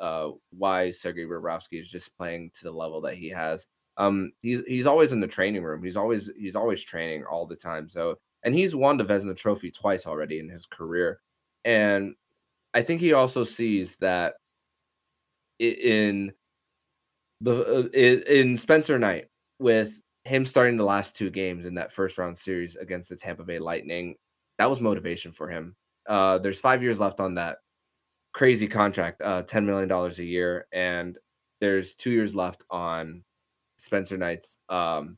why 0.51 0.91
Sergei 0.91 1.25
Bobrovsky 1.25 1.81
is 1.81 1.89
just 1.89 2.15
playing 2.15 2.51
to 2.59 2.65
the 2.65 2.71
level 2.71 3.01
that 3.01 3.15
he 3.15 3.29
has 3.29 3.65
um, 3.99 4.31
he's 4.41 4.63
he's 4.65 4.87
always 4.87 5.11
in 5.11 5.19
the 5.19 5.27
training 5.27 5.61
room. 5.61 5.83
He's 5.83 5.97
always 5.97 6.31
he's 6.37 6.55
always 6.55 6.81
training 6.81 7.25
all 7.25 7.45
the 7.45 7.55
time. 7.55 7.87
So 7.89 8.17
and 8.43 8.55
he's 8.55 8.75
won 8.75 8.97
the 8.97 9.03
Vezina 9.03 9.35
Trophy 9.35 9.69
twice 9.69 10.07
already 10.07 10.39
in 10.39 10.47
his 10.49 10.65
career, 10.65 11.19
and 11.65 12.15
I 12.73 12.81
think 12.81 13.01
he 13.01 13.13
also 13.13 13.43
sees 13.43 13.97
that 13.97 14.35
in 15.59 16.31
the 17.41 17.89
uh, 17.93 18.33
in 18.33 18.55
Spencer 18.55 18.97
Knight 18.97 19.27
with 19.59 20.01
him 20.23 20.45
starting 20.45 20.77
the 20.77 20.85
last 20.85 21.17
two 21.17 21.29
games 21.29 21.65
in 21.65 21.75
that 21.75 21.91
first 21.91 22.17
round 22.17 22.37
series 22.37 22.77
against 22.77 23.09
the 23.09 23.17
Tampa 23.17 23.43
Bay 23.43 23.59
Lightning, 23.59 24.15
that 24.59 24.69
was 24.69 24.79
motivation 24.79 25.33
for 25.33 25.49
him. 25.49 25.75
Uh, 26.07 26.37
there's 26.37 26.59
five 26.59 26.81
years 26.81 26.99
left 27.01 27.19
on 27.19 27.35
that 27.35 27.57
crazy 28.33 28.67
contract, 28.67 29.21
uh, 29.21 29.41
ten 29.41 29.65
million 29.65 29.89
dollars 29.89 30.19
a 30.19 30.25
year, 30.25 30.67
and 30.71 31.17
there's 31.59 31.95
two 31.95 32.11
years 32.11 32.33
left 32.33 32.63
on 32.69 33.23
Spencer 33.79 34.17
Knight's 34.17 34.57
um, 34.69 35.17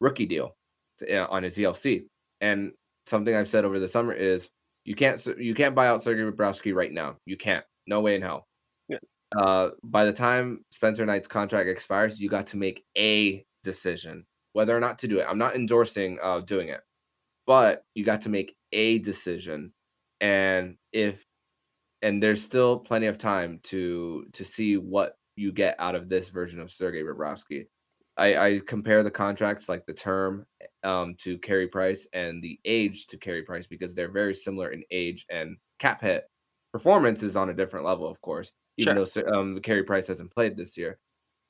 rookie 0.00 0.26
deal 0.26 0.56
to, 0.98 1.24
uh, 1.24 1.26
on 1.30 1.42
his 1.42 1.56
ELC. 1.56 2.04
And 2.40 2.72
something 3.06 3.34
I've 3.34 3.48
said 3.48 3.64
over 3.64 3.78
the 3.78 3.88
summer 3.88 4.12
is 4.12 4.50
you 4.84 4.94
can't 4.94 5.24
you 5.38 5.54
can't 5.54 5.74
buy 5.74 5.88
out 5.88 6.02
Sergey 6.02 6.22
Bobrovsky 6.22 6.74
right 6.74 6.92
now. 6.92 7.16
You 7.24 7.36
can't. 7.36 7.64
No 7.86 8.00
way 8.00 8.14
in 8.14 8.22
hell. 8.22 8.46
Yeah. 8.88 8.98
Uh, 9.36 9.70
by 9.82 10.04
the 10.04 10.12
time 10.12 10.64
Spencer 10.70 11.06
Knight's 11.06 11.28
contract 11.28 11.68
expires, 11.68 12.20
you 12.20 12.28
got 12.28 12.46
to 12.48 12.56
make 12.56 12.84
a 12.96 13.44
decision 13.62 14.26
whether 14.52 14.76
or 14.76 14.80
not 14.80 14.98
to 15.00 15.08
do 15.08 15.18
it. 15.18 15.26
I'm 15.28 15.38
not 15.38 15.56
endorsing 15.56 16.18
uh, 16.22 16.40
doing 16.40 16.68
it, 16.68 16.80
but 17.46 17.82
you 17.94 18.04
got 18.04 18.22
to 18.22 18.28
make 18.28 18.54
a 18.72 18.98
decision. 18.98 19.72
And 20.20 20.76
if 20.92 21.24
and 22.02 22.22
there's 22.22 22.42
still 22.42 22.78
plenty 22.78 23.06
of 23.06 23.16
time 23.16 23.60
to 23.64 24.26
to 24.32 24.44
see 24.44 24.76
what 24.76 25.16
you 25.36 25.52
get 25.52 25.74
out 25.78 25.94
of 25.94 26.08
this 26.08 26.28
version 26.28 26.60
of 26.60 26.70
Sergey 26.70 27.02
Bobrovsky. 27.02 27.66
I, 28.16 28.36
I 28.46 28.60
compare 28.60 29.02
the 29.02 29.10
contracts 29.10 29.68
like 29.68 29.84
the 29.86 29.92
term 29.92 30.46
um, 30.84 31.16
to 31.18 31.38
Carey 31.38 31.66
Price 31.66 32.06
and 32.12 32.42
the 32.42 32.58
age 32.64 33.06
to 33.08 33.16
Carey 33.16 33.42
Price 33.42 33.66
because 33.66 33.94
they're 33.94 34.10
very 34.10 34.34
similar 34.34 34.70
in 34.70 34.84
age 34.90 35.26
and 35.30 35.56
cap 35.78 36.00
hit. 36.00 36.24
Performance 36.72 37.22
is 37.22 37.36
on 37.36 37.50
a 37.50 37.54
different 37.54 37.84
level, 37.84 38.08
of 38.08 38.20
course, 38.20 38.52
even 38.78 39.04
sure. 39.06 39.24
though 39.24 39.40
um, 39.40 39.60
Carey 39.60 39.82
Price 39.82 40.06
hasn't 40.06 40.32
played 40.32 40.56
this 40.56 40.76
year. 40.76 40.98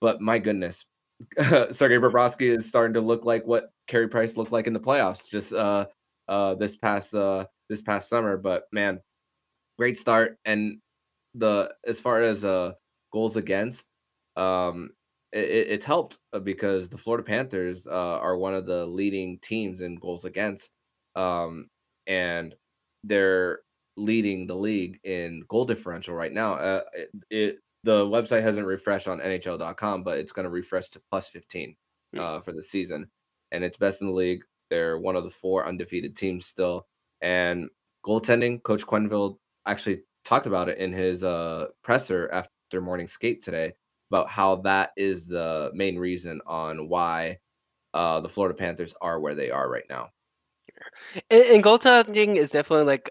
But 0.01 0.21
my 0.21 0.39
goodness, 0.39 0.87
Sergei 1.39 1.99
Bobrovsky 1.99 2.57
is 2.57 2.67
starting 2.67 2.95
to 2.95 3.01
look 3.01 3.25
like 3.25 3.47
what 3.47 3.73
Carey 3.87 4.09
Price 4.09 4.37
looked 4.37 4.53
like 4.53 4.67
in 4.67 4.73
the 4.73 4.81
playoffs 4.81 5.29
just 5.29 5.53
uh 5.53 5.87
uh 6.29 6.55
this 6.55 6.77
past 6.77 7.15
uh 7.15 7.45
this 7.69 7.83
past 7.83 8.09
summer. 8.09 8.37
But 8.37 8.65
man, 8.73 9.01
great 9.79 9.99
start. 9.99 10.39
And 10.45 10.81
the 11.35 11.75
as 11.87 12.01
far 12.01 12.21
as 12.21 12.45
uh 12.45 12.73
goals 13.13 13.37
against, 13.37 13.85
um 14.37 14.91
it, 15.35 15.67
it's 15.69 15.85
helped 15.85 16.19
uh, 16.33 16.39
because 16.39 16.89
the 16.89 16.97
Florida 16.97 17.25
Panthers 17.25 17.87
uh, 17.87 18.19
are 18.19 18.37
one 18.37 18.55
of 18.55 18.67
the 18.67 18.87
leading 18.87 19.39
teams 19.39 19.81
in 19.81 19.97
goals 19.97 20.25
against, 20.25 20.71
um, 21.17 21.69
and 22.07 22.55
they're 23.03 23.61
leading 23.97 24.47
the 24.47 24.55
league 24.55 24.99
in 25.05 25.43
goal 25.49 25.65
differential 25.65 26.15
right 26.15 26.33
now. 26.33 26.55
Uh, 26.55 26.81
it, 26.95 27.11
it, 27.31 27.59
the 27.83 28.05
website 28.05 28.43
hasn't 28.43 28.67
refreshed 28.67 29.09
on 29.09 29.19
NHL.com, 29.19 30.05
but 30.05 30.19
it's 30.19 30.33
going 30.33 30.45
to 30.45 30.51
refresh 30.51 30.89
to 30.91 31.03
plus 31.11 31.29
15 31.29 31.77
hmm. 32.15 32.21
uh, 32.21 32.41
for 32.41 32.53
the 32.53 32.63
season, 32.63 33.09
and 33.53 33.65
it's 33.65 33.77
best 33.77 34.01
in 34.01 34.07
the 34.07 34.15
league. 34.15 34.43
They're 34.71 34.99
one 34.99 35.17
of 35.17 35.25
the 35.25 35.31
four 35.31 35.67
undefeated 35.67 36.17
teams 36.17 36.47
still, 36.47 36.87
and 37.21 37.69
goaltending. 38.07 38.63
Coach 38.63 38.87
Quenneville 38.87 39.37
actually 39.67 40.03
talked 40.25 40.47
about 40.47 40.69
it 40.69 40.79
in 40.79 40.93
his 40.93 41.25
uh, 41.25 41.67
presser 41.83 42.31
after 42.33 42.81
morning 42.81 43.07
skate 43.07 43.43
today 43.43 43.73
about 44.15 44.29
how 44.29 44.57
that 44.57 44.91
is 44.97 45.27
the 45.27 45.71
main 45.75 45.99
reason 45.99 46.41
on 46.47 46.89
why 46.89 47.39
uh, 47.95 48.21
the 48.21 48.29
Florida 48.29 48.57
Panthers 48.57 48.95
are 49.01 49.19
where 49.19 49.35
they 49.35 49.51
are 49.51 49.69
right 49.69 49.85
now. 49.91 50.11
And, 51.31 51.43
and 51.43 51.65
goaltending 51.65 52.37
is 52.37 52.51
definitely 52.51 52.87
like, 52.87 53.11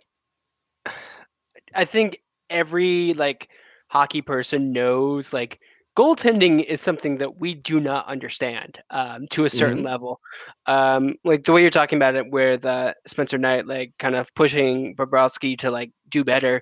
I 1.75 1.85
think 1.85 2.19
every 2.49 3.13
like 3.15 3.49
hockey 3.87 4.21
person 4.21 4.71
knows 4.71 5.33
like 5.33 5.59
goaltending 5.97 6.63
is 6.63 6.81
something 6.81 7.17
that 7.17 7.39
we 7.39 7.53
do 7.53 7.79
not 7.79 8.07
understand 8.07 8.79
um, 8.89 9.27
to 9.27 9.45
a 9.45 9.49
certain 9.49 9.77
mm-hmm. 9.79 9.87
level. 9.87 10.19
Um, 10.65 11.15
like 11.23 11.43
the 11.43 11.51
way 11.51 11.61
you're 11.61 11.69
talking 11.69 11.97
about 11.97 12.15
it, 12.15 12.31
where 12.31 12.57
the 12.57 12.95
Spencer 13.05 13.37
Knight 13.37 13.67
like 13.67 13.93
kind 13.99 14.15
of 14.15 14.33
pushing 14.35 14.95
Bobrovsky 14.95 15.57
to 15.59 15.69
like 15.69 15.91
do 16.09 16.23
better. 16.23 16.61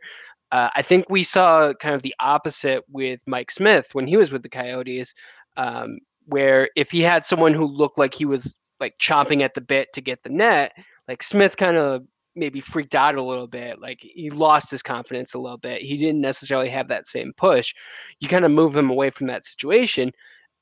Uh, 0.51 0.69
I 0.75 0.81
think 0.81 1.09
we 1.09 1.23
saw 1.23 1.73
kind 1.73 1.95
of 1.95 2.01
the 2.01 2.15
opposite 2.19 2.83
with 2.89 3.21
Mike 3.25 3.51
Smith 3.51 3.89
when 3.93 4.07
he 4.07 4.17
was 4.17 4.31
with 4.31 4.43
the 4.43 4.49
Coyotes, 4.49 5.13
um, 5.57 5.99
where 6.25 6.69
if 6.75 6.91
he 6.91 7.01
had 7.01 7.25
someone 7.25 7.53
who 7.53 7.65
looked 7.65 7.97
like 7.97 8.13
he 8.13 8.25
was 8.25 8.55
like 8.79 8.95
chomping 8.99 9.41
at 9.41 9.53
the 9.53 9.61
bit 9.61 9.93
to 9.93 10.01
get 10.01 10.23
the 10.23 10.29
net, 10.29 10.73
like 11.07 11.23
Smith 11.23 11.55
kind 11.55 11.77
of 11.77 12.03
maybe 12.35 12.61
freaked 12.61 12.95
out 12.95 13.15
a 13.15 13.23
little 13.23 13.47
bit. 13.47 13.79
Like 13.79 13.99
he 14.01 14.29
lost 14.29 14.71
his 14.71 14.81
confidence 14.81 15.33
a 15.33 15.39
little 15.39 15.57
bit. 15.57 15.81
He 15.81 15.97
didn't 15.97 16.21
necessarily 16.21 16.69
have 16.69 16.87
that 16.89 17.07
same 17.07 17.33
push. 17.37 17.73
You 18.19 18.27
kind 18.27 18.45
of 18.45 18.51
move 18.51 18.75
him 18.75 18.89
away 18.89 19.09
from 19.09 19.27
that 19.27 19.45
situation. 19.45 20.11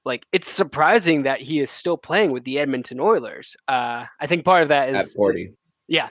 Like 0.06 0.24
it's 0.32 0.50
surprising 0.50 1.24
that 1.24 1.42
he 1.42 1.60
is 1.60 1.70
still 1.70 1.98
playing 1.98 2.32
with 2.32 2.44
the 2.44 2.60
Edmonton 2.60 3.00
Oilers. 3.00 3.56
Uh, 3.68 4.06
I 4.20 4.28
think 4.28 4.46
part 4.46 4.62
of 4.62 4.70
that 4.70 4.90
is 4.90 4.96
at 4.96 5.16
40. 5.16 5.54
Yeah, 5.90 6.10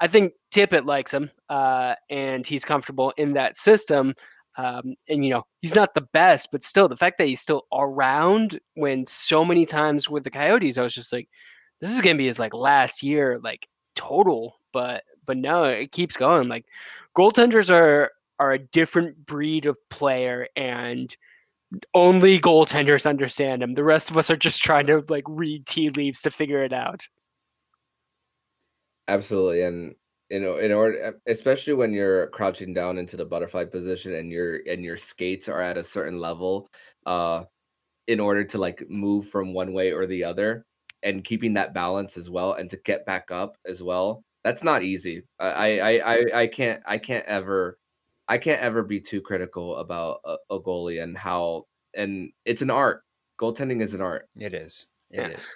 I 0.00 0.08
think 0.08 0.32
Tippett 0.52 0.86
likes 0.86 1.14
him, 1.14 1.30
uh, 1.48 1.94
and 2.10 2.44
he's 2.44 2.64
comfortable 2.64 3.12
in 3.16 3.32
that 3.34 3.56
system. 3.56 4.12
Um, 4.58 4.96
and 5.08 5.24
you 5.24 5.30
know, 5.30 5.44
he's 5.62 5.74
not 5.76 5.94
the 5.94 6.00
best, 6.12 6.48
but 6.50 6.64
still, 6.64 6.88
the 6.88 6.96
fact 6.96 7.16
that 7.18 7.28
he's 7.28 7.40
still 7.40 7.62
around 7.72 8.58
when 8.74 9.06
so 9.06 9.44
many 9.44 9.64
times 9.66 10.08
with 10.10 10.24
the 10.24 10.30
Coyotes, 10.30 10.78
I 10.78 10.82
was 10.82 10.94
just 10.94 11.12
like, 11.12 11.28
this 11.80 11.92
is 11.92 12.00
gonna 12.00 12.16
be 12.18 12.26
his 12.26 12.40
like 12.40 12.52
last 12.54 13.04
year, 13.04 13.38
like 13.42 13.68
total. 13.94 14.56
But 14.72 15.04
but 15.26 15.36
no, 15.36 15.62
it 15.64 15.92
keeps 15.92 16.16
going. 16.16 16.48
Like 16.48 16.66
goaltenders 17.16 17.70
are 17.70 18.10
are 18.40 18.52
a 18.52 18.58
different 18.58 19.26
breed 19.26 19.64
of 19.66 19.78
player, 19.90 20.48
and 20.56 21.16
only 21.94 22.40
goaltenders 22.40 23.06
understand 23.08 23.62
them. 23.62 23.74
The 23.74 23.84
rest 23.84 24.10
of 24.10 24.18
us 24.18 24.30
are 24.30 24.36
just 24.36 24.62
trying 24.62 24.86
to 24.88 25.04
like 25.08 25.24
read 25.28 25.66
tea 25.66 25.90
leaves 25.90 26.22
to 26.22 26.30
figure 26.32 26.62
it 26.62 26.72
out. 26.72 27.06
Absolutely, 29.10 29.62
and 29.62 29.94
you 30.30 30.38
know, 30.38 30.58
in 30.58 30.70
order, 30.70 31.20
especially 31.26 31.74
when 31.74 31.92
you're 31.92 32.28
crouching 32.28 32.72
down 32.72 32.96
into 32.96 33.16
the 33.16 33.24
butterfly 33.24 33.64
position 33.64 34.14
and 34.14 34.30
your 34.30 34.60
and 34.68 34.84
your 34.84 34.96
skates 34.96 35.48
are 35.48 35.60
at 35.60 35.76
a 35.76 35.82
certain 35.82 36.20
level, 36.20 36.68
uh, 37.06 37.42
in 38.06 38.20
order 38.20 38.44
to 38.44 38.58
like 38.58 38.88
move 38.88 39.28
from 39.28 39.52
one 39.52 39.72
way 39.72 39.90
or 39.92 40.06
the 40.06 40.22
other, 40.22 40.64
and 41.02 41.24
keeping 41.24 41.54
that 41.54 41.74
balance 41.74 42.16
as 42.16 42.30
well, 42.30 42.52
and 42.52 42.70
to 42.70 42.76
get 42.76 43.04
back 43.04 43.32
up 43.32 43.56
as 43.66 43.82
well, 43.82 44.22
that's 44.44 44.62
not 44.62 44.84
easy. 44.84 45.24
I 45.40 45.80
I 45.80 45.90
I, 45.90 46.40
I 46.42 46.46
can't 46.46 46.80
I 46.86 46.98
can't 46.98 47.26
ever 47.26 47.78
I 48.28 48.38
can't 48.38 48.62
ever 48.62 48.84
be 48.84 49.00
too 49.00 49.20
critical 49.20 49.76
about 49.76 50.20
a, 50.24 50.36
a 50.50 50.60
goalie 50.60 51.02
and 51.02 51.18
how 51.18 51.64
and 51.94 52.30
it's 52.44 52.62
an 52.62 52.70
art. 52.70 53.02
Goaltending 53.40 53.82
is 53.82 53.94
an 53.94 54.02
art. 54.02 54.28
It 54.36 54.54
is. 54.54 54.86
It 55.10 55.20
yeah. 55.20 55.38
is. 55.38 55.52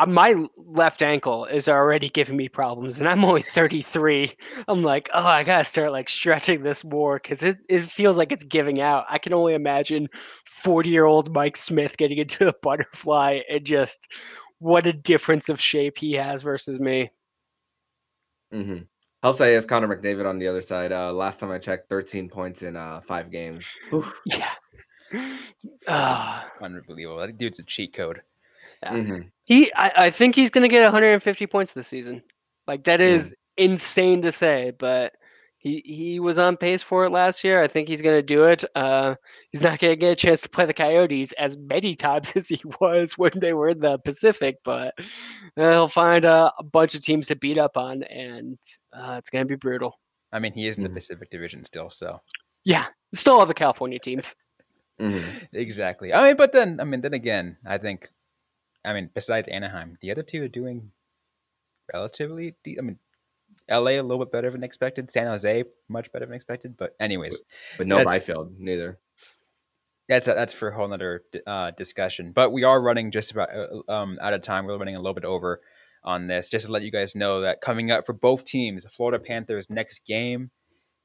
Uh, 0.00 0.06
my 0.06 0.46
left 0.56 1.02
ankle 1.02 1.44
is 1.46 1.68
already 1.68 2.08
giving 2.08 2.36
me 2.36 2.48
problems 2.48 3.00
and 3.00 3.08
i'm 3.08 3.24
only 3.24 3.42
33 3.42 4.32
i'm 4.68 4.82
like 4.82 5.08
oh 5.12 5.26
i 5.26 5.42
gotta 5.42 5.64
start 5.64 5.90
like 5.90 6.08
stretching 6.08 6.62
this 6.62 6.84
more 6.84 7.18
because 7.20 7.42
it, 7.42 7.58
it 7.68 7.82
feels 7.82 8.16
like 8.16 8.30
it's 8.30 8.44
giving 8.44 8.80
out. 8.80 9.04
I 9.08 9.18
can 9.18 9.32
only 9.32 9.54
imagine 9.54 10.08
40 10.46 10.88
year 10.88 11.04
old 11.04 11.32
mike 11.32 11.56
smith 11.56 11.96
getting 11.96 12.18
into 12.18 12.48
a 12.48 12.54
butterfly 12.62 13.40
and 13.52 13.64
just 13.64 14.06
what 14.60 14.86
a 14.86 14.92
difference 14.92 15.48
of 15.48 15.60
shape 15.60 15.98
he 15.98 16.12
has 16.12 16.42
versus 16.42 16.78
me. 16.78 17.10
Mm-hmm. 18.52 18.78
helps 19.22 19.40
that 19.40 19.48
he 19.48 19.54
has 19.54 19.66
connor 19.66 19.88
mcdavid 19.88 20.28
on 20.28 20.38
the 20.38 20.48
other 20.48 20.62
side. 20.62 20.92
Uh, 20.92 21.12
last 21.12 21.40
time 21.40 21.50
i 21.50 21.58
checked 21.58 21.88
13 21.88 22.28
points 22.28 22.62
in 22.62 22.76
uh, 22.76 23.00
five 23.00 23.32
games. 23.32 23.66
Oof. 23.92 24.20
yeah. 24.26 24.50
Uh, 25.88 26.42
unbelievable. 26.62 27.18
That 27.18 27.36
dude's 27.36 27.58
a 27.58 27.64
cheat 27.64 27.94
code 27.94 28.22
yeah. 28.82 28.92
Mm-hmm. 28.92 29.20
He, 29.44 29.72
I, 29.74 29.92
I 29.96 30.10
think 30.10 30.34
he's 30.34 30.50
going 30.50 30.62
to 30.62 30.68
get 30.68 30.82
150 30.82 31.46
points 31.46 31.72
this 31.72 31.88
season. 31.88 32.22
Like 32.66 32.84
that 32.84 33.00
is 33.00 33.32
mm. 33.58 33.64
insane 33.64 34.22
to 34.22 34.32
say, 34.32 34.72
but 34.78 35.14
he 35.58 35.82
he 35.84 36.20
was 36.20 36.38
on 36.38 36.56
pace 36.56 36.82
for 36.82 37.04
it 37.04 37.10
last 37.10 37.42
year. 37.42 37.60
I 37.60 37.66
think 37.66 37.88
he's 37.88 38.02
going 38.02 38.14
to 38.14 38.22
do 38.22 38.44
it. 38.44 38.64
Uh, 38.74 39.16
he's 39.50 39.60
not 39.60 39.80
going 39.80 39.92
to 39.92 39.96
get 39.96 40.12
a 40.12 40.16
chance 40.16 40.40
to 40.42 40.48
play 40.48 40.66
the 40.66 40.74
Coyotes 40.74 41.32
as 41.32 41.58
many 41.58 41.94
times 41.94 42.32
as 42.36 42.48
he 42.48 42.60
was 42.80 43.18
when 43.18 43.32
they 43.36 43.52
were 43.52 43.70
in 43.70 43.80
the 43.80 43.98
Pacific, 43.98 44.56
but 44.64 44.94
uh, 44.98 45.02
he'll 45.56 45.88
find 45.88 46.24
a, 46.24 46.52
a, 46.58 46.62
bunch 46.62 46.94
of 46.94 47.02
teams 47.02 47.26
to 47.26 47.36
beat 47.36 47.58
up 47.58 47.76
on, 47.76 48.04
and 48.04 48.58
uh, 48.92 49.16
it's 49.18 49.30
going 49.30 49.44
to 49.44 49.48
be 49.48 49.56
brutal. 49.56 49.98
I 50.32 50.38
mean, 50.38 50.52
he 50.52 50.66
is 50.66 50.78
in 50.78 50.84
the 50.84 50.90
mm. 50.90 50.94
Pacific 50.94 51.30
Division 51.30 51.64
still, 51.64 51.90
so 51.90 52.20
yeah, 52.64 52.86
still 53.12 53.40
all 53.40 53.46
the 53.46 53.54
California 53.54 53.98
teams. 53.98 54.34
Mm-hmm. 55.00 55.44
Exactly. 55.52 56.12
I 56.12 56.26
mean, 56.26 56.36
but 56.36 56.52
then, 56.52 56.80
I 56.80 56.84
mean, 56.84 57.02
then 57.02 57.14
again, 57.14 57.56
I 57.64 57.78
think 57.78 58.10
I 58.84 58.92
mean, 58.92 59.10
besides 59.14 59.48
Anaheim, 59.48 59.98
the 60.00 60.10
other 60.10 60.22
two 60.22 60.42
are 60.44 60.48
doing 60.48 60.92
relatively. 61.92 62.56
De- 62.64 62.78
I 62.78 62.82
mean, 62.82 62.98
LA 63.70 63.92
a 63.92 64.00
little 64.00 64.24
bit 64.24 64.32
better 64.32 64.50
than 64.50 64.62
expected. 64.62 65.10
San 65.10 65.26
Jose 65.26 65.64
much 65.88 66.10
better 66.12 66.26
than 66.26 66.34
expected. 66.34 66.76
But 66.76 66.94
anyways, 67.00 67.42
but 67.76 67.86
no 67.86 68.04
Byfield 68.04 68.54
neither. 68.58 68.98
That's 70.08 70.26
a, 70.26 70.32
that's 70.32 70.54
for 70.54 70.68
a 70.68 70.74
whole 70.74 70.92
other 70.92 71.22
uh, 71.46 71.72
discussion. 71.72 72.32
But 72.32 72.50
we 72.50 72.64
are 72.64 72.80
running 72.80 73.10
just 73.10 73.30
about 73.30 73.50
uh, 73.54 73.92
um, 73.92 74.18
out 74.22 74.32
of 74.32 74.42
time. 74.42 74.64
We're 74.64 74.78
running 74.78 74.96
a 74.96 75.00
little 75.00 75.14
bit 75.14 75.26
over 75.26 75.60
on 76.02 76.28
this. 76.28 76.48
Just 76.48 76.66
to 76.66 76.72
let 76.72 76.82
you 76.82 76.90
guys 76.90 77.14
know 77.14 77.42
that 77.42 77.60
coming 77.60 77.90
up 77.90 78.06
for 78.06 78.14
both 78.14 78.44
teams, 78.44 78.84
the 78.84 78.90
Florida 78.90 79.22
Panthers' 79.22 79.68
next 79.68 80.06
game 80.06 80.50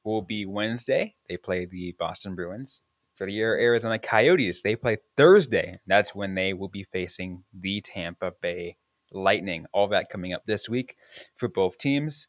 will 0.05 0.21
be 0.21 0.45
Wednesday. 0.45 1.15
They 1.27 1.35
play 1.35 1.65
the 1.65 1.95
Boston 1.99 2.35
Bruins 2.35 2.81
for 3.23 3.31
the 3.31 3.41
Arizona 3.41 3.97
Coyotes, 3.97 4.61
they 4.61 4.75
play 4.75 4.97
Thursday. 5.15 5.79
That's 5.87 6.13
when 6.13 6.35
they 6.35 6.53
will 6.53 6.67
be 6.67 6.83
facing 6.83 7.43
the 7.53 7.79
Tampa 7.79 8.33
Bay 8.41 8.75
Lightning. 9.13 9.65
All 9.71 9.87
that 9.87 10.09
coming 10.09 10.33
up 10.33 10.45
this 10.45 10.67
week 10.67 10.97
for 11.35 11.47
both 11.47 11.77
teams. 11.77 12.27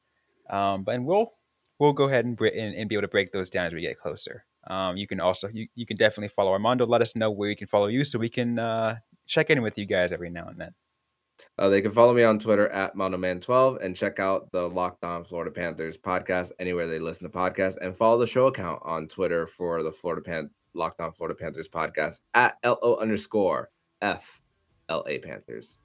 Um, 0.49 0.85
but 0.85 0.95
and 0.95 1.05
we'll 1.05 1.33
we'll 1.81 1.95
go 1.95 2.05
ahead 2.05 2.25
and, 2.25 2.41
and, 2.41 2.75
and, 2.77 2.89
be 2.89 2.95
able 2.95 3.03
to 3.03 3.09
break 3.09 3.33
those 3.33 3.51
down 3.51 3.67
as 3.67 3.73
we 3.73 3.81
get 3.81 3.99
closer. 3.99 4.45
Um, 4.69 4.97
you 4.97 5.09
can 5.09 5.19
also 5.19 5.49
you, 5.53 5.67
you 5.75 5.85
can 5.85 5.97
definitely 5.97 6.29
follow 6.29 6.53
Armando. 6.53 6.87
Let 6.87 7.03
us 7.03 7.17
know 7.17 7.31
where 7.31 7.51
you 7.51 7.57
can 7.57 7.67
follow 7.67 7.89
you 7.89 8.05
so 8.05 8.19
we 8.19 8.29
can 8.29 8.59
uh, 8.61 8.97
check 9.27 9.51
in 9.51 9.63
with 9.63 9.77
you 9.77 9.87
guys 9.87 10.13
every 10.13 10.31
now 10.31 10.47
and 10.47 10.61
then. 10.61 10.75
Uh, 11.59 11.69
they 11.69 11.83
can 11.83 11.91
follow 11.91 12.15
me 12.15 12.23
on 12.23 12.39
Twitter 12.39 12.69
at 12.69 12.95
MondoMan12 12.95 13.85
and 13.85 13.97
check 13.97 14.21
out 14.21 14.51
the 14.53 14.69
Locked 14.69 15.03
On 15.03 15.25
Florida 15.25 15.51
Panthers 15.51 15.97
podcast 15.97 16.53
anywhere 16.61 16.87
they 16.87 17.01
listen 17.01 17.29
to 17.29 17.37
podcasts 17.37 17.77
and 17.81 17.97
follow 17.97 18.19
the 18.19 18.27
show 18.27 18.47
account 18.47 18.81
on 18.85 19.09
Twitter 19.09 19.47
for 19.47 19.83
the 19.83 19.91
Florida 19.91 20.23
Pan- 20.23 20.51
Locked 20.75 21.01
On 21.01 21.13
Florida 21.13 21.39
Panthers 21.39 21.69
podcast 21.69 22.21
at 22.35 22.59
LO 22.65 22.97
underscore 23.01 23.71
F 24.03 24.41
LA 24.89 25.19
Panthers. 25.23 25.79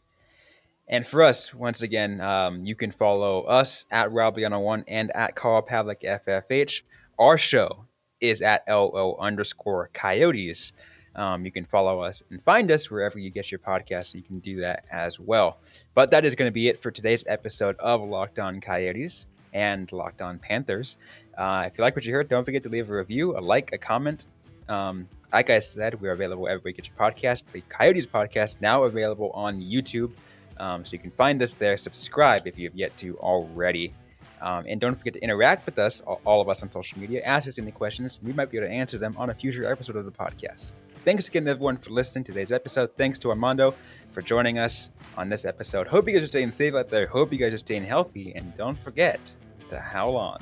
And 0.87 1.05
for 1.05 1.21
us, 1.21 1.53
once 1.53 1.83
again, 1.83 2.19
um, 2.19 2.65
you 2.65 2.75
can 2.75 2.91
follow 2.91 3.43
us 3.43 3.85
at 3.91 4.09
Robliano1 4.09 4.85
and 4.87 5.11
at 5.15 5.35
Carl 5.35 5.61
Pavlik 5.61 6.01
FFH. 6.03 6.81
Our 7.19 7.37
show 7.37 7.85
is 8.19 8.41
at 8.41 8.63
LO 8.67 9.15
underscore 9.19 9.91
Coyotes. 9.93 10.73
Um, 11.15 11.45
you 11.45 11.51
can 11.51 11.65
follow 11.65 12.01
us 12.01 12.23
and 12.29 12.41
find 12.41 12.71
us 12.71 12.89
wherever 12.89 13.19
you 13.19 13.29
get 13.29 13.51
your 13.51 13.59
podcast. 13.59 14.15
You 14.15 14.23
can 14.23 14.39
do 14.39 14.61
that 14.61 14.85
as 14.91 15.19
well. 15.19 15.59
But 15.93 16.11
that 16.11 16.25
is 16.25 16.35
going 16.35 16.47
to 16.49 16.53
be 16.53 16.69
it 16.69 16.81
for 16.81 16.91
today's 16.91 17.23
episode 17.27 17.75
of 17.79 18.01
Locked 18.01 18.39
On 18.39 18.59
Coyotes 18.59 19.27
and 19.53 19.91
Locked 19.91 20.21
On 20.21 20.39
Panthers. 20.39 20.97
Uh, 21.37 21.65
if 21.67 21.77
you 21.77 21.83
like 21.83 21.95
what 21.95 22.05
you 22.05 22.13
heard, 22.13 22.29
don't 22.29 22.43
forget 22.43 22.63
to 22.63 22.69
leave 22.69 22.89
a 22.89 22.95
review, 22.95 23.37
a 23.37 23.39
like, 23.39 23.71
a 23.73 23.77
comment, 23.77 24.25
um, 24.69 25.07
like 25.33 25.49
I 25.49 25.59
said, 25.59 25.99
we're 25.99 26.11
available 26.11 26.47
everywhere 26.47 26.69
you 26.69 26.73
get 26.73 26.87
your 26.87 26.95
podcast. 26.97 27.43
The 27.51 27.61
Coyotes 27.61 28.05
podcast 28.05 28.61
now 28.61 28.83
available 28.83 29.31
on 29.31 29.61
YouTube. 29.61 30.11
Um, 30.59 30.85
so 30.85 30.93
you 30.93 30.99
can 30.99 31.11
find 31.11 31.41
us 31.41 31.53
there. 31.53 31.77
Subscribe 31.77 32.47
if 32.47 32.57
you 32.57 32.67
have 32.67 32.75
yet 32.75 32.95
to 32.97 33.17
already. 33.17 33.93
Um, 34.41 34.65
and 34.67 34.79
don't 34.79 34.95
forget 34.95 35.13
to 35.13 35.19
interact 35.19 35.65
with 35.65 35.77
us, 35.79 36.01
all 36.01 36.41
of 36.41 36.47
us 36.49 36.63
on 36.63 36.71
social 36.71 36.99
media. 36.99 37.21
Ask 37.23 37.47
us 37.47 37.57
any 37.57 37.71
questions. 37.71 38.19
We 38.23 38.33
might 38.33 38.49
be 38.49 38.57
able 38.57 38.67
to 38.67 38.73
answer 38.73 38.97
them 38.97 39.15
on 39.17 39.29
a 39.29 39.33
future 39.33 39.69
episode 39.69 39.95
of 39.97 40.05
the 40.05 40.11
podcast. 40.11 40.71
Thanks 41.05 41.27
again, 41.27 41.47
everyone, 41.47 41.77
for 41.77 41.91
listening 41.91 42.23
to 42.25 42.31
today's 42.31 42.51
episode. 42.51 42.91
Thanks 42.97 43.19
to 43.19 43.29
Armando 43.29 43.73
for 44.11 44.21
joining 44.21 44.57
us 44.59 44.89
on 45.17 45.29
this 45.29 45.45
episode. 45.45 45.87
Hope 45.87 46.07
you 46.07 46.13
guys 46.13 46.23
are 46.23 46.27
staying 46.27 46.51
safe 46.51 46.73
out 46.73 46.89
there. 46.89 47.07
Hope 47.07 47.31
you 47.31 47.39
guys 47.39 47.53
are 47.53 47.57
staying 47.57 47.85
healthy. 47.85 48.33
And 48.35 48.55
don't 48.55 48.77
forget 48.77 49.31
to 49.69 49.79
howl 49.79 50.15
on. 50.15 50.39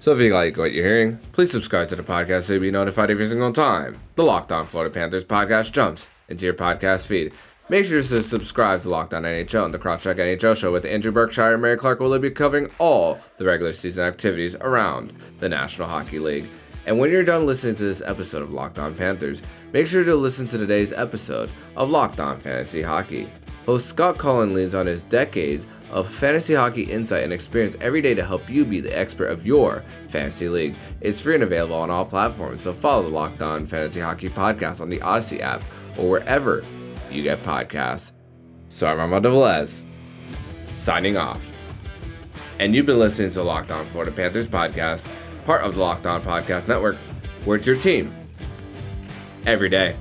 So 0.00 0.12
if 0.12 0.18
you 0.18 0.32
like 0.32 0.56
what 0.56 0.72
you're 0.72 0.86
hearing, 0.86 1.18
please 1.32 1.50
subscribe 1.50 1.88
to 1.88 1.96
the 1.96 2.02
podcast 2.02 2.44
so 2.44 2.54
you'll 2.54 2.62
be 2.62 2.70
notified 2.70 3.10
every 3.10 3.28
single 3.28 3.52
time 3.52 3.98
the 4.14 4.22
Locked 4.24 4.50
On 4.50 4.64
Florida 4.64 4.90
Panthers 4.90 5.24
podcast 5.24 5.72
jumps 5.72 6.08
into 6.30 6.46
your 6.46 6.54
podcast 6.54 7.06
feed. 7.06 7.34
Make 7.68 7.84
sure 7.84 8.00
to 8.00 8.22
subscribe 8.22 8.80
to 8.80 8.88
Locked 8.88 9.12
On 9.12 9.24
NHL 9.24 9.66
and 9.66 9.74
the 9.74 9.78
Crosscheck 9.78 10.16
NHL 10.16 10.56
show 10.56 10.72
with 10.72 10.86
Andrew 10.86 11.12
Berkshire 11.12 11.52
and 11.52 11.60
Mary 11.60 11.76
Clark 11.76 12.00
will 12.00 12.18
be 12.18 12.30
covering 12.30 12.70
all 12.78 13.20
the 13.36 13.44
regular 13.44 13.74
season 13.74 14.02
activities 14.06 14.56
around 14.56 15.12
the 15.38 15.50
National 15.50 15.86
Hockey 15.86 16.18
League. 16.18 16.46
And 16.86 16.98
when 16.98 17.10
you're 17.10 17.22
done 17.22 17.44
listening 17.44 17.74
to 17.74 17.84
this 17.84 18.00
episode 18.00 18.40
of 18.40 18.54
Locked 18.54 18.78
On 18.78 18.94
Panthers, 18.94 19.42
make 19.74 19.86
sure 19.86 20.02
to 20.02 20.14
listen 20.14 20.48
to 20.48 20.56
today's 20.56 20.94
episode 20.94 21.50
of 21.76 21.90
Locked 21.90 22.20
On 22.20 22.38
Fantasy 22.38 22.80
Hockey. 22.80 23.28
Host 23.66 23.88
Scott 23.88 24.18
Cullen 24.18 24.54
leans 24.54 24.74
on 24.74 24.86
his 24.86 25.02
decades 25.04 25.66
of 25.90 26.12
fantasy 26.12 26.54
hockey 26.54 26.82
insight 26.82 27.24
and 27.24 27.32
experience 27.32 27.76
every 27.80 28.00
day 28.00 28.14
to 28.14 28.24
help 28.24 28.48
you 28.48 28.64
be 28.64 28.80
the 28.80 28.96
expert 28.96 29.26
of 29.26 29.44
your 29.44 29.84
fantasy 30.08 30.48
league. 30.48 30.74
It's 31.00 31.20
free 31.20 31.34
and 31.34 31.42
available 31.42 31.76
on 31.76 31.90
all 31.90 32.04
platforms, 32.04 32.62
so 32.62 32.72
follow 32.72 33.02
the 33.02 33.08
Locked 33.08 33.42
On 33.42 33.66
Fantasy 33.66 34.00
Hockey 34.00 34.28
podcast 34.28 34.80
on 34.80 34.88
the 34.88 35.02
Odyssey 35.02 35.42
app 35.42 35.62
or 35.98 36.08
wherever 36.08 36.64
you 37.10 37.22
get 37.22 37.42
podcasts. 37.42 38.12
So 38.68 38.86
I'm 38.86 39.00
Armando 39.00 39.34
Velez, 39.34 39.84
signing 40.70 41.16
off. 41.16 41.52
And 42.60 42.74
you've 42.74 42.86
been 42.86 42.98
listening 42.98 43.30
to 43.30 43.42
Locked 43.42 43.72
On 43.72 43.84
Florida 43.86 44.12
Panthers 44.12 44.46
podcast, 44.46 45.10
part 45.44 45.62
of 45.62 45.74
the 45.74 45.80
Locked 45.80 46.06
On 46.06 46.22
Podcast 46.22 46.68
Network, 46.68 46.96
where 47.44 47.56
it's 47.56 47.66
your 47.66 47.76
team 47.76 48.14
every 49.46 49.68
day. 49.68 49.96